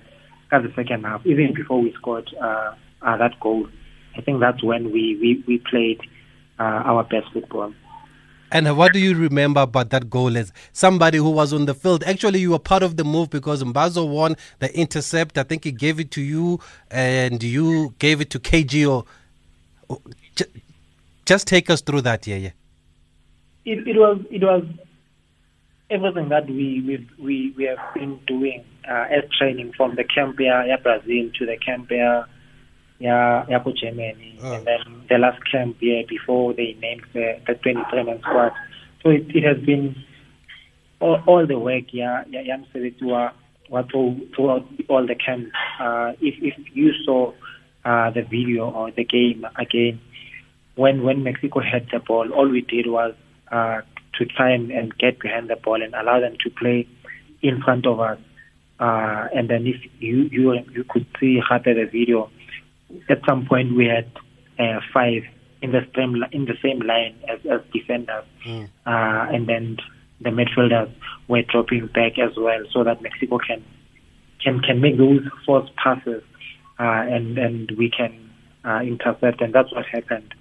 at 0.52 0.64
the 0.64 0.72
second 0.76 1.04
half, 1.04 1.26
even 1.26 1.54
before 1.54 1.82
we 1.82 1.94
scored 1.94 2.30
uh, 2.42 2.74
uh, 3.02 3.18
that 3.18 3.40
goal. 3.40 3.68
I 4.18 4.22
think 4.22 4.40
that's 4.40 4.64
when 4.64 4.92
we, 4.92 5.18
we, 5.22 5.44
we 5.48 5.58
played 5.60 6.02
uh, 6.60 6.64
our 6.64 7.04
best 7.04 7.32
football. 7.32 7.74
And 8.52 8.76
what 8.76 8.94
do 8.94 9.00
you 9.00 9.16
remember 9.16 9.62
about 9.62 9.92
that 9.92 10.10
goal 10.10 10.36
as 10.36 10.52
somebody 10.74 11.20
who 11.20 11.30
was 11.30 11.54
on 11.54 11.66
the 11.66 11.76
field? 11.76 12.04
Actually, 12.04 12.40
you 12.40 12.52
were 12.52 12.60
part 12.60 12.82
of 12.82 12.98
the 12.98 13.04
move 13.04 13.30
because 13.30 13.64
Mbazo 13.64 14.10
won 14.10 14.36
the 14.58 14.76
intercept. 14.76 15.38
I 15.38 15.44
think 15.44 15.64
he 15.64 15.72
gave 15.72 16.00
it 16.00 16.10
to 16.12 16.22
you 16.22 16.60
and 16.90 17.44
you 17.44 17.94
gave 18.00 18.22
it 18.22 18.32
to 18.32 18.40
KG. 18.40 19.06
Or, 21.32 21.36
or- 21.36 21.42
ju- 21.42 21.46
just 21.46 21.48
take 21.48 21.70
us 21.70 21.82
through 21.82 22.02
that, 22.02 22.28
yeah, 22.28 22.36
yeah. 22.38 22.52
It, 23.66 23.88
it 23.88 23.98
was 23.98 24.20
it 24.32 24.42
was 24.42 24.64
everything 25.90 26.30
that 26.30 26.48
we 26.48 26.82
we 26.86 27.08
we, 27.24 27.54
we 27.58 27.64
have 27.66 27.94
been 27.94 28.20
doing 28.28 28.64
uh, 28.90 29.06
as 29.10 29.24
training 29.38 29.74
from 29.78 29.96
the 29.96 30.04
camp 30.04 30.38
here, 30.40 30.64
yeah, 30.68 30.78
Brazil 30.78 31.30
to 31.38 31.46
the 31.46 31.58
camp 31.58 31.90
here, 31.90 32.26
yeah, 33.00 33.46
yeah, 33.50 33.64
Germany, 33.82 34.40
Oh. 34.42 34.54
and 34.54 34.68
then 34.68 35.04
the 35.10 35.18
last 35.18 35.40
camp 35.52 35.78
here 35.80 36.04
before 36.08 36.54
they 36.54 36.76
named 36.82 37.04
the, 37.14 37.40
the 37.48 37.54
23 37.56 38.04
man 38.04 38.20
squad. 38.22 38.52
So 39.04 39.10
it, 39.12 39.26
it 39.36 39.44
has 39.44 39.58
been 39.66 39.96
all, 41.00 41.22
all 41.28 41.46
the 41.48 41.60
work, 41.60 41.86
yeah, 41.92 42.24
yeah, 42.30 42.42
yeah, 42.42 43.30
what 43.70 43.90
throughout 43.92 44.66
all 44.88 45.06
the 45.06 45.16
camp. 45.16 45.50
Uh, 45.80 46.14
if 46.22 46.36
if 46.42 46.56
you 46.74 46.92
saw 47.06 47.32
uh, 47.86 48.10
the 48.12 48.22
video 48.24 48.70
or 48.72 48.92
the 48.92 49.04
game 49.04 49.46
again, 49.58 50.00
when 50.80 51.04
when 51.04 51.24
Mexico 51.24 51.60
had 51.60 51.88
the 51.92 52.00
ball, 52.00 52.32
all 52.32 52.48
we 52.48 52.62
did 52.62 52.88
was 52.88 53.14
uh, 53.52 53.82
to 54.18 54.26
try 54.26 54.52
and, 54.52 54.72
and 54.72 54.98
get 54.98 55.20
behind 55.20 55.50
the 55.50 55.58
ball 55.58 55.82
and 55.82 55.94
allow 55.94 56.20
them 56.22 56.36
to 56.44 56.50
play 56.50 56.88
in 57.42 57.62
front 57.62 57.86
of 57.86 58.00
us. 58.00 58.18
Uh, 58.80 59.28
and 59.36 59.50
then 59.50 59.68
if 59.68 59.76
you 60.00 60.30
you 60.32 60.54
you 60.74 60.86
could 60.90 61.06
see 61.20 61.42
after 61.52 61.74
the 61.74 61.86
video, 61.86 62.32
at 63.10 63.20
some 63.28 63.46
point 63.46 63.76
we 63.76 63.86
had 63.86 64.10
uh, 64.58 64.80
five 64.94 65.24
in 65.62 65.72
the 65.74 65.86
same 65.96 66.24
in 66.32 66.46
the 66.46 66.58
same 66.64 66.80
line 66.80 67.16
as, 67.28 67.40
as 67.46 67.60
defenders, 67.74 68.24
uh, 68.86 69.26
and 69.34 69.48
then 69.48 69.78
the 70.22 70.30
midfielders 70.30 70.90
were 71.28 71.42
dropping 71.42 71.88
back 71.88 72.18
as 72.18 72.32
well, 72.38 72.64
so 72.72 72.86
that 72.86 73.02
Mexico 73.02 73.38
can 73.38 73.62
can 74.42 74.62
can 74.62 74.80
make 74.80 74.98
those 74.98 75.28
forced 75.46 75.76
passes, 75.76 76.24
uh, 76.80 77.04
and 77.16 77.38
and 77.38 77.72
we 77.78 77.90
can 77.90 78.14
uh, 78.64 78.80
intercept, 78.80 79.42
and 79.42 79.54
that's 79.54 79.74
what 79.74 79.86
happened. 79.86 80.34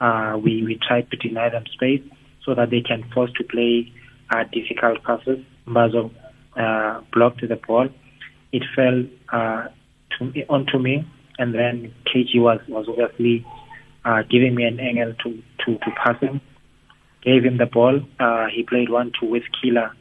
Uh, 0.00 0.38
we 0.42 0.62
we 0.62 0.78
tried 0.86 1.10
to 1.10 1.16
deny 1.16 1.48
them 1.48 1.64
space 1.72 2.02
so 2.44 2.54
that 2.54 2.70
they 2.70 2.80
can 2.80 3.04
force 3.12 3.30
to 3.36 3.44
play 3.44 3.92
uh, 4.30 4.44
difficult 4.52 5.02
passes. 5.04 5.38
Mbazo 5.66 6.10
uh, 6.56 7.00
blocked 7.12 7.46
the 7.46 7.56
ball. 7.56 7.88
It 8.52 8.64
fell 8.74 9.04
uh, 9.32 9.68
to, 10.18 10.46
onto 10.48 10.78
me, 10.78 11.06
and 11.38 11.54
then 11.54 11.94
KG 12.06 12.40
was 12.40 12.60
was 12.68 12.86
obviously 12.88 13.46
uh, 14.04 14.22
giving 14.28 14.54
me 14.54 14.64
an 14.64 14.80
angle 14.80 15.14
to 15.22 15.42
to 15.64 15.78
to 15.78 15.90
pass 16.02 16.20
him, 16.20 16.40
gave 17.22 17.44
him 17.44 17.58
the 17.58 17.66
ball. 17.66 18.00
Uh, 18.18 18.46
he 18.46 18.62
played 18.62 18.90
one-two 18.90 19.26
with 19.26 19.44
Killer 19.60 19.92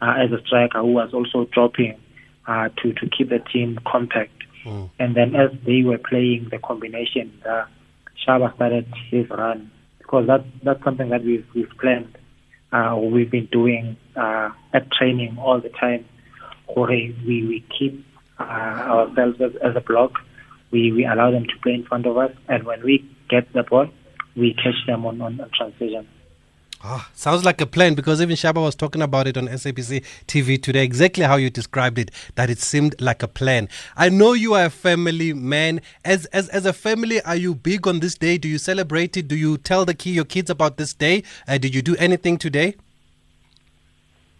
uh, 0.00 0.14
as 0.18 0.30
a 0.32 0.44
striker 0.46 0.80
who 0.80 0.92
was 0.92 1.12
also 1.12 1.48
dropping 1.52 1.98
uh, 2.46 2.68
to 2.82 2.92
to 2.92 3.08
keep 3.08 3.30
the 3.30 3.38
team 3.38 3.78
compact. 3.86 4.32
Mm. 4.64 4.90
And 4.98 5.14
then 5.14 5.34
as 5.34 5.50
they 5.64 5.82
were 5.82 5.98
playing 5.98 6.48
the 6.50 6.58
combination, 6.58 7.32
uh, 7.48 7.66
Shaba 8.26 8.54
started 8.56 8.86
his 9.10 9.28
run 9.30 9.70
because 9.98 10.26
that 10.26 10.44
that's 10.62 10.82
something 10.84 11.10
that 11.10 11.24
we've 11.24 11.46
we've 11.54 11.70
planned. 11.80 12.16
Uh, 12.72 12.98
we've 13.00 13.30
been 13.30 13.46
doing 13.46 13.96
uh, 14.16 14.50
at 14.72 14.90
training 14.92 15.38
all 15.38 15.60
the 15.60 15.68
time. 15.68 16.04
We 16.76 17.14
we 17.22 17.64
keep 17.78 18.04
uh, 18.38 18.42
ourselves 18.42 19.40
as, 19.40 19.52
as 19.62 19.76
a 19.76 19.80
block. 19.80 20.12
We 20.70 20.92
we 20.92 21.04
allow 21.04 21.30
them 21.30 21.44
to 21.44 21.56
play 21.62 21.74
in 21.74 21.84
front 21.84 22.06
of 22.06 22.16
us, 22.16 22.32
and 22.48 22.64
when 22.64 22.82
we 22.82 23.08
get 23.28 23.52
the 23.52 23.62
ball, 23.62 23.88
we 24.36 24.54
catch 24.54 24.86
them 24.86 25.06
on 25.06 25.20
on, 25.20 25.40
on 25.40 25.50
transition. 25.56 26.08
Ah, 26.84 27.08
sounds 27.14 27.44
like 27.44 27.60
a 27.60 27.66
plan 27.66 27.94
because 27.94 28.20
even 28.20 28.36
Shaba 28.36 28.62
was 28.62 28.74
talking 28.74 29.00
about 29.00 29.26
it 29.26 29.38
on 29.38 29.48
SABC 29.48 30.04
TV 30.26 30.62
today, 30.62 30.84
exactly 30.84 31.24
how 31.24 31.36
you 31.36 31.48
described 31.48 31.98
it, 31.98 32.10
that 32.34 32.50
it 32.50 32.58
seemed 32.58 32.94
like 33.00 33.22
a 33.22 33.28
plan. 33.28 33.68
I 33.96 34.10
know 34.10 34.34
you 34.34 34.54
are 34.54 34.66
a 34.66 34.70
family 34.70 35.32
man. 35.32 35.80
As 36.04 36.26
as 36.26 36.48
as 36.50 36.66
a 36.66 36.74
family, 36.74 37.22
are 37.22 37.34
you 37.34 37.54
big 37.54 37.86
on 37.86 38.00
this 38.00 38.14
day? 38.14 38.36
Do 38.36 38.46
you 38.46 38.58
celebrate 38.58 39.16
it? 39.16 39.26
Do 39.26 39.36
you 39.36 39.56
tell 39.56 39.86
the 39.86 39.94
key 39.94 40.10
your 40.10 40.26
kids 40.26 40.50
about 40.50 40.76
this 40.76 40.92
day? 40.92 41.22
Uh, 41.48 41.56
did 41.56 41.74
you 41.74 41.80
do 41.80 41.96
anything 41.96 42.36
today? 42.36 42.76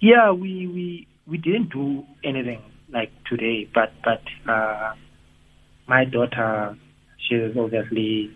Yeah, 0.01 0.31
we 0.31 0.67
we 0.67 1.09
we 1.27 1.39
didn't 1.39 1.71
do 1.71 2.05
anything 2.23 2.61
like 2.93 3.11
today, 3.25 3.67
but 3.75 3.93
but 4.05 4.23
uh, 4.47 4.93
my 5.89 6.05
daughter, 6.05 6.77
she's 7.27 7.57
obviously 7.57 8.31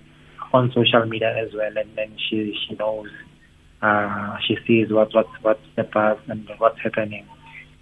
on 0.55 0.72
social 0.74 1.05
media 1.05 1.36
as 1.36 1.53
well, 1.55 1.76
and 1.76 1.96
then 1.96 2.16
she 2.28 2.57
she 2.66 2.74
knows 2.76 3.09
uh, 3.83 4.37
she 4.47 4.57
sees 4.66 4.91
what 4.91 5.14
what's 5.14 5.31
what's 5.43 5.61
the 5.76 5.85
past 5.85 6.20
and 6.28 6.49
what's 6.59 6.78
happening. 6.81 7.26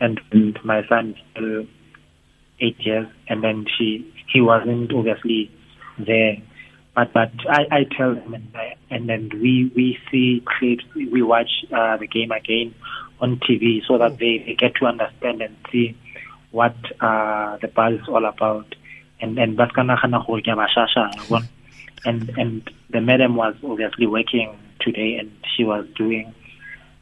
And, 0.01 0.20
and 0.30 0.59
my 0.64 0.86
son 0.88 1.11
is 1.11 1.16
still 1.32 1.66
eight 2.61 2.78
years, 2.78 3.09
and 3.28 3.42
then 3.42 3.66
she 3.76 4.12
he 4.32 4.40
wasn't 4.40 4.92
obviously 4.92 5.51
there. 5.99 6.36
But 6.94 7.12
but 7.12 7.32
I, 7.49 7.66
I 7.70 7.84
tell 7.96 8.14
them, 8.14 8.34
and, 8.34 8.49
I, 8.55 8.76
and 8.90 9.09
then 9.09 9.30
we 9.34 9.72
we 9.74 9.99
see 10.11 10.42
clips, 10.46 10.84
we 10.94 11.22
watch 11.22 11.51
uh, 11.72 11.96
the 11.96 12.07
game 12.07 12.30
again 12.30 12.74
on 13.20 13.40
TV, 13.40 13.80
so 13.86 13.99
that 13.99 14.18
they, 14.18 14.38
they 14.46 14.55
get 14.55 14.76
to 14.76 14.86
understand 14.86 15.42
and 15.42 15.57
see 15.72 15.96
what 16.53 16.76
uh, 17.01 17.57
the 17.59 17.68
buzz 17.68 17.94
is 17.94 18.09
all 18.09 18.24
about. 18.24 18.74
And 19.20 19.36
and 19.36 19.59
and 22.07 22.30
and 22.36 22.70
the 22.90 23.01
madam 23.01 23.34
was 23.34 23.57
obviously 23.64 24.07
working 24.07 24.57
today, 24.80 25.16
and 25.16 25.32
she 25.56 25.64
was 25.64 25.86
doing 25.96 26.34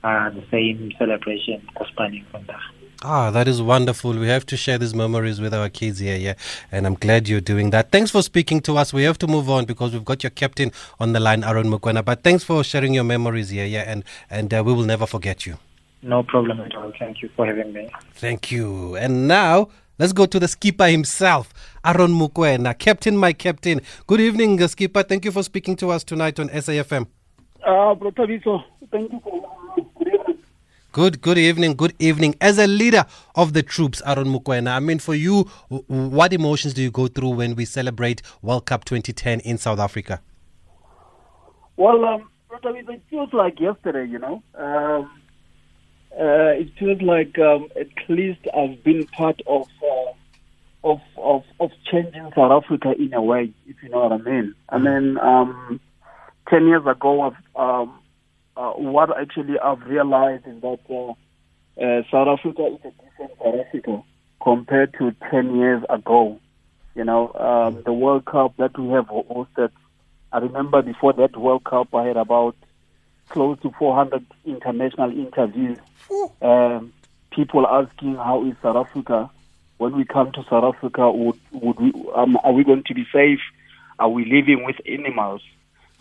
uh, 0.05 0.31
the 0.31 0.45
same 0.51 0.93
celebration, 0.99 1.67
Kospaning 1.77 2.25
from 2.31 2.45
there. 2.47 2.61
Ah, 3.03 3.31
that 3.31 3.47
is 3.47 3.61
wonderful. 3.61 4.13
We 4.15 4.29
have 4.29 4.47
to 4.47 4.57
share 4.57 4.79
these 4.79 4.95
memories 4.95 5.41
with 5.41 5.53
our 5.53 5.69
kids 5.69 5.99
here, 5.99 6.17
yeah. 6.17 6.35
And 6.73 6.87
I'm 6.87 6.95
glad 6.95 7.29
you're 7.29 7.43
doing 7.43 7.71
that. 7.71 7.93
Thanks 7.93 8.11
for 8.11 8.23
speaking 8.23 8.61
to 8.63 8.79
us. 8.79 8.93
We 8.93 9.03
have 9.03 9.19
to 9.19 9.27
move 9.27 9.51
on 9.51 9.67
because 9.67 9.93
we've 9.93 10.05
got 10.05 10.23
your 10.23 10.31
captain 10.31 10.73
on 10.99 11.13
the 11.13 11.21
line, 11.21 11.45
Aaron 11.45 11.67
Mokoena. 11.67 12.05
But 12.05 12.23
thanks 12.23 12.43
for 12.43 12.65
sharing 12.65 12.95
your 12.95 13.05
memories 13.05 13.51
here, 13.51 13.67
yeah. 13.67 13.85
And 13.87 14.03
and 14.31 14.53
uh, 14.55 14.63
we 14.65 14.73
will 14.73 14.85
never 14.85 15.07
forget 15.07 15.45
you. 15.45 15.59
No 16.03 16.23
problem 16.23 16.61
at 16.61 16.75
all. 16.75 16.93
Thank 16.99 17.21
you 17.21 17.29
for 17.37 17.47
having 17.47 17.73
me. 17.73 17.91
Thank 18.15 18.51
you. 18.51 18.97
And 18.97 19.29
now 19.29 19.69
let's 19.99 20.13
go 20.13 20.25
to 20.25 20.39
the 20.39 20.49
skipper 20.49 20.87
himself, 20.87 21.53
Aaron 21.85 22.13
Mokoena. 22.13 22.79
Captain, 22.79 23.17
my 23.17 23.35
captain. 23.35 23.83
Good 24.07 24.21
evening, 24.21 24.67
skipper. 24.69 25.03
Thank 25.03 25.27
you 25.27 25.33
for 25.33 25.43
speaking 25.43 25.77
to 25.77 25.91
us 25.91 26.03
tonight 26.03 26.41
on 26.41 26.49
SAFM. 26.49 27.09
Uh, 27.67 27.97
Bra 27.97 28.11
Thabiso, 28.13 28.63
thank 28.93 29.13
you 29.13 29.21
for 29.25 29.43
Good, 30.93 31.21
good 31.21 31.37
evening, 31.37 31.75
good 31.75 31.95
evening. 31.99 32.37
As 32.41 32.59
a 32.59 32.67
leader 32.69 33.05
of 33.35 33.55
the 33.55 33.63
troops, 33.65 34.01
Aaron 34.07 34.29
Mokoena, 34.29 34.77
I 34.77 34.79
mean, 34.79 35.01
for 35.01 35.17
you, 35.17 35.43
what 35.89 36.33
emotions 36.33 36.75
do 36.75 36.81
you 36.81 36.93
go 36.93 37.09
through 37.09 37.31
when 37.31 37.57
we 37.57 37.65
celebrate 37.65 38.23
World 38.41 38.67
Cup 38.67 38.85
2010 38.85 39.41
in 39.41 39.59
South 39.59 39.81
Africa? 39.81 40.23
Well, 41.77 42.05
um, 42.05 42.31
it 42.51 43.03
feels 43.11 43.33
like 43.33 43.59
yesterday, 43.59 44.07
you 44.07 44.21
know. 44.21 44.43
Um, 44.55 45.11
uh, 46.19 46.55
it 46.55 46.71
feels 46.79 47.03
like 47.03 47.37
um, 47.41 47.69
at 47.75 47.89
least 48.09 48.41
I've 48.57 48.83
been 48.85 49.07
part 49.09 49.43
of, 49.49 49.69
uh, 49.83 50.13
of 50.89 51.01
of 51.19 51.43
of 51.59 51.73
changing 51.91 52.33
South 52.35 52.65
Africa 52.65 52.95
in 52.97 53.13
a 53.13 53.21
way, 53.21 53.53
if 53.67 53.83
you 53.83 53.89
know 53.89 54.09
what 54.09 54.13
I 54.13 54.19
mean. 54.19 54.55
I 54.71 54.79
mean, 54.79 55.19
um, 55.19 55.81
ten 56.49 56.67
years 56.67 56.87
ago, 56.87 57.35
um, 57.57 57.99
uh, 58.57 58.73
what 58.73 59.17
actually 59.19 59.59
I've 59.59 59.83
realized 59.87 60.47
is 60.47 60.61
that 60.63 60.81
uh, 60.89 61.11
uh, 61.81 62.03
South 62.11 62.39
Africa 62.39 62.67
is 62.67 62.81
a 62.85 63.03
different 63.03 63.39
South 63.39 63.55
Africa 63.67 64.03
compared 64.43 64.95
to 64.99 65.15
10 65.31 65.57
years 65.57 65.83
ago. 65.89 66.41
You 66.95 67.05
know, 67.05 67.33
um, 67.35 67.83
the 67.85 67.93
World 67.93 68.25
Cup 68.25 68.57
that 68.57 68.79
we 68.79 68.89
have 68.93 69.07
hosted, 69.07 69.71
I 70.33 70.39
remember 70.39 70.83
before 70.83 71.13
that 71.15 71.37
World 71.37 71.65
Cup, 71.65 71.95
I 71.95 72.05
had 72.05 72.17
about 72.17 72.57
close 73.29 73.59
to 73.61 73.71
400 73.79 74.25
international 74.45 75.11
interviews. 75.11 75.79
Um, 76.41 76.93
people 77.31 77.67
asking 77.67 78.17
how 78.17 78.47
is 78.47 78.55
South 78.63 78.77
Africa? 78.77 79.31
When 79.79 79.95
we 79.95 80.05
come 80.07 80.33
to 80.33 80.43
South 80.49 80.75
Africa, 80.75 81.11
would, 81.11 81.39
would 81.53 81.79
we, 81.79 81.93
um, 82.15 82.39
are 82.43 82.53
we 82.53 82.65
going 82.65 82.85
to 82.85 82.95
be 82.95 83.07
safe? 83.13 83.41
Are 83.99 84.09
we 84.09 84.25
living 84.25 84.65
with 84.65 84.77
animals? 84.87 85.43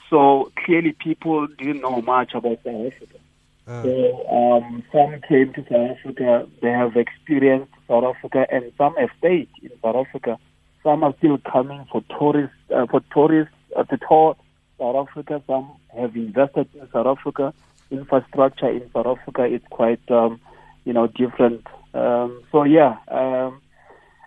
So 0.10 0.51
clearly, 0.66 0.93
people 0.93 1.47
didn't 1.47 1.82
know 1.82 2.01
much 2.01 2.34
about 2.34 2.60
South 2.64 2.93
Africa. 2.93 3.20
Uh. 3.68 3.84
So 3.84 4.28
um, 4.30 4.84
some 4.91 5.22
came 5.28 5.53
to 5.53 5.64
South 5.64 5.97
Africa. 5.97 6.47
They 6.62 6.72
have 6.72 6.95
experienced 6.95 7.72
South 7.88 8.03
Africa, 8.03 8.45
and 8.51 8.72
some 8.78 8.95
have 8.95 9.10
stayed 9.18 9.49
in 9.64 9.72
South 9.82 9.95
Africa. 10.08 10.38
Some 10.84 11.03
are 11.03 11.16
still 11.18 11.39
coming 11.39 11.86
for 11.91 12.03
tourists 12.18 12.56
uh, 12.74 12.86
for 12.86 13.01
tourists 13.12 13.53
uh, 13.76 13.84
to 13.84 13.97
tour 13.97 14.36
South 14.78 15.08
Africa. 15.08 15.41
Some 15.47 15.72
have 15.97 16.16
invested 16.16 16.68
in 16.76 16.88
South 16.91 17.08
Africa. 17.08 17.53
Infrastructure 17.89 18.70
in 18.70 18.89
South 18.91 19.08
Africa 19.08 19.45
is 19.45 19.62
quite 19.72 20.12
um, 20.12 20.39
you 20.86 20.93
know 20.93 21.08
different. 21.08 21.66
Um, 21.95 22.43
so 22.51 22.64
yeah, 22.64 22.97
um, 23.08 23.62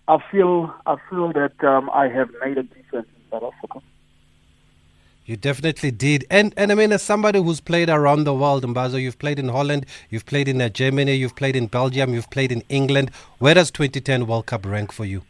I 0.09 0.19
feel 0.33 0.75
I 0.85 0.97
feel 1.09 1.33
that 1.33 1.63
um, 1.63 1.91
I 1.91 2.09
have 2.09 2.31
made 2.45 2.59
a 2.59 2.65
difference 2.65 3.09
in 3.15 3.31
South 3.31 3.53
Africa. 3.55 3.81
You 5.29 5.37
definitely 5.37 5.91
did. 5.91 6.25
And 6.31 6.55
and 6.57 6.73
I 6.73 6.75
mean, 6.75 6.91
as 6.91 7.03
somebody 7.03 7.39
who's 7.39 7.61
played 7.61 7.91
around 7.91 8.25
the 8.25 8.33
world, 8.33 8.65
Mbazo, 8.65 8.99
you've 8.99 9.19
played 9.19 9.39
in 9.39 9.51
Holland, 9.51 9.85
you've 10.09 10.25
played 10.25 10.49
in 10.49 10.59
uh, 10.59 10.71
Germany, 10.71 11.13
you've 11.17 11.37
played 11.37 11.55
in 11.55 11.67
Belgium, 11.67 12.15
you've 12.15 12.31
played 12.31 12.51
in 12.51 12.63
England. 12.71 13.11
Where 13.37 13.53
does 13.53 13.71
2010 13.71 14.27
World 14.27 14.47
Cup 14.47 14.65
rank 14.65 14.91
for 14.91 15.05
you? 15.05 15.21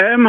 Um, 0.00 0.28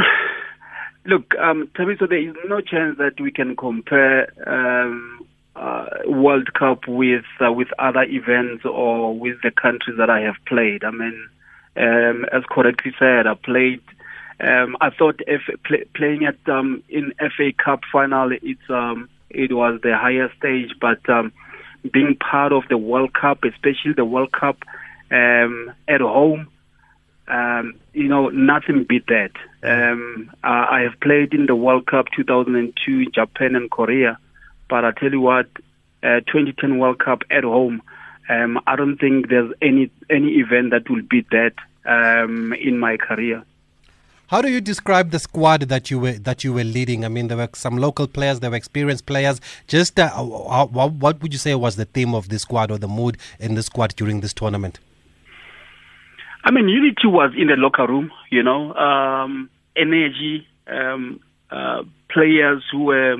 look, 1.05 1.35
um, 1.39 1.69
there 1.77 1.91
is 1.91 1.99
no 2.47 2.61
chance 2.61 2.97
that 2.97 3.21
we 3.21 3.29
can 3.29 3.55
compare 3.55 4.27
um, 4.49 5.27
uh, 5.55 5.85
World 6.07 6.51
Cup 6.55 6.87
with 6.87 7.25
uh, 7.45 7.51
with 7.51 7.67
other 7.77 8.05
events 8.05 8.65
or 8.65 9.15
with 9.15 9.35
the 9.43 9.51
countries 9.51 9.97
that 9.99 10.09
I 10.09 10.21
have 10.21 10.37
played. 10.47 10.83
I 10.83 10.89
mean, 10.89 11.29
um, 11.77 12.25
as 12.33 12.41
correctly 12.49 12.95
said, 12.97 13.27
I 13.27 13.35
played 13.35 13.81
um, 14.39 14.75
I 14.81 14.89
thought 14.89 15.21
if 15.27 15.41
play, 15.63 15.85
playing 15.95 16.25
at 16.25 16.37
um, 16.47 16.83
in 16.89 17.13
FA 17.19 17.51
Cup 17.57 17.81
final, 17.91 18.31
it's 18.31 18.69
um, 18.69 19.09
it 19.29 19.53
was 19.53 19.79
the 19.81 19.95
higher 19.97 20.31
stage, 20.37 20.71
but 20.79 21.07
um, 21.09 21.31
being 21.91 22.15
part 22.15 22.51
of 22.51 22.63
the 22.69 22.77
World 22.77 23.13
Cup, 23.13 23.43
especially 23.43 23.93
the 23.95 24.05
World 24.05 24.31
Cup 24.31 24.57
um, 25.11 25.71
at 25.87 26.01
home, 26.01 26.47
um, 27.27 27.75
you 27.93 28.07
know, 28.07 28.29
nothing 28.29 28.85
beat 28.87 29.07
that. 29.07 29.31
Um, 29.63 30.31
I 30.43 30.81
have 30.81 30.99
played 30.99 31.33
in 31.33 31.47
the 31.47 31.55
World 31.55 31.87
Cup 31.87 32.07
2002, 32.15 33.07
Japan 33.07 33.55
and 33.55 33.71
Korea, 33.71 34.19
but 34.69 34.85
I 34.85 34.91
tell 34.91 35.11
you 35.11 35.21
what, 35.21 35.47
uh, 36.03 36.19
2010 36.27 36.77
World 36.77 36.99
Cup 36.99 37.23
at 37.31 37.43
home, 37.43 37.81
um, 38.29 38.59
I 38.67 38.75
don't 38.75 38.97
think 38.97 39.29
there's 39.29 39.53
any 39.61 39.91
any 40.09 40.33
event 40.39 40.71
that 40.71 40.89
will 40.89 41.01
beat 41.01 41.29
that 41.29 41.53
um, 41.85 42.53
in 42.53 42.79
my 42.79 42.97
career. 42.97 43.43
How 44.27 44.41
do 44.41 44.49
you 44.49 44.59
describe 44.59 45.11
the 45.11 45.19
squad 45.19 45.61
that 45.61 45.91
you 45.91 45.99
were 45.99 46.13
that 46.13 46.43
you 46.43 46.51
were 46.51 46.63
leading? 46.63 47.05
I 47.05 47.09
mean, 47.09 47.27
there 47.27 47.37
were 47.37 47.49
some 47.53 47.77
local 47.77 48.07
players, 48.07 48.39
there 48.39 48.49
were 48.49 48.55
experienced 48.55 49.05
players. 49.05 49.39
Just 49.67 49.99
uh, 49.99 50.09
what 50.09 51.21
would 51.21 51.31
you 51.31 51.37
say 51.37 51.53
was 51.53 51.75
the 51.75 51.85
theme 51.85 52.15
of 52.15 52.29
the 52.29 52.39
squad 52.39 52.71
or 52.71 52.79
the 52.79 52.87
mood 52.87 53.17
in 53.39 53.53
the 53.53 53.61
squad 53.61 53.95
during 53.95 54.21
this 54.21 54.33
tournament? 54.33 54.79
I 56.43 56.51
mean, 56.51 56.67
unity 56.69 57.05
was 57.07 57.33
in 57.37 57.47
the 57.47 57.55
locker 57.55 57.85
room. 57.85 58.11
You 58.31 58.41
know, 58.41 58.73
um, 58.73 59.49
energy, 59.75 60.47
um, 60.67 61.19
uh, 61.51 61.83
players 62.09 62.63
who 62.71 62.85
were, 62.85 63.13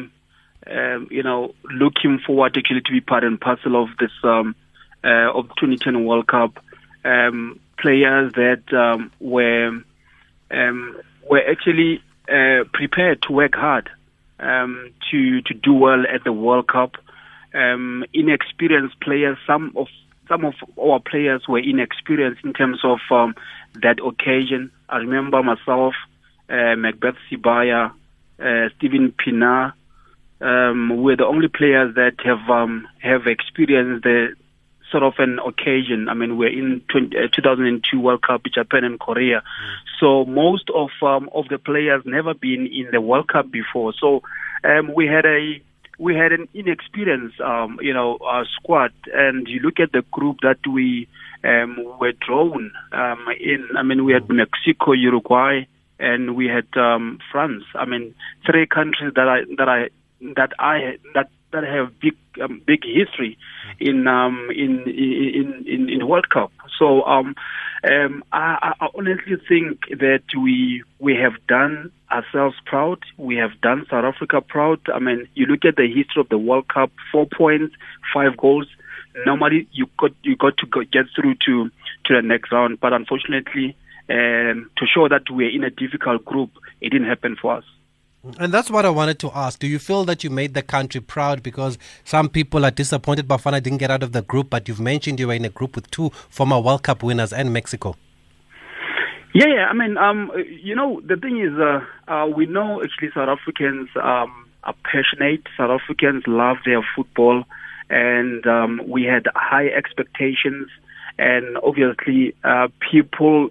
um, 0.66 1.08
you 1.12 1.22
know, 1.22 1.54
looking 1.72 2.18
forward 2.18 2.58
actually 2.58 2.82
to 2.82 2.92
be 2.92 3.02
part 3.02 3.24
and 3.24 3.40
parcel 3.40 3.82
of 3.82 3.90
this 4.00 4.12
um, 4.24 4.56
uh, 5.04 5.32
of 5.32 5.50
2010 5.60 6.04
World 6.06 6.26
Cup. 6.26 6.58
Um, 7.04 7.60
players 7.78 8.34
that 8.34 8.64
um, 8.74 9.12
were 9.20 9.84
um, 10.52 11.00
were 11.30 11.42
actually 11.50 12.02
uh, 12.30 12.64
prepared 12.74 13.22
to 13.24 13.34
work 13.34 13.56
hard 13.56 13.90
um, 14.40 14.92
to 15.12 15.42
to 15.42 15.54
do 15.54 15.74
well 15.74 16.04
at 16.12 16.24
the 16.24 16.34
World 16.34 16.68
Cup. 16.68 16.98
um, 17.56 18.04
inexperienced 18.14 19.00
players. 19.00 19.38
Some 19.48 19.74
of 19.76 19.88
some 20.28 20.44
of 20.44 20.56
our 20.80 21.00
players 21.00 21.48
were 21.48 21.60
inexperienced 21.60 22.44
in 22.44 22.54
terms 22.54 22.80
of 22.84 23.00
um, 23.12 23.36
that 23.82 24.00
occasion. 24.04 24.72
I 24.90 24.98
remember 24.98 25.42
myself, 25.44 25.94
uh, 26.50 26.76
Macbeth 26.76 27.16
Sibaya, 27.30 27.92
uh, 28.40 28.70
Steven 28.78 29.14
Pienaar. 29.14 29.74
Um, 30.42 31.02
we're 31.02 31.16
the 31.16 31.26
only 31.26 31.48
players 31.48 31.96
that 31.96 32.16
have 32.26 32.50
um, 32.50 32.88
have 33.00 33.28
experienced 33.28 34.04
the 34.04 34.36
sort 34.92 35.04
of 35.04 35.14
an 35.18 35.40
occasion. 35.46 36.10
I 36.10 36.14
mean, 36.14 36.38
we're 36.38 36.50
in 36.50 36.82
20, 36.90 37.18
uh, 37.18 37.28
2002 37.34 38.00
World 38.00 38.22
Cup, 38.22 38.44
Japan 38.54 38.84
and 38.84 39.00
Korea. 39.00 39.44
So 40.00 40.26
most 40.26 40.70
of 40.74 40.90
um, 41.02 41.30
of 41.34 41.48
the 41.50 41.58
players 41.58 42.04
never 42.06 42.34
been 42.34 42.68
in 42.68 42.90
the 42.92 43.02
World 43.02 43.28
Cup 43.28 43.52
before. 43.52 43.94
So 44.00 44.22
um, 44.64 44.94
we 44.94 45.08
had 45.08 45.26
a 45.26 45.62
we 45.98 46.16
had 46.16 46.34
an 46.34 46.48
inexperienced, 46.54 47.40
um, 47.40 47.80
you 47.82 47.94
know, 47.94 48.18
uh, 48.18 48.44
squad. 48.56 48.94
And 49.14 49.48
you 49.48 49.60
look 49.62 49.80
at 49.80 49.92
the 49.92 50.04
group 50.12 50.40
that 50.42 50.60
we 50.68 51.08
um, 51.44 51.78
were 52.00 52.14
drawn 52.14 52.72
um, 52.92 53.28
in. 53.40 53.70
I 53.78 53.84
mean, 53.84 54.04
we 54.04 54.14
had 54.14 54.30
Mexico, 54.30 54.92
Uruguay, 54.92 55.66
and 56.00 56.36
we 56.36 56.48
had 56.48 56.68
um, 56.80 57.20
France. 57.32 57.64
I 57.74 57.86
mean, 57.86 58.14
three 58.46 58.68
countries 58.68 59.14
that 59.16 59.28
I 59.28 59.42
that 59.58 59.70
I 59.70 59.90
that 60.36 60.52
I 60.60 60.98
that 61.14 61.30
that 61.56 61.64
have 61.64 62.00
big 62.00 62.16
um, 62.42 62.62
big 62.66 62.84
history 62.84 63.38
in 63.80 64.08
um, 64.08 64.50
in, 64.52 64.84
in 64.88 65.66
in 65.68 65.90
in 65.90 66.08
World 66.08 66.30
Cup. 66.30 66.52
So 66.78 67.04
um, 67.04 67.36
um, 67.84 68.24
I, 68.32 68.74
I 68.80 68.88
honestly 68.96 69.38
think 69.48 69.82
that 70.00 70.24
we 70.36 70.84
we 71.00 71.16
have 71.16 71.34
done 71.48 71.92
ourselves 72.12 72.56
proud. 72.66 73.00
We 73.18 73.36
have 73.38 73.60
done 73.62 73.86
South 73.90 74.06
Africa 74.06 74.42
proud. 74.42 74.80
I 74.94 75.00
mean, 75.00 75.28
you 75.36 75.46
look 75.46 75.66
at 75.66 75.76
the 75.76 75.88
history 75.88 76.22
of 76.22 76.30
the 76.30 76.38
World 76.38 76.68
Cup: 76.68 76.92
four 77.12 77.28
points, 77.28 77.76
five 78.14 78.38
goals. 78.38 78.68
Normally, 79.26 79.68
you 79.72 79.88
got 79.98 80.12
you 80.24 80.36
got 80.36 80.58
to 80.58 80.66
go, 80.66 80.82
get 80.84 81.06
through 81.16 81.36
to 81.46 81.70
to 82.06 82.16
the 82.16 82.22
next 82.22 82.52
round, 82.52 82.80
but 82.80 82.94
unfortunately, 82.94 83.76
um, 84.10 84.70
to 84.78 84.86
show 84.86 85.08
that 85.08 85.24
we're 85.30 85.50
in 85.50 85.64
a 85.64 85.70
difficult 85.70 86.26
group, 86.26 86.52
it 86.82 86.90
didn't 86.90 87.08
happen 87.08 87.36
for 87.42 87.58
us. 87.58 87.64
And 88.40 88.52
that's 88.54 88.72
what 88.72 88.86
I 88.86 88.90
wanted 88.90 89.20
to 89.20 89.32
ask. 89.36 89.60
Do 89.60 89.68
you 89.68 89.78
feel 89.78 90.04
that 90.06 90.24
you 90.24 90.30
made 90.30 90.56
the 90.56 90.64
country 90.64 91.00
proud 91.00 91.44
because 91.44 91.78
some 92.04 92.28
people 92.28 92.66
are 92.66 92.72
disappointed 92.72 93.28
Bafana 93.28 93.62
didn't 93.62 93.78
get 93.78 93.92
out 93.92 94.02
of 94.02 94.14
the 94.14 94.24
group, 94.24 94.50
but 94.50 94.68
you've 94.68 94.80
mentioned 94.80 95.20
you 95.20 95.28
were 95.28 95.34
in 95.34 95.46
a 95.46 95.50
group 95.50 95.76
with 95.76 95.90
two 95.92 96.10
former 96.30 96.60
World 96.60 96.84
Cup 96.84 97.04
winners 97.04 97.32
and 97.32 97.54
Mexico? 97.54 97.96
Yeah, 99.34 99.48
yeah. 99.48 99.66
I 99.70 99.74
mean, 99.74 99.98
um, 99.98 100.32
you 100.62 100.76
know, 100.76 101.02
the 101.02 101.18
thing 101.18 101.40
is, 101.40 101.54
uh, 101.60 102.12
uh, 102.12 102.26
we 102.28 102.46
know 102.46 102.82
actually 102.82 103.10
South 103.14 103.30
Africans 103.30 103.90
um, 104.02 104.48
are 104.64 104.76
passionate. 104.84 105.42
South 105.58 105.82
Africans 105.82 106.24
love 106.26 106.58
their 106.66 106.82
football, 106.96 107.44
and 107.90 108.48
um, 108.48 108.82
we 108.88 109.04
had 109.04 109.28
high 109.36 109.68
expectations. 109.68 110.70
And 111.20 111.58
obviously, 111.58 112.34
uh, 112.44 112.70
people 112.92 113.50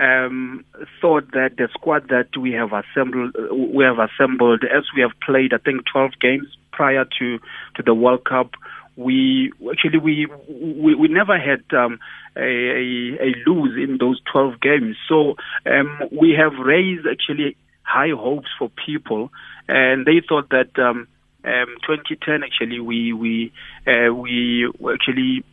um, 0.00 0.64
thought 1.00 1.30
that 1.32 1.56
the 1.58 1.68
squad 1.72 2.08
that 2.08 2.36
we 2.36 2.52
have 2.52 2.72
assembled, 2.72 3.36
we 3.74 3.84
have 3.84 3.98
assembled 3.98 4.64
as 4.64 4.84
we 4.96 5.02
have 5.02 5.12
played, 5.24 5.52
I 5.52 5.58
think, 5.58 5.84
12 5.92 6.12
games 6.20 6.46
prior 6.72 7.04
to 7.18 7.38
to 7.76 7.82
the 7.82 7.94
World 7.94 8.24
Cup. 8.24 8.52
We 8.96 9.52
actually 9.70 9.98
we 9.98 10.26
we, 10.48 10.94
we 10.94 11.08
never 11.08 11.38
had 11.38 11.62
um, 11.76 12.00
a, 12.34 12.40
a, 12.40 13.18
a 13.20 13.34
lose 13.46 13.76
in 13.76 13.98
those 13.98 14.20
12 14.32 14.60
games. 14.60 14.96
So 15.06 15.36
um, 15.66 16.00
we 16.10 16.32
have 16.32 16.54
raised 16.54 17.06
actually 17.06 17.56
high 17.82 18.10
hopes 18.16 18.48
for 18.58 18.70
people, 18.86 19.30
and 19.68 20.06
they 20.06 20.22
thought 20.26 20.48
that 20.50 20.78
um, 20.78 21.08
um, 21.44 21.76
2010 21.86 22.42
actually 22.42 22.80
we 22.80 23.12
we 23.12 23.52
uh, 23.86 24.14
we 24.14 24.66
actually 24.90 25.44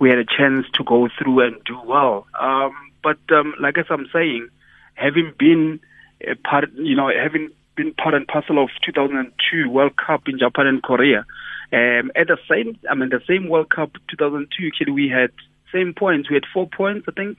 we 0.00 0.10
had 0.10 0.18
a 0.18 0.24
chance 0.24 0.66
to 0.74 0.84
go 0.84 1.08
through 1.16 1.40
and 1.46 1.62
do 1.64 1.78
well. 1.84 2.26
Um, 2.38 2.74
but 3.04 3.18
um, 3.30 3.54
like 3.60 3.78
as 3.78 3.86
I'm 3.90 4.08
saying, 4.12 4.48
having 4.94 5.32
been 5.38 5.78
a 6.26 6.34
part, 6.34 6.72
you 6.74 6.96
know, 6.96 7.10
having 7.10 7.50
been 7.76 7.94
part 7.94 8.14
and 8.14 8.26
parcel 8.26 8.62
of 8.62 8.70
2002 8.84 9.70
World 9.70 9.92
Cup 9.96 10.22
in 10.26 10.38
Japan 10.38 10.66
and 10.66 10.82
Korea, 10.82 11.26
um, 11.72 12.10
at 12.16 12.28
the 12.28 12.38
same, 12.48 12.78
I 12.90 12.94
mean, 12.94 13.10
the 13.10 13.20
same 13.28 13.48
World 13.48 13.70
Cup 13.70 13.92
2002, 14.10 14.68
actually, 14.68 14.92
we 14.92 15.08
had 15.08 15.30
same 15.72 15.92
points. 15.92 16.30
We 16.30 16.36
had 16.36 16.44
four 16.52 16.68
points, 16.68 17.06
I 17.08 17.12
think. 17.12 17.38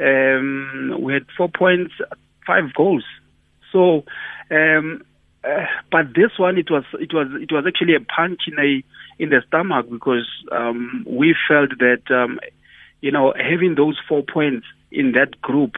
Um, 0.00 0.98
we 1.00 1.12
had 1.12 1.26
four 1.36 1.48
points, 1.48 1.92
five 2.46 2.72
goals. 2.74 3.04
So, 3.72 4.04
um, 4.50 5.02
uh, 5.44 5.66
but 5.92 6.14
this 6.14 6.38
one, 6.38 6.56
it 6.56 6.70
was, 6.70 6.84
it 6.94 7.12
was, 7.12 7.28
it 7.40 7.52
was 7.52 7.64
actually 7.66 7.94
a 7.94 8.00
punch 8.00 8.42
in 8.48 8.58
a 8.58 8.82
in 9.20 9.30
the 9.30 9.42
stomach 9.48 9.90
because 9.90 10.28
um, 10.52 11.04
we 11.06 11.34
felt 11.48 11.70
that, 11.80 12.02
um, 12.10 12.38
you 13.00 13.10
know, 13.12 13.32
having 13.36 13.74
those 13.74 13.98
four 14.08 14.22
points 14.22 14.66
in 14.90 15.12
that 15.12 15.40
group, 15.40 15.76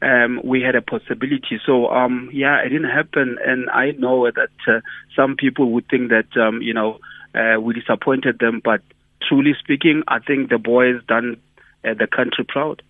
um, 0.00 0.40
we 0.42 0.60
had 0.62 0.74
a 0.74 0.82
possibility. 0.82 1.60
So, 1.64 1.88
um, 1.88 2.28
yeah, 2.32 2.60
it 2.60 2.70
didn't 2.70 2.90
happen. 2.90 3.38
And 3.44 3.70
I 3.70 3.92
know 3.92 4.30
that 4.30 4.50
uh, 4.66 4.80
some 5.14 5.36
people 5.36 5.70
would 5.72 5.88
think 5.88 6.10
that, 6.10 6.36
um, 6.36 6.60
you 6.60 6.74
know, 6.74 6.98
uh, 7.34 7.60
we 7.60 7.74
disappointed 7.74 8.38
them. 8.38 8.60
But 8.64 8.82
truly 9.26 9.54
speaking, 9.58 10.02
I 10.08 10.18
think 10.18 10.50
the 10.50 10.58
boys 10.58 11.00
done 11.06 11.36
uh, 11.84 11.94
the 11.94 12.06
country 12.06 12.44
proud. 12.44 12.82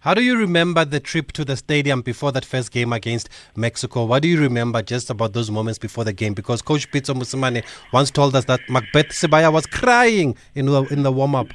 How 0.00 0.12
do 0.12 0.22
you 0.22 0.36
remember 0.36 0.84
the 0.84 1.00
trip 1.00 1.32
to 1.32 1.46
the 1.46 1.56
stadium 1.56 2.02
before 2.02 2.30
that 2.32 2.44
first 2.44 2.70
game 2.70 2.92
against 2.92 3.30
Mexico? 3.56 4.04
What 4.04 4.20
do 4.22 4.28
you 4.28 4.38
remember 4.38 4.82
just 4.82 5.08
about 5.08 5.32
those 5.32 5.50
moments 5.50 5.78
before 5.78 6.04
the 6.04 6.12
game? 6.12 6.34
Because 6.34 6.60
Coach 6.60 6.90
Pitso 6.90 7.14
Mosimane 7.14 7.64
once 7.90 8.10
told 8.10 8.36
us 8.36 8.44
that 8.44 8.60
Macbeth 8.68 9.08
Sibaya 9.08 9.50
was 9.50 9.64
crying 9.64 10.36
in 10.54 10.66
the, 10.66 10.82
in 10.92 11.04
the 11.04 11.10
warm 11.10 11.34
up. 11.34 11.46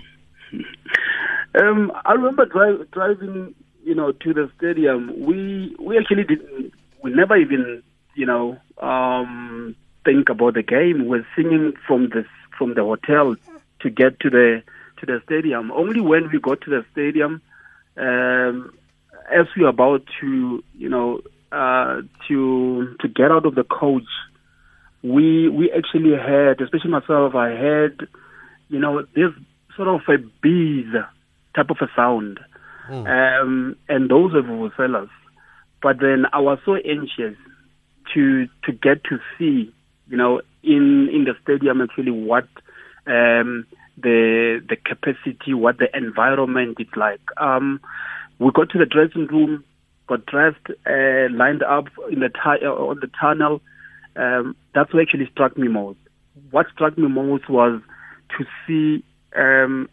Um, 1.60 1.92
I 2.06 2.14
remember 2.14 2.46
drive, 2.46 2.90
driving, 2.92 3.54
you 3.84 3.94
know, 3.94 4.12
to 4.12 4.34
the 4.34 4.50
stadium. 4.58 5.26
We 5.26 5.76
we 5.80 5.98
actually 5.98 6.24
didn't. 6.24 6.74
We 7.04 7.12
never 7.12 7.36
even, 7.36 7.84
you 8.16 8.26
know, 8.26 8.58
um, 8.82 9.76
think 10.06 10.30
about 10.30 10.54
the 10.54 10.64
game. 10.64 11.08
We're 11.08 11.28
singing 11.36 11.74
from 11.86 12.10
the 12.10 12.26
from 12.58 12.76
the 12.76 12.84
hotel 12.84 13.36
to 13.82 13.90
get 13.90 14.20
to 14.22 14.30
the 14.30 14.64
to 15.00 15.06
the 15.06 15.22
stadium. 15.26 15.72
Only 15.72 16.00
when 16.00 16.30
we 16.32 16.40
got 16.40 16.62
to 16.62 16.70
the 16.70 16.86
stadium, 16.92 17.42
um, 17.98 18.72
as 19.30 19.48
we 19.56 19.64
were 19.64 19.70
about 19.70 20.04
to, 20.22 20.64
you 20.78 20.90
know, 20.90 21.22
uh, 21.52 22.02
to 22.30 22.96
to 23.02 23.08
get 23.08 23.32
out 23.32 23.46
of 23.46 23.56
the 23.56 23.66
coach, 23.66 24.08
we 25.04 25.50
we 25.50 25.72
actually 25.72 26.16
had, 26.16 26.62
especially 26.62 26.92
myself, 26.92 27.36
I 27.36 27.50
had, 27.50 28.08
you 28.70 28.80
know, 28.80 29.02
this 29.14 29.32
sort 29.76 29.90
of 29.90 30.02
a 30.08 30.18
bees 30.42 30.94
type 31.56 31.70
of 31.70 31.78
a 31.82 31.88
sound. 31.96 32.40
Mm. 32.90 33.42
Um, 33.42 33.76
and 33.88 34.10
those 34.10 34.34
were 34.34 34.70
fellas. 34.76 35.10
But 35.82 36.00
then 36.00 36.26
I 36.34 36.40
was 36.40 36.60
so 36.66 36.76
anxious 36.76 37.38
to 38.14 38.48
to 38.66 38.72
get 38.72 39.04
to 39.06 39.20
see, 39.38 39.74
you 40.08 40.18
know, 40.18 40.42
in 40.64 41.10
in 41.14 41.26
the 41.26 41.36
stadium 41.44 41.82
actually 41.82 42.12
what 42.12 42.48
um, 43.06 43.66
the 43.98 44.62
the 44.68 44.76
capacity, 44.76 45.54
what 45.54 45.78
the 45.78 45.88
environment 45.96 46.78
is 46.80 46.88
like. 46.96 47.22
Um, 47.38 47.80
we 48.40 48.52
got 48.52 48.70
to 48.72 48.80
the 48.80 48.86
dressing 48.86 49.28
room, 49.28 49.64
got 50.08 50.26
dressed, 50.26 50.66
uh, 50.86 51.32
lined 51.32 51.64
up 51.64 51.86
in 52.12 52.20
the 52.20 52.30
t- 52.30 52.66
uh, 52.66 52.70
on 52.70 53.00
the 53.02 53.10
tunnel. 53.20 53.62
Um, 54.16 54.56
that's 54.74 54.94
what 54.94 55.02
actually 55.04 55.30
struck 55.32 55.58
me 55.58 55.68
most. 55.68 56.00
What 56.52 56.68
struck 56.74 56.98
me 56.98 57.08
most 57.08 57.50
was 57.50 57.82
to 58.38 58.46
see 58.66 59.04
um, 59.36 59.90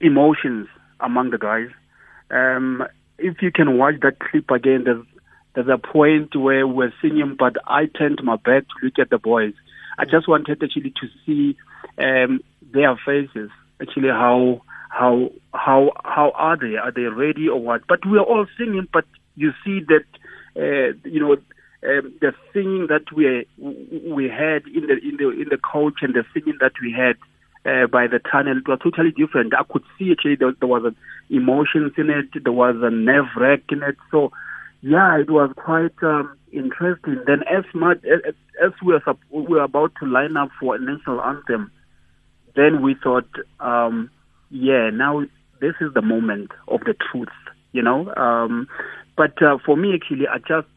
emotions 0.00 0.68
among 1.00 1.30
the 1.30 1.38
guys. 1.38 1.68
Um, 2.30 2.84
if 3.18 3.40
you 3.40 3.50
can 3.50 3.78
watch 3.78 3.94
that 4.02 4.18
clip 4.18 4.50
again, 4.50 4.84
there's 4.84 5.04
there's 5.54 5.68
a 5.68 5.78
point 5.78 6.36
where 6.36 6.66
we're 6.66 6.92
singing, 7.00 7.34
but 7.38 7.56
I 7.66 7.86
turned 7.86 8.20
my 8.22 8.36
back 8.36 8.64
to 8.64 8.74
look 8.84 8.98
at 8.98 9.08
the 9.08 9.18
boys. 9.18 9.54
I 9.98 10.04
just 10.04 10.28
wanted 10.28 10.62
actually 10.62 10.92
to 11.00 11.08
see 11.24 11.56
um, 11.96 12.40
their 12.72 12.94
faces, 13.06 13.50
actually 13.80 14.08
how 14.08 14.60
how 14.90 15.30
how 15.54 15.92
how 16.04 16.32
are 16.34 16.56
they? 16.56 16.76
Are 16.76 16.92
they 16.92 17.02
ready 17.02 17.48
or 17.48 17.60
what? 17.60 17.86
But 17.88 18.00
we're 18.04 18.20
all 18.20 18.46
singing, 18.58 18.86
but 18.92 19.04
you 19.34 19.52
see 19.64 19.80
that 19.88 20.04
uh, 20.56 20.96
you 21.04 21.20
know 21.20 21.32
um, 21.32 22.12
the 22.20 22.34
singing 22.52 22.88
that 22.88 23.12
we 23.14 23.46
we 23.58 24.28
had 24.28 24.66
in 24.66 24.86
the 24.86 24.98
in 25.02 25.16
the 25.18 25.30
in 25.30 25.48
the 25.50 25.58
coach 25.58 26.00
and 26.02 26.14
the 26.14 26.24
singing 26.34 26.58
that 26.60 26.72
we 26.82 26.92
had 26.92 27.16
uh, 27.66 27.86
by 27.86 28.06
the 28.06 28.20
tunnel. 28.30 28.58
It 28.58 28.68
was 28.68 28.78
totally 28.82 29.10
different. 29.10 29.54
I 29.54 29.64
could 29.70 29.82
see 29.98 30.12
actually 30.12 30.36
there, 30.36 30.52
there 30.60 30.68
was 30.68 30.84
an 30.84 30.96
emotions 31.30 31.92
in 31.98 32.10
it. 32.10 32.42
There 32.42 32.52
was 32.52 32.76
a 32.80 32.90
nerve 32.90 33.26
wreck 33.36 33.62
in 33.70 33.82
it. 33.82 33.96
So, 34.10 34.30
yeah, 34.80 35.18
it 35.18 35.30
was 35.30 35.50
quite 35.56 35.96
um, 36.02 36.36
interesting. 36.52 37.22
Then, 37.26 37.42
as 37.50 37.64
much 37.74 37.98
as, 38.04 38.34
as 38.64 38.72
we 38.84 38.92
were 38.92 39.02
we 39.30 39.42
were 39.42 39.62
about 39.62 39.92
to 40.00 40.06
line 40.06 40.36
up 40.36 40.50
for 40.60 40.76
a 40.76 40.78
national 40.78 41.20
anthem, 41.20 41.72
then 42.54 42.82
we 42.82 42.94
thought, 43.02 43.28
um, 43.60 44.10
yeah, 44.50 44.90
now 44.92 45.24
this 45.60 45.74
is 45.80 45.92
the 45.94 46.02
moment 46.02 46.52
of 46.68 46.80
the 46.80 46.94
truth, 47.10 47.28
you 47.72 47.82
know. 47.82 48.14
Um, 48.14 48.68
but 49.16 49.42
uh, 49.42 49.58
for 49.64 49.76
me, 49.76 49.94
actually, 49.94 50.28
I 50.28 50.38
just 50.38 50.68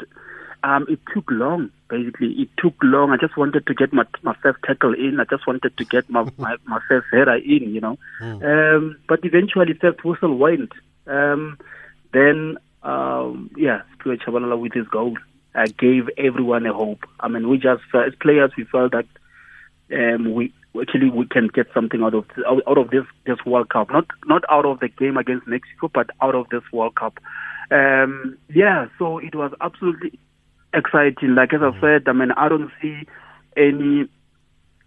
um, 0.64 0.86
it 0.90 1.00
took 1.14 1.26
long. 1.30 1.72
Basically, 1.90 2.32
it 2.34 2.50
took 2.58 2.76
long. 2.84 3.12
I 3.12 3.18
just 3.18 3.38
wanted 3.38 3.66
to 3.68 3.74
get 3.74 3.94
my 3.94 4.06
my 4.22 4.36
first 4.42 4.60
tackle 4.64 4.94
in. 4.94 5.20
I 5.20 5.24
just 5.26 5.48
wanted 5.48 5.76
to 5.78 5.86
get 5.86 6.10
my 6.10 6.30
my, 6.38 6.56
my 6.66 6.80
first 6.88 7.08
header 7.12 7.36
in. 7.36 7.74
You 7.74 7.82
know, 7.82 7.98
um, 8.22 8.98
but 9.08 9.20
eventually, 9.24 9.74
first 9.74 10.04
whistle 10.04 10.38
went. 10.38 10.72
Um, 11.08 11.58
then, 12.14 12.58
um, 12.84 13.52
yeah, 13.56 13.82
Stuart 14.00 14.22
Tshabalala 14.22 14.60
with 14.60 14.74
his 14.74 14.88
goal 14.88 15.16
uh, 15.56 15.68
gave 15.78 16.10
everyone 16.18 16.66
a 16.66 16.74
hope. 16.74 17.06
I 17.20 17.28
mean, 17.28 17.50
we 17.50 17.58
just 17.58 17.84
uh, 17.94 18.00
as 18.00 18.14
players 18.16 18.52
we 18.58 18.66
felt 18.66 18.92
that 18.92 19.06
um, 19.92 20.34
we 20.34 20.54
actually 20.80 21.10
we 21.10 21.26
can 21.28 21.48
get 21.48 21.68
something 21.74 22.04
out 22.04 22.14
of 22.14 22.26
out 22.68 22.78
of 22.78 22.90
this 22.92 23.06
this 23.26 23.38
World 23.46 23.70
Cup. 23.70 23.92
Not 23.92 24.06
not 24.26 24.44
out 24.50 24.66
of 24.66 24.80
the 24.80 24.90
game 24.90 25.18
against 25.18 25.48
Mexico, 25.48 25.90
but 25.94 26.10
out 26.22 26.36
of 26.36 26.50
this 26.50 26.64
World 26.72 26.96
Cup. 26.96 27.20
Um, 27.72 28.38
yeah, 28.50 28.88
so 28.98 29.20
it 29.20 29.36
was 29.36 29.52
absolutely 29.62 30.20
exciting. 30.74 31.36
Like 31.36 31.54
as 31.54 31.62
I 31.62 31.80
said, 31.82 32.04
I 32.08 32.14
mean, 32.14 32.32
I 32.32 32.50
don't 32.50 32.72
see 32.82 33.04
any 33.58 34.08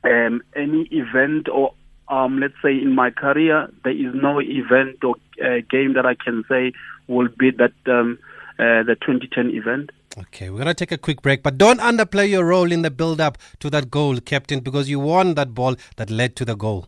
um, 0.05 0.43
any 0.57 0.89
event 0.91 1.49
or 1.49 1.75
um, 2.09 2.39
let's 2.39 2.55
say 2.63 2.73
in 2.73 2.95
my 2.95 3.11
career, 3.11 3.69
there 3.85 3.93
is 3.93 4.15
no 4.15 4.41
event 4.41 5.03
or 5.03 5.17
uh, 5.43 5.61
game 5.71 5.95
that 5.95 6.05
I 6.05 6.15
can 6.15 6.45
say 6.49 6.73
will 7.09 7.29
beat 7.39 7.59
that 7.59 7.73
um, 7.87 8.19
uh, 8.59 8.83
the 8.85 8.97
2010 9.01 9.51
event. 9.51 9.91
Okay, 10.19 10.51
we're 10.51 10.57
going 10.57 10.67
to 10.67 10.75
take 10.75 10.93
a 10.93 10.99
quick 10.99 11.23
break, 11.23 11.43
but 11.43 11.57
don't 11.57 11.81
underplay 11.81 12.29
your 12.29 12.45
role 12.45 12.71
in 12.71 12.83
the 12.83 12.91
build 12.91 13.19
up 13.19 13.39
to 13.61 13.71
that 13.71 13.91
goal, 13.91 14.21
Captain, 14.21 14.61
because 14.61 14.89
you 14.91 15.01
won 15.01 15.35
that 15.35 15.55
ball 15.55 15.75
that 15.97 16.11
led 16.11 16.37
to 16.37 16.45
the 16.45 16.55
goal. 16.55 16.87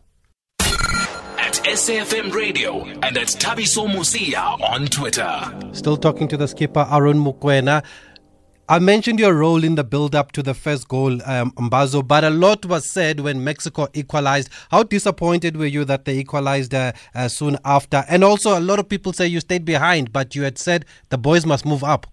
At 0.59 1.53
SAFM 1.63 2.31
Radio 2.33 2.83
and 2.83 3.17
at 3.17 3.27
Thabiso 3.27 3.87
Mosia 3.87 4.61
on 4.61 4.85
Twitter. 4.87 5.41
Still 5.73 5.97
talking 5.97 6.27
to 6.27 6.37
the 6.37 6.47
skipper, 6.47 6.87
Aaron 6.91 7.17
Mokoena. 7.17 7.83
I 8.67 8.79
mentioned 8.79 9.19
your 9.19 9.35
role 9.35 9.63
in 9.63 9.75
the 9.75 9.83
build 9.83 10.15
up 10.15 10.31
to 10.31 10.41
the 10.41 10.55
first 10.55 10.87
goal, 10.87 11.21
um, 11.25 11.51
Mbazo, 11.51 12.07
but 12.07 12.23
a 12.23 12.31
lot 12.31 12.65
was 12.65 12.89
said 12.89 13.19
when 13.19 13.43
Mexico 13.43 13.87
equalized. 13.93 14.49
How 14.71 14.81
disappointed 14.81 15.55
were 15.55 15.67
you 15.67 15.85
that 15.85 16.05
they 16.05 16.17
equalized 16.17 16.73
uh, 16.73 16.93
uh, 17.13 17.27
soon 17.27 17.59
after? 17.63 18.03
And 18.09 18.23
also, 18.23 18.57
a 18.57 18.59
lot 18.59 18.79
of 18.79 18.89
people 18.89 19.13
say 19.13 19.27
you 19.27 19.39
stayed 19.39 19.65
behind, 19.65 20.11
but 20.11 20.33
you 20.33 20.41
had 20.41 20.57
said 20.57 20.85
the 21.09 21.17
boys 21.19 21.45
must 21.45 21.63
move 21.63 21.83
up. 21.83 22.07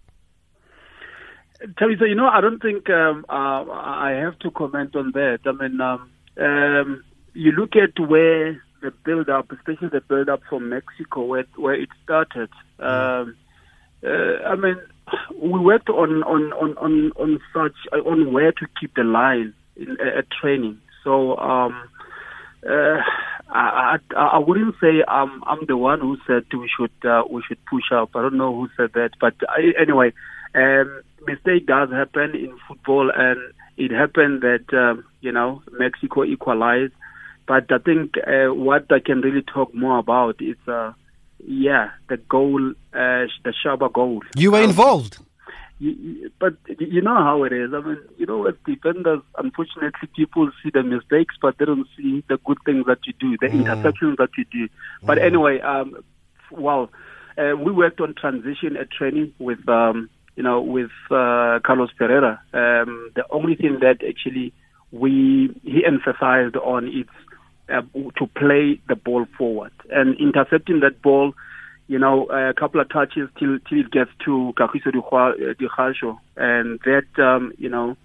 Teresa, 1.78 2.06
you 2.06 2.14
know, 2.14 2.26
I 2.28 2.42
don't 2.42 2.60
think 2.60 2.90
um, 2.90 3.24
uh, 3.30 3.64
I 3.70 4.10
have 4.20 4.38
to 4.40 4.50
comment 4.50 4.94
on 4.94 5.12
that. 5.12 5.38
I 5.46 5.52
mean, 5.52 5.80
um, 5.80 6.10
um, 6.38 7.04
you 7.32 7.52
look 7.52 7.76
at 7.76 7.98
where 7.98 8.60
the 8.82 8.90
build-up, 9.04 9.50
especially 9.52 9.88
the 9.88 10.02
build-up 10.02 10.42
from 10.50 10.68
Mexico, 10.68 11.24
where 11.24 11.46
where 11.56 11.74
it 11.74 11.88
started. 12.04 12.50
Um, 12.78 13.36
uh, 14.04 14.42
I 14.44 14.56
mean, 14.56 14.76
we 15.36 15.58
worked 15.58 15.88
on 15.88 16.22
on 16.24 16.52
on 16.52 16.76
on, 16.78 17.12
on 17.12 17.40
such 17.52 17.76
uh, 17.92 18.08
on 18.08 18.32
where 18.32 18.52
to 18.52 18.66
keep 18.80 18.94
the 18.94 19.04
line 19.04 19.54
in, 19.76 19.96
uh, 20.00 20.22
training. 20.40 20.78
So. 21.04 21.36
Um, 21.38 21.88
uh, 22.68 23.00
I, 23.54 23.98
I, 24.16 24.22
I 24.36 24.38
wouldn't 24.38 24.76
say 24.80 25.02
I'm 25.06 25.42
I'm 25.44 25.66
the 25.66 25.76
one 25.76 26.00
who 26.00 26.16
said 26.26 26.44
we 26.52 26.70
should 26.74 26.92
uh, 27.08 27.24
we 27.30 27.42
should 27.46 27.58
push 27.66 27.92
up. 27.92 28.10
I 28.14 28.22
don't 28.22 28.38
know 28.38 28.54
who 28.54 28.68
said 28.76 28.92
that, 28.94 29.10
but 29.20 29.34
I, 29.48 29.72
anyway, 29.80 30.12
um, 30.54 31.02
mistake 31.26 31.66
does 31.66 31.90
happen 31.90 32.34
in 32.34 32.56
football, 32.66 33.10
and 33.14 33.38
it 33.76 33.90
happened 33.90 34.42
that 34.42 34.72
um, 34.72 35.04
you 35.20 35.32
know 35.32 35.62
Mexico 35.72 36.24
equalized. 36.24 36.92
But 37.46 37.70
I 37.70 37.78
think 37.78 38.14
uh, 38.18 38.54
what 38.54 38.90
I 38.90 39.00
can 39.00 39.20
really 39.20 39.42
talk 39.42 39.74
more 39.74 39.98
about 39.98 40.40
is, 40.40 40.56
uh, 40.66 40.92
yeah, 41.46 41.90
the 42.08 42.16
goal, 42.16 42.70
uh, 42.94 43.26
the 43.44 43.52
Shaba 43.64 43.92
goal. 43.92 44.22
You 44.36 44.52
were 44.52 44.58
Um, 44.62 44.70
involved. 44.70 45.18
you- 45.78 46.30
but 46.38 46.54
you 46.78 47.00
know 47.00 47.16
how 47.16 47.42
it 47.44 47.52
is. 47.52 47.72
I 47.74 47.80
mean, 47.80 47.98
you 48.18 48.26
know, 48.26 48.46
as 48.46 48.54
defenders, 48.64 49.20
unfortunately, 49.38 50.08
people 50.16 50.50
see 50.62 50.70
the 50.70 50.82
mistakes, 50.82 51.34
but 51.42 51.58
they 51.58 51.64
don't 51.64 51.88
see 51.96 52.22
the 52.28 52.38
good 52.44 52.58
things 52.64 52.86
that 52.86 52.98
you 53.06 53.12
do, 53.18 53.36
the 53.40 53.48
interceptions 53.48 54.16
that 54.18 54.30
you 54.38 54.44
do. 54.52 54.68
But 55.04 55.18
anyway, 55.18 55.60
um, 55.60 55.96
well, 56.52 56.90
uh, 57.36 57.56
we 57.56 57.72
worked 57.72 58.00
on 58.00 58.14
transition 58.14 58.76
at 58.76 58.90
training 58.90 59.32
with, 59.38 59.68
um, 59.68 60.08
you 60.36 60.42
know, 60.42 60.60
with 60.60 60.90
uh, 61.10 61.58
Carlos 61.64 61.90
Parreira. 61.98 62.38
Um, 62.54 63.10
the 63.16 63.24
only 63.30 63.54
thing 63.56 63.78
that 63.80 64.02
actually 64.08 64.52
we 64.92 65.50
he 65.64 65.84
emphasized 65.84 66.56
on 66.56 66.86
is 66.86 67.06
uh, 67.68 67.82
to 68.18 68.26
play 68.36 68.80
the 68.88 68.96
ball 68.96 69.26
forward 69.36 69.72
and 69.90 70.16
intercepting 70.18 70.80
that 70.80 71.00
ball 71.02 71.32
you 71.92 71.98
know, 71.98 72.24
a 72.26 72.54
couple 72.54 72.80
of 72.80 72.88
touches 72.88 73.28
till 73.38 73.58
till 73.68 73.80
it 73.80 73.90
gets 73.90 74.10
to 74.24 74.54
Kagisho 74.56 74.92
Dikgacoi, 74.92 76.18
and 76.36 76.80
that 76.86 77.22
um, 77.22 77.52
you 77.58 77.68
know, 77.68 77.96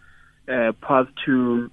uh, 0.50 0.74
pass 0.82 1.06
to 1.26 1.72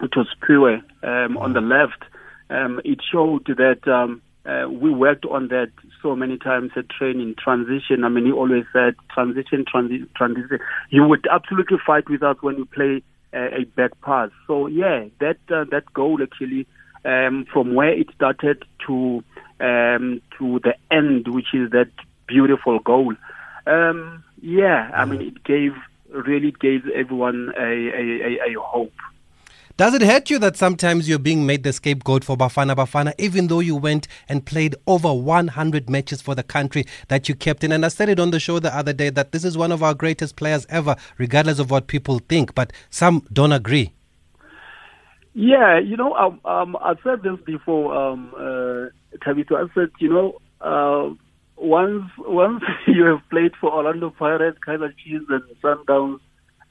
to 0.00 0.24
Siphiwe 0.24 0.82
um, 1.02 1.38
on 1.38 1.54
the 1.54 1.62
left. 1.62 2.02
Um, 2.50 2.80
it 2.84 3.00
showed 3.10 3.46
that 3.46 3.86
um, 3.88 4.20
uh, 4.44 4.68
we 4.68 4.90
worked 4.90 5.24
on 5.26 5.48
that 5.48 5.70
so 6.02 6.16
many 6.16 6.38
times 6.38 6.72
at 6.76 6.88
training 6.88 7.34
transition. 7.42 8.04
I 8.04 8.08
mean, 8.08 8.26
he 8.26 8.32
always 8.32 8.64
said 8.72 8.94
transition, 9.12 9.64
transi- 9.64 10.12
transition. 10.14 10.58
You 10.90 11.04
would 11.04 11.26
absolutely 11.30 11.78
fight 11.86 12.08
with 12.08 12.22
us 12.22 12.36
when 12.40 12.56
you 12.56 12.64
play 12.64 13.02
uh, 13.32 13.56
a 13.56 13.64
back 13.64 13.98
pass. 14.02 14.30
So 14.46 14.66
yeah, 14.66 15.06
that 15.20 15.38
uh, 15.50 15.64
that 15.70 15.92
goal 15.94 16.18
actually 16.22 16.66
um, 17.04 17.46
from 17.52 17.74
where 17.74 17.92
it 17.92 18.08
started 18.14 18.64
to 18.86 19.22
um, 19.60 20.20
to 20.38 20.60
the 20.60 20.74
end, 20.90 21.28
which 21.28 21.52
is 21.52 21.70
that 21.70 21.90
beautiful 22.26 22.78
goal. 22.80 23.14
Um, 23.66 24.24
yeah, 24.40 24.90
I 24.94 25.04
mean, 25.04 25.20
it 25.20 25.44
gave 25.44 25.74
really 26.10 26.52
gave 26.52 26.88
everyone 26.88 27.52
a, 27.56 27.60
a, 27.60 28.46
a, 28.46 28.52
a 28.52 28.60
hope. 28.60 28.92
Does 29.76 29.94
it 29.94 30.02
hurt 30.02 30.28
you 30.28 30.40
that 30.40 30.56
sometimes 30.56 31.08
you're 31.08 31.20
being 31.20 31.46
made 31.46 31.62
the 31.62 31.72
scapegoat 31.72 32.24
for 32.24 32.36
Bafana 32.36 32.74
Bafana, 32.74 33.12
even 33.16 33.46
though 33.46 33.60
you 33.60 33.76
went 33.76 34.08
and 34.28 34.44
played 34.44 34.74
over 34.88 35.12
100 35.12 35.88
matches 35.88 36.20
for 36.20 36.34
the 36.34 36.42
country 36.42 36.84
that 37.06 37.28
you 37.28 37.36
kept 37.36 37.62
in? 37.62 37.70
And 37.70 37.84
I 37.84 37.88
said 37.88 38.08
it 38.08 38.18
on 38.18 38.32
the 38.32 38.40
show 38.40 38.58
the 38.58 38.76
other 38.76 38.92
day 38.92 39.10
that 39.10 39.30
this 39.30 39.44
is 39.44 39.56
one 39.56 39.70
of 39.70 39.84
our 39.84 39.94
greatest 39.94 40.34
players 40.34 40.66
ever, 40.68 40.96
regardless 41.16 41.60
of 41.60 41.70
what 41.70 41.86
people 41.86 42.18
think, 42.28 42.56
but 42.56 42.72
some 42.90 43.24
don't 43.32 43.52
agree. 43.52 43.92
Yeah, 45.40 45.78
you 45.78 45.96
know, 45.96 46.14
um, 46.14 46.40
um, 46.44 46.76
I 46.80 46.94
said 47.04 47.22
this 47.22 47.38
before, 47.46 47.94
um, 47.94 48.32
uh, 48.34 48.90
Thabiso. 49.24 49.54
I 49.54 49.72
said, 49.72 49.90
you 50.00 50.08
know, 50.08 50.38
uh, 50.60 51.14
once 51.56 52.10
once 52.18 52.64
you 52.88 53.04
have 53.04 53.20
played 53.30 53.52
for 53.60 53.72
Orlando 53.72 54.10
Pirates, 54.10 54.58
Kaiser 54.66 54.92
Chiefs, 55.04 55.26
and 55.28 55.42
Sundowns, 55.62 56.18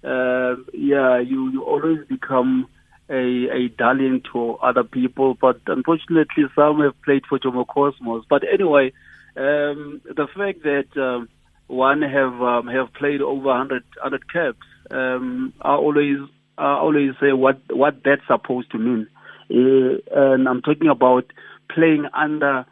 uh, 0.04 0.62
yeah, 0.74 1.18
you, 1.18 1.50
you 1.50 1.64
always 1.64 2.00
become 2.10 2.68
a, 3.10 3.48
a 3.48 3.70
darling 3.78 4.22
to 4.34 4.56
other 4.62 4.84
people. 4.84 5.38
But 5.40 5.62
unfortunately, 5.68 6.44
some 6.54 6.82
have 6.82 7.02
played 7.06 7.24
for 7.30 7.40
Jomo 7.40 7.66
Cosmos. 7.66 8.26
But 8.30 8.42
anyway, 8.54 8.92
um, 9.38 10.02
the 10.04 10.28
fact 10.36 10.64
that 10.64 11.02
um, 11.02 11.30
one 11.68 12.02
have 12.02 12.42
um, 12.42 12.68
have 12.68 12.94
played 12.96 13.22
over 13.22 13.46
100, 13.46 13.84
100 14.04 14.30
caps, 14.30 14.68
um, 14.92 15.54
I 15.62 15.72
always 15.76 16.18
I 16.58 16.78
always 16.80 17.12
say 17.20 17.34
what 17.34 17.60
what 17.70 18.04
that's 18.04 18.26
supposed 18.28 18.72
to 18.72 18.78
mean. 18.78 19.08
Uh, 19.50 19.98
and 20.12 20.48
I'm 20.48 20.62
talking 20.62 20.90
about 20.90 21.26
playing 21.74 22.06
under 22.14 22.66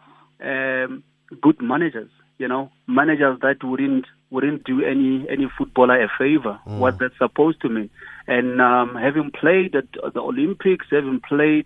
um, 0.44 1.04
good 1.42 1.62
managers. 1.62 2.10
You 2.38 2.48
know, 2.48 2.72
managers 2.88 3.40
that 3.42 3.64
wouldn't 3.64 4.06
wouldn't 4.30 4.64
do 4.66 4.84
any 4.84 5.26
any 5.30 5.48
footballer 5.58 6.04
a 6.04 6.10
favor. 6.18 6.60
What 6.80 7.00
that's 7.00 7.18
supposed 7.18 7.62
to 7.62 7.70
mean. 7.70 7.90
And 8.28 8.62
um, 8.62 8.96
having 8.96 9.32
played 9.32 9.76
at 9.76 9.86
the 10.14 10.20
Olympics, 10.20 10.88
having 10.92 11.22
played 11.22 11.66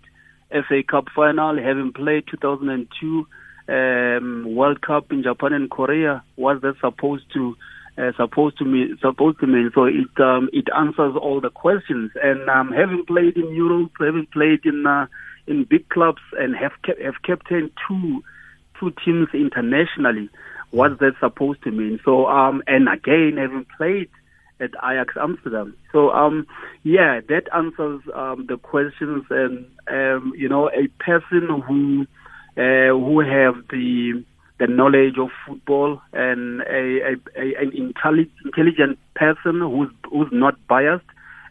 FA 0.50 0.82
Cup 0.88 1.06
final, 1.14 1.56
having 1.56 1.92
played 1.92 2.24
2002 2.30 3.26
um, 3.68 4.54
World 4.54 4.82
Cup 4.82 5.10
in 5.10 5.22
Japan 5.22 5.52
and 5.52 5.70
Korea, 5.70 6.22
what 6.36 6.60
that's 6.60 6.80
supposed 6.80 7.24
to 7.34 7.56
uh, 8.00 8.12
supposed 8.16 8.58
to 8.58 8.64
mean? 8.64 8.96
Supposed 9.00 9.40
to 9.40 9.46
mean? 9.46 9.70
So 9.74 9.84
it 9.84 10.20
um, 10.20 10.48
it 10.52 10.68
answers 10.76 11.14
all 11.20 11.40
the 11.40 11.50
questions. 11.50 12.10
And 12.22 12.48
um, 12.48 12.72
having 12.72 13.04
played 13.06 13.36
in 13.36 13.54
Europe, 13.54 13.92
having 13.98 14.26
played 14.32 14.64
in 14.64 14.86
uh, 14.86 15.06
in 15.46 15.64
big 15.64 15.88
clubs, 15.88 16.22
and 16.38 16.56
have 16.56 16.72
kept, 16.84 17.00
have 17.02 17.22
captained 17.22 17.70
two 17.86 18.22
two 18.78 18.92
teams 19.04 19.28
internationally, 19.34 20.30
what's 20.70 20.98
that 21.00 21.12
supposed 21.20 21.62
to 21.64 21.70
mean? 21.70 22.00
So 22.04 22.26
um, 22.26 22.62
and 22.66 22.88
again, 22.88 23.36
having 23.36 23.66
played 23.76 24.08
at 24.60 24.70
Ajax 24.82 25.14
Amsterdam. 25.20 25.74
So 25.92 26.10
um, 26.10 26.46
yeah, 26.82 27.20
that 27.28 27.48
answers 27.54 28.02
um, 28.14 28.46
the 28.48 28.56
questions. 28.56 29.24
And 29.30 29.66
um, 29.88 30.32
you 30.36 30.48
know, 30.48 30.70
a 30.70 30.88
person 31.02 31.48
who 31.66 32.06
uh, 32.56 32.92
who 32.92 33.20
have 33.20 33.54
the 33.68 34.24
the 34.60 34.66
knowledge 34.66 35.18
of 35.18 35.30
football 35.46 36.00
and 36.12 36.60
a, 36.60 37.00
a, 37.00 37.12
a 37.36 37.54
an 37.62 37.72
intelli- 37.72 38.30
intelligent 38.44 38.98
person 39.16 39.60
who's 39.60 39.88
who's 40.10 40.28
not 40.30 40.54
biased 40.68 41.04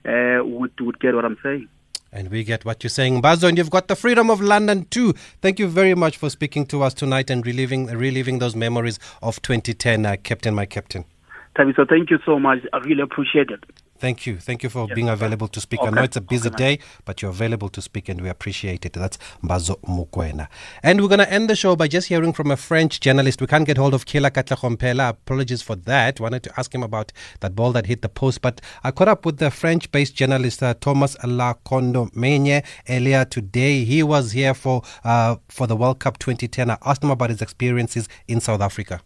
uh, 0.06 0.40
would 0.46 0.72
would 0.80 1.00
get 1.00 1.16
what 1.16 1.26
I'm 1.26 1.38
saying. 1.44 1.68
And 2.12 2.30
we 2.30 2.44
get 2.44 2.66
what 2.66 2.84
you're 2.84 2.90
saying, 2.90 3.22
Bazo, 3.22 3.48
and 3.48 3.58
you've 3.58 3.70
got 3.70 3.88
the 3.88 3.96
freedom 3.96 4.32
of 4.32 4.42
London 4.42 4.86
too. 4.86 5.14
Thank 5.42 5.60
you 5.60 5.68
very 5.68 5.96
much 5.96 6.18
for 6.18 6.30
speaking 6.30 6.66
to 6.68 6.84
us 6.84 6.94
tonight 6.94 7.30
and 7.30 7.46
reliving 7.46 7.88
reliving 7.88 8.40
those 8.40 8.56
memories 8.56 9.00
of 9.22 9.42
2010, 9.42 10.06
uh, 10.06 10.16
Captain, 10.24 10.54
my 10.54 10.66
captain. 10.66 11.06
Thabiso, 11.56 11.90
thank 11.90 12.10
you 12.12 12.20
so 12.26 12.40
much. 12.40 12.60
I 12.74 12.78
really 12.78 13.02
appreciate 13.02 13.50
it. 13.50 13.64
Thank 14.00 14.26
you. 14.26 14.38
Thank 14.38 14.64
you 14.64 14.70
for 14.70 14.86
yes, 14.88 14.96
being 14.96 15.10
available 15.10 15.50
to 15.50 15.60
speak. 15.60 15.82
Okay. 15.82 15.90
I 15.90 15.92
know 15.92 16.04
it's 16.04 16.16
a 16.16 16.22
busy 16.22 16.48
okay, 16.48 16.78
day, 16.78 16.80
but 17.04 17.22
you're 17.22 17.32
available 17.32 17.68
to 17.70 17.82
speak 17.82 18.08
and 18.08 18.22
we 18.22 18.30
appreciate 18.30 18.86
it. 18.86 18.94
That's 18.94 19.18
Mbazo 19.44 19.82
Mokoena. 19.82 20.48
And 20.82 21.02
we're 21.02 21.10
going 21.10 21.20
to 21.20 21.32
end 21.32 21.50
the 21.50 21.56
show 21.56 21.76
by 21.76 21.90
just 21.90 22.08
hearing 22.08 22.32
from 22.32 22.50
a 22.50 22.56
French 22.56 23.02
journalist. 23.02 23.42
We 23.42 23.48
can't 23.48 23.66
get 23.66 23.78
hold 23.78 23.94
of 23.94 24.06
Killer 24.06 24.30
Katlego 24.30 24.78
Mphela. 24.78 25.10
Apologies 25.10 25.62
for 25.62 25.76
that. 25.76 26.22
Wanted 26.22 26.44
to 26.44 26.54
ask 26.58 26.74
him 26.74 26.82
about 26.82 27.12
that 27.42 27.56
ball 27.58 27.74
that 27.74 27.88
hit 27.88 28.02
the 28.02 28.10
post. 28.10 28.42
But 28.42 28.62
I 28.86 28.92
caught 28.92 29.10
up 29.10 29.26
with 29.26 29.38
the 29.38 29.52
French 29.52 29.92
based 29.92 30.16
journalist 30.16 30.64
uh, 30.64 30.76
Thomas 30.80 31.18
Lacondo 31.18 32.10
Menye 32.14 32.64
earlier 32.88 33.26
today. 33.26 33.84
He 33.84 34.02
was 34.02 34.32
here 34.32 34.54
for, 34.54 34.82
uh, 35.04 35.36
for 35.50 35.68
the 35.68 35.76
World 35.76 36.00
Cup 36.00 36.20
2010. 36.20 36.72
I 36.72 36.78
asked 36.86 37.04
him 37.04 37.12
about 37.12 37.32
his 37.32 37.42
experiences 37.42 38.08
in 38.30 38.40
South 38.40 38.62
Africa. 38.62 39.02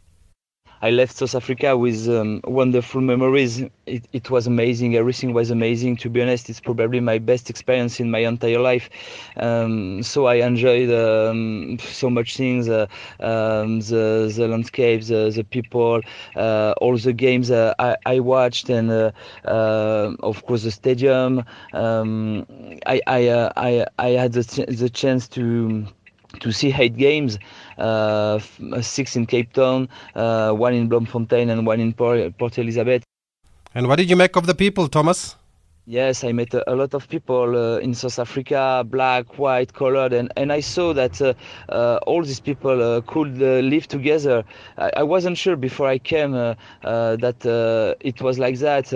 I 0.84 0.89
left 0.89 1.15
South 1.15 1.34
Africa 1.34 1.77
with 1.77 2.09
um, 2.09 2.41
wonderful 2.43 2.99
memories. 2.99 3.61
It, 3.86 4.05
it, 4.11 4.29
was 4.29 4.47
amazing. 4.47 4.97
Everything 4.97 5.31
was 5.34 5.49
amazing. 5.49 5.95
To 5.97 6.09
be 6.09 6.21
honest, 6.21 6.49
it's 6.49 6.59
probably 6.59 6.99
my 6.99 7.19
best 7.19 7.49
experience 7.49 8.01
in 8.01 8.11
my 8.11 8.19
entire 8.19 8.59
life. 8.59 8.89
Um, 9.38 10.03
so 10.03 10.25
I 10.25 10.36
enjoyed 10.45 10.89
um, 10.91 11.79
so 11.79 12.09
much 12.09 12.36
things: 12.36 12.67
uh, 12.67 12.88
um, 13.21 13.79
the 13.79 14.29
the 14.36 14.45
landscapes, 14.49 15.07
the, 15.07 15.31
the 15.34 15.45
people, 15.45 16.01
uh, 16.36 16.73
all 16.81 16.97
the 16.97 17.13
games 17.13 17.49
uh, 17.49 17.73
I, 17.79 17.95
I, 18.05 18.19
watched, 18.19 18.69
and 18.69 18.91
uh, 18.91 19.11
uh, 19.45 20.11
of 20.19 20.45
course 20.45 20.63
the 20.63 20.71
stadium. 20.71 21.45
Um, 21.71 22.45
I 22.86 22.99
I, 23.07 23.27
uh, 23.29 23.53
I 23.55 23.86
I 23.99 24.09
had 24.09 24.34
the, 24.34 24.43
ch- 24.43 24.67
the 24.67 24.89
chance 24.89 25.29
to 25.29 25.88
to 26.39 26.51
see 26.51 26.73
eight 26.77 26.97
games, 26.97 27.38
six 28.82 29.15
in 29.15 29.26
Cape 29.26 29.53
Town, 29.53 29.89
uh, 30.15 30.51
one 30.51 30.74
in 30.74 30.88
Bloemfontein, 30.88 31.49
and 31.49 31.65
one 31.65 31.80
in 31.80 31.93
Port, 31.93 32.38
Port 32.38 32.57
Elizabeth. 32.57 33.03
And 33.76 33.88
what 33.88 33.97
did 33.97 34.09
you 34.09 34.15
make 34.15 34.36
of 34.36 34.45
the 34.45 34.55
people, 34.55 34.88
Thomas? 34.88 35.36
Yes, 35.86 36.24
I 36.24 36.32
met 36.32 36.53
a, 36.53 36.76
lot 36.76 36.93
of 36.93 37.09
people 37.09 37.57
uh, 37.57 37.78
in 37.80 37.93
South 37.93 38.17
Africa, 38.17 38.86
black, 38.88 39.38
white, 39.38 39.74
colored, 39.74 40.13
and, 40.13 40.32
and 40.38 40.53
I 40.53 40.61
saw 40.61 40.93
that 40.93 41.21
uh, 41.21 41.34
uh, 41.67 41.99
all 42.07 42.24
these 42.24 42.39
people 42.39 42.82
uh, 42.82 43.01
could 43.01 43.38
live 43.38 43.89
together. 43.89 44.45
I, 44.78 44.91
I, 44.97 45.03
wasn't 45.03 45.38
sure 45.38 45.57
before 45.57 45.89
I 45.89 45.97
came 45.97 46.32
that 46.32 47.95
it 47.99 48.21
was 48.21 48.39
like 48.39 48.59
that. 48.59 48.93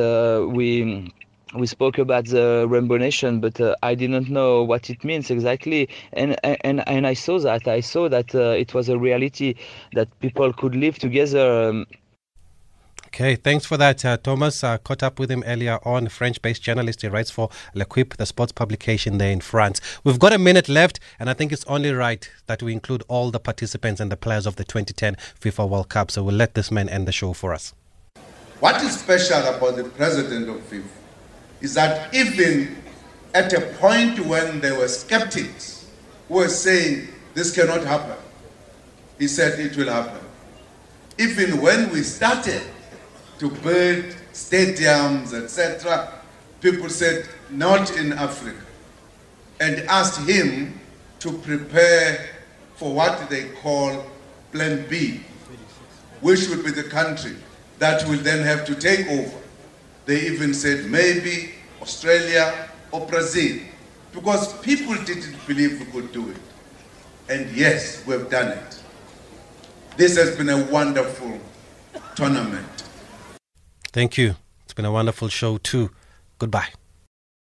we 0.53 1.13
we 1.57 1.67
spoke 1.67 1.97
about 1.97 2.25
the 2.25 2.65
Rainbow 2.67 2.97
Nation, 2.97 3.39
but 3.39 3.59
uh, 3.59 3.75
I 3.83 3.95
didn't 3.95 4.29
know 4.29 4.63
what 4.63 4.89
it 4.89 5.03
means 5.03 5.29
exactly. 5.29 5.89
And 6.13 6.37
and 6.63 6.87
and 6.87 7.07
I 7.07 7.13
saw 7.13 7.39
that. 7.39 7.67
I 7.67 7.81
saw 7.81 8.09
that 8.09 8.33
uh, 8.33 8.55
it 8.63 8.73
was 8.73 8.89
a 8.89 8.97
reality 8.97 9.55
that 9.93 10.07
people 10.19 10.53
could 10.53 10.75
live 10.75 10.99
together. 10.99 11.69
Um, 11.69 11.85
Okay, 13.07 13.35
thanks 13.35 13.65
for 13.65 13.77
that, 13.77 14.03
uh, 14.03 14.17
Thomas. 14.17 14.63
I 14.65 14.77
caught 14.77 15.01
up 15.01 15.17
with 15.17 15.31
him 15.31 15.41
earlier 15.47 15.79
on, 15.83 16.09
French 16.09 16.41
based 16.41 16.61
journalist. 16.61 17.01
He 17.01 17.07
writes 17.07 17.31
for 17.31 17.49
L'Equipe, 17.73 18.17
the 18.17 18.25
sports 18.25 18.51
publication 18.51 19.17
there 19.17 19.31
in 19.31 19.39
France. 19.39 19.79
We've 20.03 20.19
got 20.19 20.33
a 20.33 20.37
minute 20.37 20.67
left, 20.67 20.99
and 21.17 21.29
I 21.29 21.33
think 21.33 21.53
it's 21.53 21.63
only 21.65 21.91
right 21.91 22.29
that 22.47 22.61
we 22.61 22.73
include 22.73 23.03
all 23.07 23.31
the 23.31 23.39
participants 23.39 24.01
and 24.01 24.11
the 24.11 24.17
players 24.17 24.45
of 24.45 24.57
the 24.57 24.65
2010 24.65 25.15
FIFA 25.39 25.69
World 25.69 25.89
Cup. 25.89 26.11
So 26.11 26.21
we'll 26.21 26.35
let 26.35 26.53
this 26.53 26.69
man 26.69 26.89
end 26.89 27.07
the 27.07 27.13
show 27.13 27.31
for 27.31 27.53
us. 27.53 27.73
What 28.59 28.83
is 28.83 28.99
special 28.99 29.39
about 29.55 29.77
the 29.77 29.85
president 29.85 30.49
of 30.49 30.57
FIFA? 30.69 30.83
Is 31.61 31.73
that 31.73 32.13
even 32.13 32.77
at 33.33 33.53
a 33.53 33.61
point 33.77 34.19
when 34.19 34.59
there 34.61 34.77
were 34.77 34.87
skeptics 34.87 35.87
who 36.27 36.35
were 36.35 36.47
saying 36.49 37.07
this 37.33 37.53
cannot 37.53 37.83
happen, 37.83 38.17
he 39.19 39.27
said 39.27 39.59
it 39.59 39.75
will 39.75 39.89
happen. 39.91 40.19
Even 41.17 41.61
when 41.61 41.89
we 41.91 42.03
started 42.03 42.61
to 43.39 43.49
build 43.49 44.05
stadiums, 44.33 45.33
etc., 45.33 46.21
people 46.61 46.89
said 46.89 47.27
not 47.49 47.95
in 47.97 48.13
Africa 48.13 48.61
and 49.59 49.79
asked 49.89 50.27
him 50.27 50.79
to 51.19 51.31
prepare 51.39 52.29
for 52.75 52.93
what 52.93 53.29
they 53.29 53.49
call 53.49 54.05
Plan 54.51 54.87
B, 54.87 55.21
which 56.21 56.47
would 56.49 56.63
be 56.63 56.71
the 56.71 56.83
country 56.83 57.35
that 57.79 58.07
will 58.07 58.19
then 58.19 58.45
have 58.45 58.65
to 58.65 58.75
take 58.75 59.07
over. 59.07 59.37
They 60.07 60.21
even 60.27 60.53
said 60.53 60.89
maybe 60.89 61.51
Australia 61.81 62.69
or 62.91 63.05
Brazil 63.05 63.59
because 64.13 64.57
people 64.61 64.95
didn't 65.03 65.35
believe 65.45 65.79
we 65.79 65.85
could 65.91 66.11
do 66.13 66.29
it. 66.29 66.37
And 67.29 67.51
yes, 67.51 68.07
we've 68.07 68.29
done 68.29 68.57
it. 68.57 68.81
This 69.97 70.15
has 70.15 70.35
been 70.37 70.47
a 70.47 70.63
wonderful 70.71 71.37
tournament. 72.15 72.65
Thank 73.91 74.17
you. 74.17 74.35
It's 74.63 74.73
been 74.73 74.85
a 74.85 74.91
wonderful 74.91 75.27
show, 75.27 75.57
too. 75.57 75.91
Goodbye. 76.39 76.76